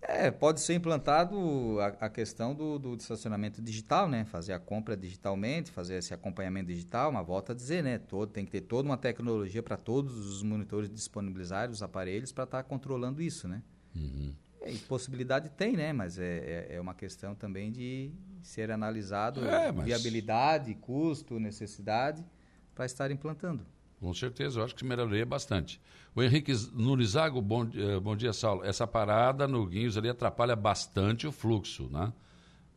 [0.00, 1.36] É, pode ser implantado
[1.80, 4.24] a, a questão do, do estacionamento digital, né?
[4.24, 7.98] Fazer a compra digitalmente, fazer esse acompanhamento digital, mas volta a dizer, né?
[7.98, 12.44] Todo, tem que ter toda uma tecnologia para todos os monitores disponibilizarem os aparelhos para
[12.44, 13.60] estar controlando isso, né?
[13.94, 14.32] Uhum.
[14.60, 15.92] É, possibilidade tem, né?
[15.92, 22.24] Mas é, é, é uma questão também de ser analisado É, mas- viabilidade, custo, necessidade
[22.72, 23.66] para estar implantando.
[24.00, 25.80] Com certeza, eu acho que melhoraria bastante.
[26.14, 28.64] O Henrique Nurizago, bom, eh, bom dia, Saulo.
[28.64, 32.12] Essa parada no Guinhos ali atrapalha bastante o fluxo, né?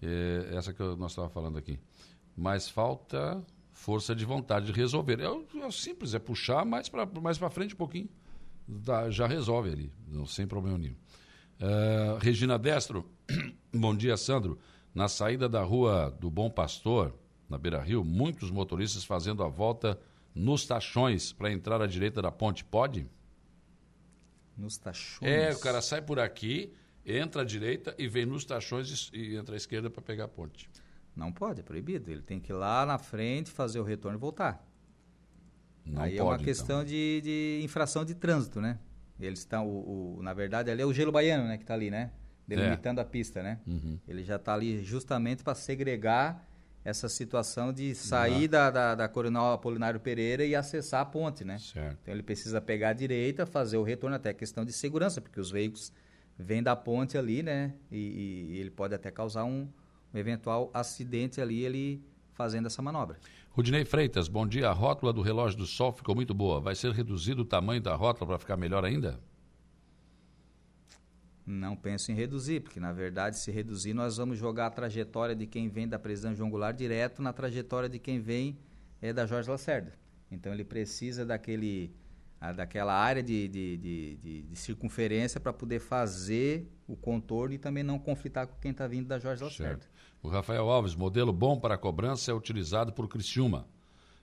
[0.01, 1.79] Eh, essa que nós estávamos falando aqui.
[2.35, 5.19] Mas falta força de vontade de resolver.
[5.19, 5.25] É,
[5.65, 8.09] é simples, é puxar mais para mais frente um pouquinho.
[8.67, 10.95] Dá- já resolve ali, não, sem problema nenhum.
[11.59, 13.05] Eh, Regina Destro,
[13.71, 14.57] bom dia, Sandro.
[14.93, 17.13] Na saída da rua do Bom Pastor,
[17.47, 19.99] na Beira Rio, muitos motoristas fazendo a volta
[20.33, 22.63] nos tachões para entrar à direita da ponte.
[22.63, 23.07] Pode?
[24.57, 25.29] Nos tachões.
[25.31, 26.73] É, o cara sai por aqui,
[27.05, 30.27] entra à direita e vem nos tachões e, e entra à esquerda para pegar a
[30.27, 30.69] ponte.
[31.15, 32.09] Não pode, é proibido.
[32.11, 34.65] Ele tem que ir lá na frente, fazer o retorno e voltar.
[35.85, 36.45] Não Aí pode, é uma então.
[36.45, 38.79] questão de, de infração de trânsito, né?
[39.19, 41.89] Eles estão, o, o- na verdade, ali é o gelo baiano, né, que está ali,
[41.91, 42.11] né?
[42.47, 43.59] Delimitando a pista, né?
[43.67, 43.99] Uhum.
[44.07, 46.47] Ele já está ali justamente para segregar
[46.83, 51.59] essa situação de sair da, da, da Coronel Apolinário Pereira e acessar a ponte, né?
[51.59, 51.97] Certo.
[52.01, 55.51] Então ele precisa pegar a direita, fazer o retorno até questão de segurança, porque os
[55.51, 55.93] veículos
[56.37, 57.73] vêm da ponte ali, né?
[57.91, 59.67] E, e ele pode até causar um,
[60.13, 62.03] um eventual acidente ali, ele
[62.33, 63.17] fazendo essa manobra.
[63.51, 64.69] Rudinei Freitas, bom dia.
[64.69, 66.59] A rótula do relógio do sol ficou muito boa.
[66.59, 69.19] Vai ser reduzido o tamanho da rótula para ficar melhor ainda?
[71.45, 75.47] Não penso em reduzir, porque na verdade, se reduzir, nós vamos jogar a trajetória de
[75.47, 78.57] quem vem da prisão João Goulart direto na trajetória de quem vem
[79.01, 79.93] é, da Jorge Lacerda.
[80.31, 81.91] Então ele precisa daquele,
[82.39, 87.57] a, daquela área de, de, de, de- de circunferência para poder fazer o contorno e
[87.57, 89.79] também não conflitar com quem está vindo da Jorge Lacerda.
[89.81, 89.89] Certo.
[90.21, 93.67] O Rafael Alves, modelo bom para cobrança é utilizado por Criciúma.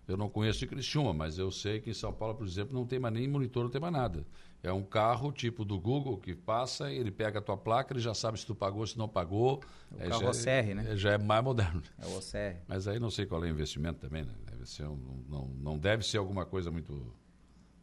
[0.06, 2.86] Eu não conheço de Criciúma, mas eu sei que em São Paulo, por exemplo, não
[2.86, 4.24] tem mais nem monitor, não tem mais nada.
[4.62, 8.12] É um carro tipo do Google que passa, ele pega a tua placa, ele já
[8.12, 9.62] sabe se tu pagou, se não pagou.
[9.92, 10.86] O É, carro já, OCR, né?
[10.90, 11.82] é, já é mais moderno.
[11.98, 12.56] É o OCR.
[12.66, 14.32] Mas aí não sei qual é o investimento também, né?
[14.50, 17.14] Deve ser um- não, não deve ser alguma coisa muito,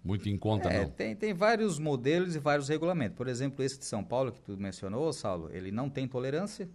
[0.03, 0.89] muito em conta, É, não.
[0.91, 3.18] tem, tem vários modelos e vários regulamentos.
[3.18, 6.69] Por exemplo, esse de São Paulo que tu mencionou, Saulo, ele não tem tolerância,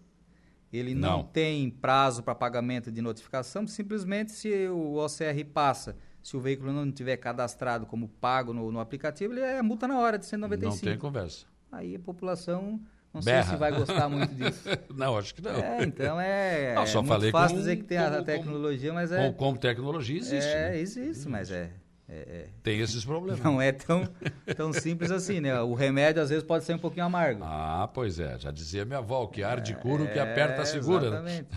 [0.72, 1.24] ele não, Não.
[1.24, 6.90] tem prazo para pagamento de notificação, simplesmente se o OCR passa, se o veículo não
[6.90, 10.84] tiver cadastrado como pago no, no aplicativo, ele é multa na hora de 195.
[10.86, 11.47] Não tem conversa.
[11.72, 12.80] aí a população
[13.12, 13.42] não Berra.
[13.42, 14.62] sei se vai gostar muito disso.
[14.94, 15.51] não, acho que não.
[15.51, 18.22] É, então é, Não, só é falei muito fácil com- dizer que tem como- a
[18.22, 19.26] tecnologia, mas é...
[19.30, 20.48] Com, como tecnologia existe.
[20.51, 20.78] É, né?
[20.78, 21.70] existe, mas é,
[22.10, 23.40] é- é- Tem esses problemas.
[23.40, 24.08] Não é tão,
[24.56, 25.60] tão simples assim, né?
[25.62, 27.42] O remédio às vezes pode ser um pouquinho amargo.
[27.44, 28.38] Ah, pois é.
[28.38, 31.06] Já dizia minha avó, que arde cura, o que aperta É, segura.
[31.06, 31.48] Exatamente.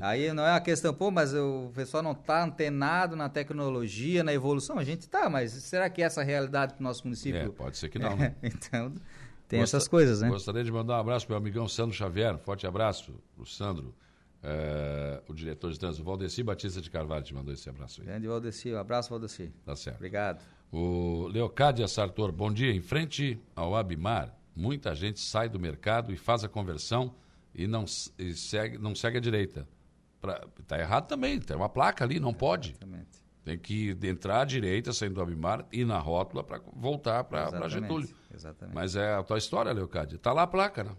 [0.00, 4.32] Aí não é uma questão, pô, mas o pessoal não está antenado na tecnologia, na
[4.32, 4.78] evolução.
[4.78, 7.38] A gente tá, mas será que é essa a realidade do nosso município?
[7.40, 8.34] É, pode ser que não, né?
[8.42, 8.92] então,
[9.48, 10.28] tem Gosta- essas coisas, né?
[10.28, 12.38] Gostaria de mandar um abraço para o meu amigão Sandro Xavier.
[12.38, 13.94] Forte abraço para o Sandro,
[14.42, 16.04] eh, o diretor de trânsito.
[16.04, 18.06] Valdeci Batista de Carvalho te mandou esse abraço aí.
[18.06, 19.52] Grande Valdeci, um abraço, Valdeci.
[19.64, 19.96] Tá certo.
[19.96, 20.44] Obrigado.
[20.72, 22.72] O Leocádia Sartor, bom dia.
[22.72, 27.14] Em frente ao Abimar, muita gente sai do mercado e faz a conversão
[27.54, 27.84] e não,
[28.18, 29.68] e segue, não segue a direita.
[30.20, 32.70] Pra, tá errado também, tem uma placa ali, não pode.
[32.70, 33.22] Exatamente.
[33.44, 38.08] Tem que entrar à direita, saindo do Abimar, ir na rótula para voltar para Getúlio.
[38.32, 38.74] Exatamente.
[38.74, 40.16] Mas é a tua história, Leocádia.
[40.18, 40.92] Tá lá a placa, né?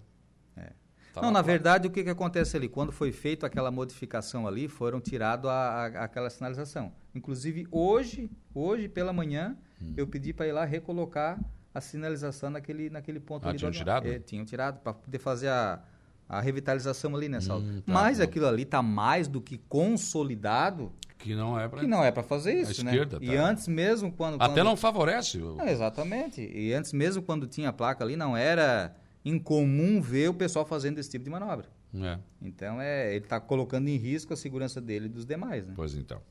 [1.14, 1.52] Tá não, na a placa.
[1.54, 2.68] verdade, o que, que acontece ali?
[2.68, 5.54] Quando foi feita aquela modificação ali, foram tirado a,
[5.86, 6.92] a- aquela sinalização.
[7.14, 9.94] Inclusive, hoje, hoje pela manhã, Hum.
[9.96, 11.40] eu pedi para ir lá recolocar
[11.74, 13.60] a sinalização naquele, naquele ponto Ah, ali.
[13.60, 14.08] tinham tirado?
[14.08, 15.82] É, tinham tirado, para poder fazer a,
[16.28, 17.64] a revitalização ali, né, Saulo?
[17.66, 18.24] Hum, tá, Mas tá.
[18.24, 21.80] aquilo ali está mais do que consolidado, Que não é para.
[21.82, 22.92] que não é para fazer isso, né?
[22.92, 23.44] esquerda, E tá.
[23.44, 24.36] antes mesmo, quando...
[24.36, 25.38] Até quando- não favorece.
[25.40, 26.42] o- não, exatamente.
[26.42, 31.00] E antes mesmo, quando tinha a placa ali, não era incomum ver o pessoal fazendo
[31.00, 31.68] esse tipo de manobra.
[31.96, 35.74] É, Então, é, ele está colocando em risco a segurança dele e dos demais, né?
[35.76, 36.22] pois então.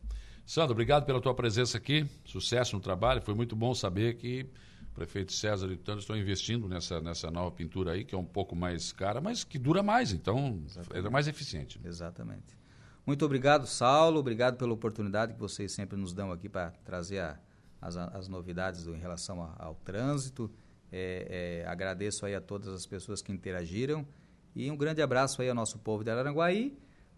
[0.45, 2.05] Sandro, obrigado pela tua presença aqui.
[2.25, 3.23] Sucesso no trabalho.
[3.23, 4.45] Foi muito bom saber que
[4.91, 8.19] o prefeito César e o Tano estão investindo nessa, nessa nova pintura aí, que é
[8.19, 10.11] um pouco mais cara, mas que dura mais.
[10.13, 10.61] Então,
[10.93, 11.81] é mais eficiente.
[11.85, 12.57] Exatamente.
[13.07, 14.19] Muito obrigado, Saulo.
[14.19, 17.39] Obrigado pela oportunidade que vocês sempre nos dão aqui para trazer a-
[17.81, 20.51] as, as novidades do- em relação a- ao trânsito.
[20.93, 24.07] É, é, agradeço aí a todas as pessoas que interagiram.
[24.55, 26.77] E um grande abraço aí ao nosso povo de Araranguaí.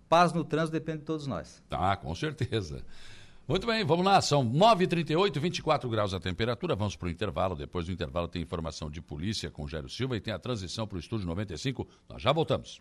[0.09, 1.63] Paz no trânsito depende de todos nós.
[1.69, 2.85] Tá, com certeza.
[3.47, 4.21] Muito bem, vamos lá.
[4.23, 6.75] São 9h38, 24 graus a temperatura.
[6.75, 7.55] Vamos para o intervalo.
[7.55, 10.97] Depois do intervalo tem informação de polícia com Jairo Silva e tem a transição para
[10.97, 11.87] o Estúdio 95.
[12.09, 12.81] Nós já voltamos.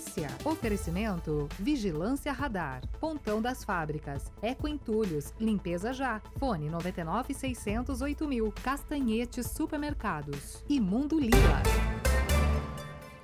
[0.00, 0.28] Polícia.
[0.44, 1.46] Oferecimento.
[1.58, 2.80] Vigilância Radar.
[2.98, 4.32] Pontão das Fábricas.
[4.40, 5.34] Eco Entulhos.
[5.38, 6.22] Limpeza Já.
[6.38, 8.50] Fone 99 608 mil.
[8.62, 10.64] Castanhetes Supermercados.
[10.66, 11.62] E Mundo Lila.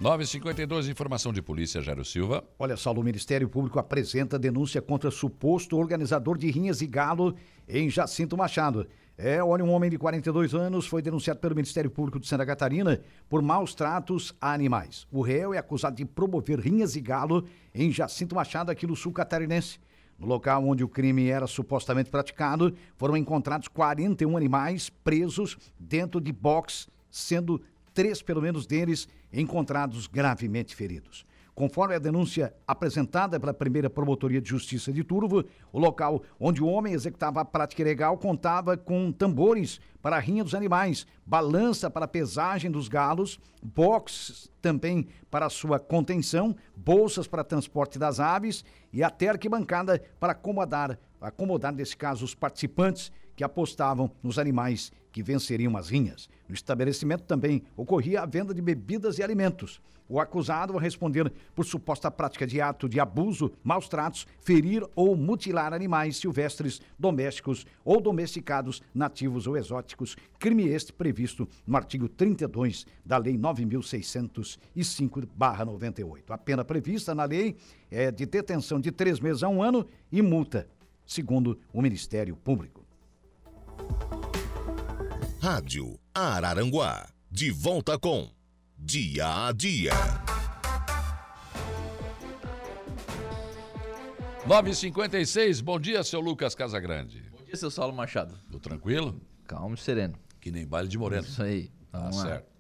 [0.03, 2.45] 9h52, informação de polícia, Jairo Silva.
[2.59, 7.35] Olha só, o Ministério Público apresenta denúncia contra suposto organizador de rinhas e galo
[7.67, 8.87] em Jacinto Machado.
[9.19, 13.01] É, olha, um homem de 42 anos foi denunciado pelo Ministério Público de Santa Catarina
[13.31, 15.07] por maus tratos a animais.
[15.11, 19.13] O réu é acusado de promover rinhas e galo em Jacinto Machado, aqui no sul
[19.13, 19.79] catarinense.
[20.19, 26.31] No local onde o crime era supostamente praticado, foram encontrados 41 animais presos dentro de
[26.31, 27.63] box, sendo
[27.95, 31.25] três, pelo menos, deles encontrados gravemente feridos.
[31.57, 35.43] Conforme a denúncia apresentada pela primeira Promotoria de Justiça de Turvo,
[35.73, 40.45] o local onde o homem executava a prática ilegal contava com tambores para a rinha
[40.45, 47.43] dos animais, balança para a pesagem dos galos, boxes também para sua contenção, bolsas para
[47.43, 48.63] transporte das aves
[48.93, 55.23] e até arquibancada para acomodar, acomodar nesse caso, os participantes que apostavam nos animais que
[55.23, 56.29] venceriam as rinhas.
[56.47, 59.81] No estabelecimento também ocorria a venda de bebidas e alimentos.
[60.07, 65.17] O acusado, ao responder por suposta prática de ato de abuso, maus tratos, ferir ou
[65.17, 72.85] mutilar animais silvestres, domésticos ou domesticados, nativos ou exóticos, crime este previsto no artigo 32
[73.03, 76.25] da Lei 9.605-98.
[76.29, 77.57] A pena prevista na lei
[77.91, 80.69] é de detenção de três meses a um ano e multa,
[81.07, 82.85] segundo o Ministério Público.
[85.47, 87.09] Rádio Araranguá.
[87.31, 88.29] De volta com
[88.77, 89.93] Dia a Dia.
[94.45, 97.23] 9h56, bom dia, seu Lucas Casagrande.
[97.31, 98.37] Bom dia, seu Saulo Machado.
[98.47, 99.21] Tudo tranquilo?
[99.47, 100.19] Calmo e sereno.
[100.41, 101.23] Que nem baile de moreno.
[101.23, 101.71] Isso aí.
[101.93, 102.13] Tá lá.
[102.13, 102.56] certo.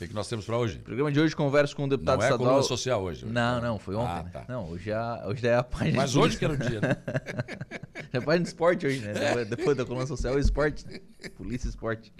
[0.00, 0.76] O que, nós temos para hoje?
[0.78, 2.48] O programa de hoje converso com o deputado Não é a estadual.
[2.50, 3.24] coluna social hoje.
[3.24, 3.32] hoje.
[3.32, 4.12] Não, não, foi ontem.
[4.12, 4.30] Ah, né?
[4.30, 4.44] tá.
[4.46, 5.96] Não, hoje é, a- hoje é a página.
[5.96, 6.96] Mas de hoje que era o dia, né?
[8.12, 9.14] é a página de esporte hoje, né?
[9.14, 10.86] Depois- Depois da coluna social, é esporte.
[10.86, 10.98] né?
[11.36, 12.12] Polícia esporte.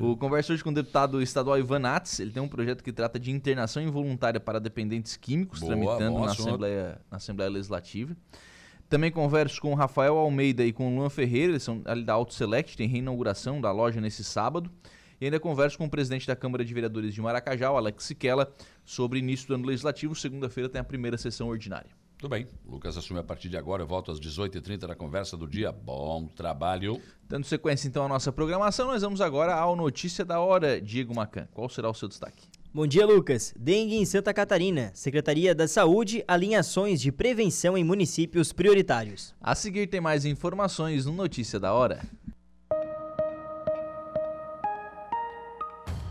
[0.00, 2.18] O converso hoje com o deputado estadual Ivan Nats.
[2.20, 6.32] Ele tem um projeto que trata de internação involuntária para dependentes químicos, Boa, tramitando na.
[6.32, 8.16] Assembleia, na Assembleia Legislativa.
[8.88, 12.12] Também converso com o Rafael Almeida e com o Luan Ferreira, eles são ali da
[12.14, 14.70] Auto Select, tem reinauguração da loja nesse sábado.
[15.20, 18.52] E ainda converso com o presidente da Câmara de Vereadores de Maracajá, o Alex Siquela,
[18.84, 20.14] sobre início do ano legislativo.
[20.14, 21.90] Segunda-feira tem a primeira sessão ordinária.
[22.18, 22.46] Tudo bem.
[22.66, 23.82] Lucas assume a partir de agora.
[23.82, 25.70] Eu volto às 18h30 na conversa do dia.
[25.70, 27.00] Bom trabalho.
[27.28, 30.80] Dando sequência então à nossa programação, nós vamos agora ao Notícia da Hora.
[30.80, 32.48] Diego Macan, qual será o seu destaque?
[32.72, 33.54] Bom dia, Lucas.
[33.56, 34.90] Dengue em Santa Catarina.
[34.94, 39.34] Secretaria da Saúde alinha ações de prevenção em municípios prioritários.
[39.40, 42.02] A seguir tem mais informações no Notícia da Hora.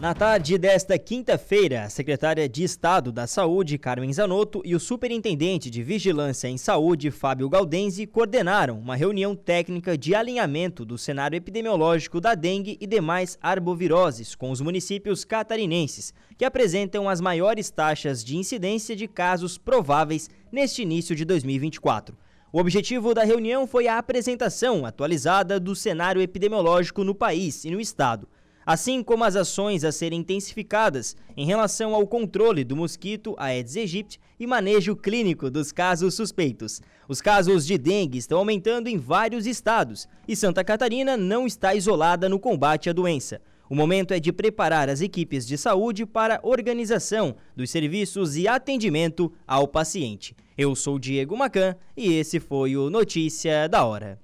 [0.00, 5.68] Na tarde desta quinta-feira, a secretária de Estado da Saúde, Carmen Zanotto, e o superintendente
[5.68, 12.18] de Vigilância em Saúde, Fábio Galdenzi, coordenaram uma reunião técnica de alinhamento do cenário epidemiológico
[12.18, 18.38] da dengue e demais arboviroses com os municípios catarinenses, que apresentam as maiores taxas de
[18.38, 22.16] incidência de casos prováveis neste início de 2024.
[22.50, 27.78] O objetivo da reunião foi a apresentação atualizada do cenário epidemiológico no país e no
[27.78, 28.26] estado
[28.72, 34.20] assim como as ações a serem intensificadas em relação ao controle do mosquito Aedes aegypti
[34.38, 36.80] e manejo clínico dos casos suspeitos.
[37.08, 42.28] Os casos de dengue estão aumentando em vários estados e Santa Catarina não está isolada
[42.28, 43.40] no combate à doença.
[43.68, 48.46] O momento é de preparar as equipes de saúde para a organização dos serviços e
[48.46, 50.32] atendimento ao paciente.
[50.56, 54.16] Eu sou Diego Macan e esse foi o Notícia da Hora.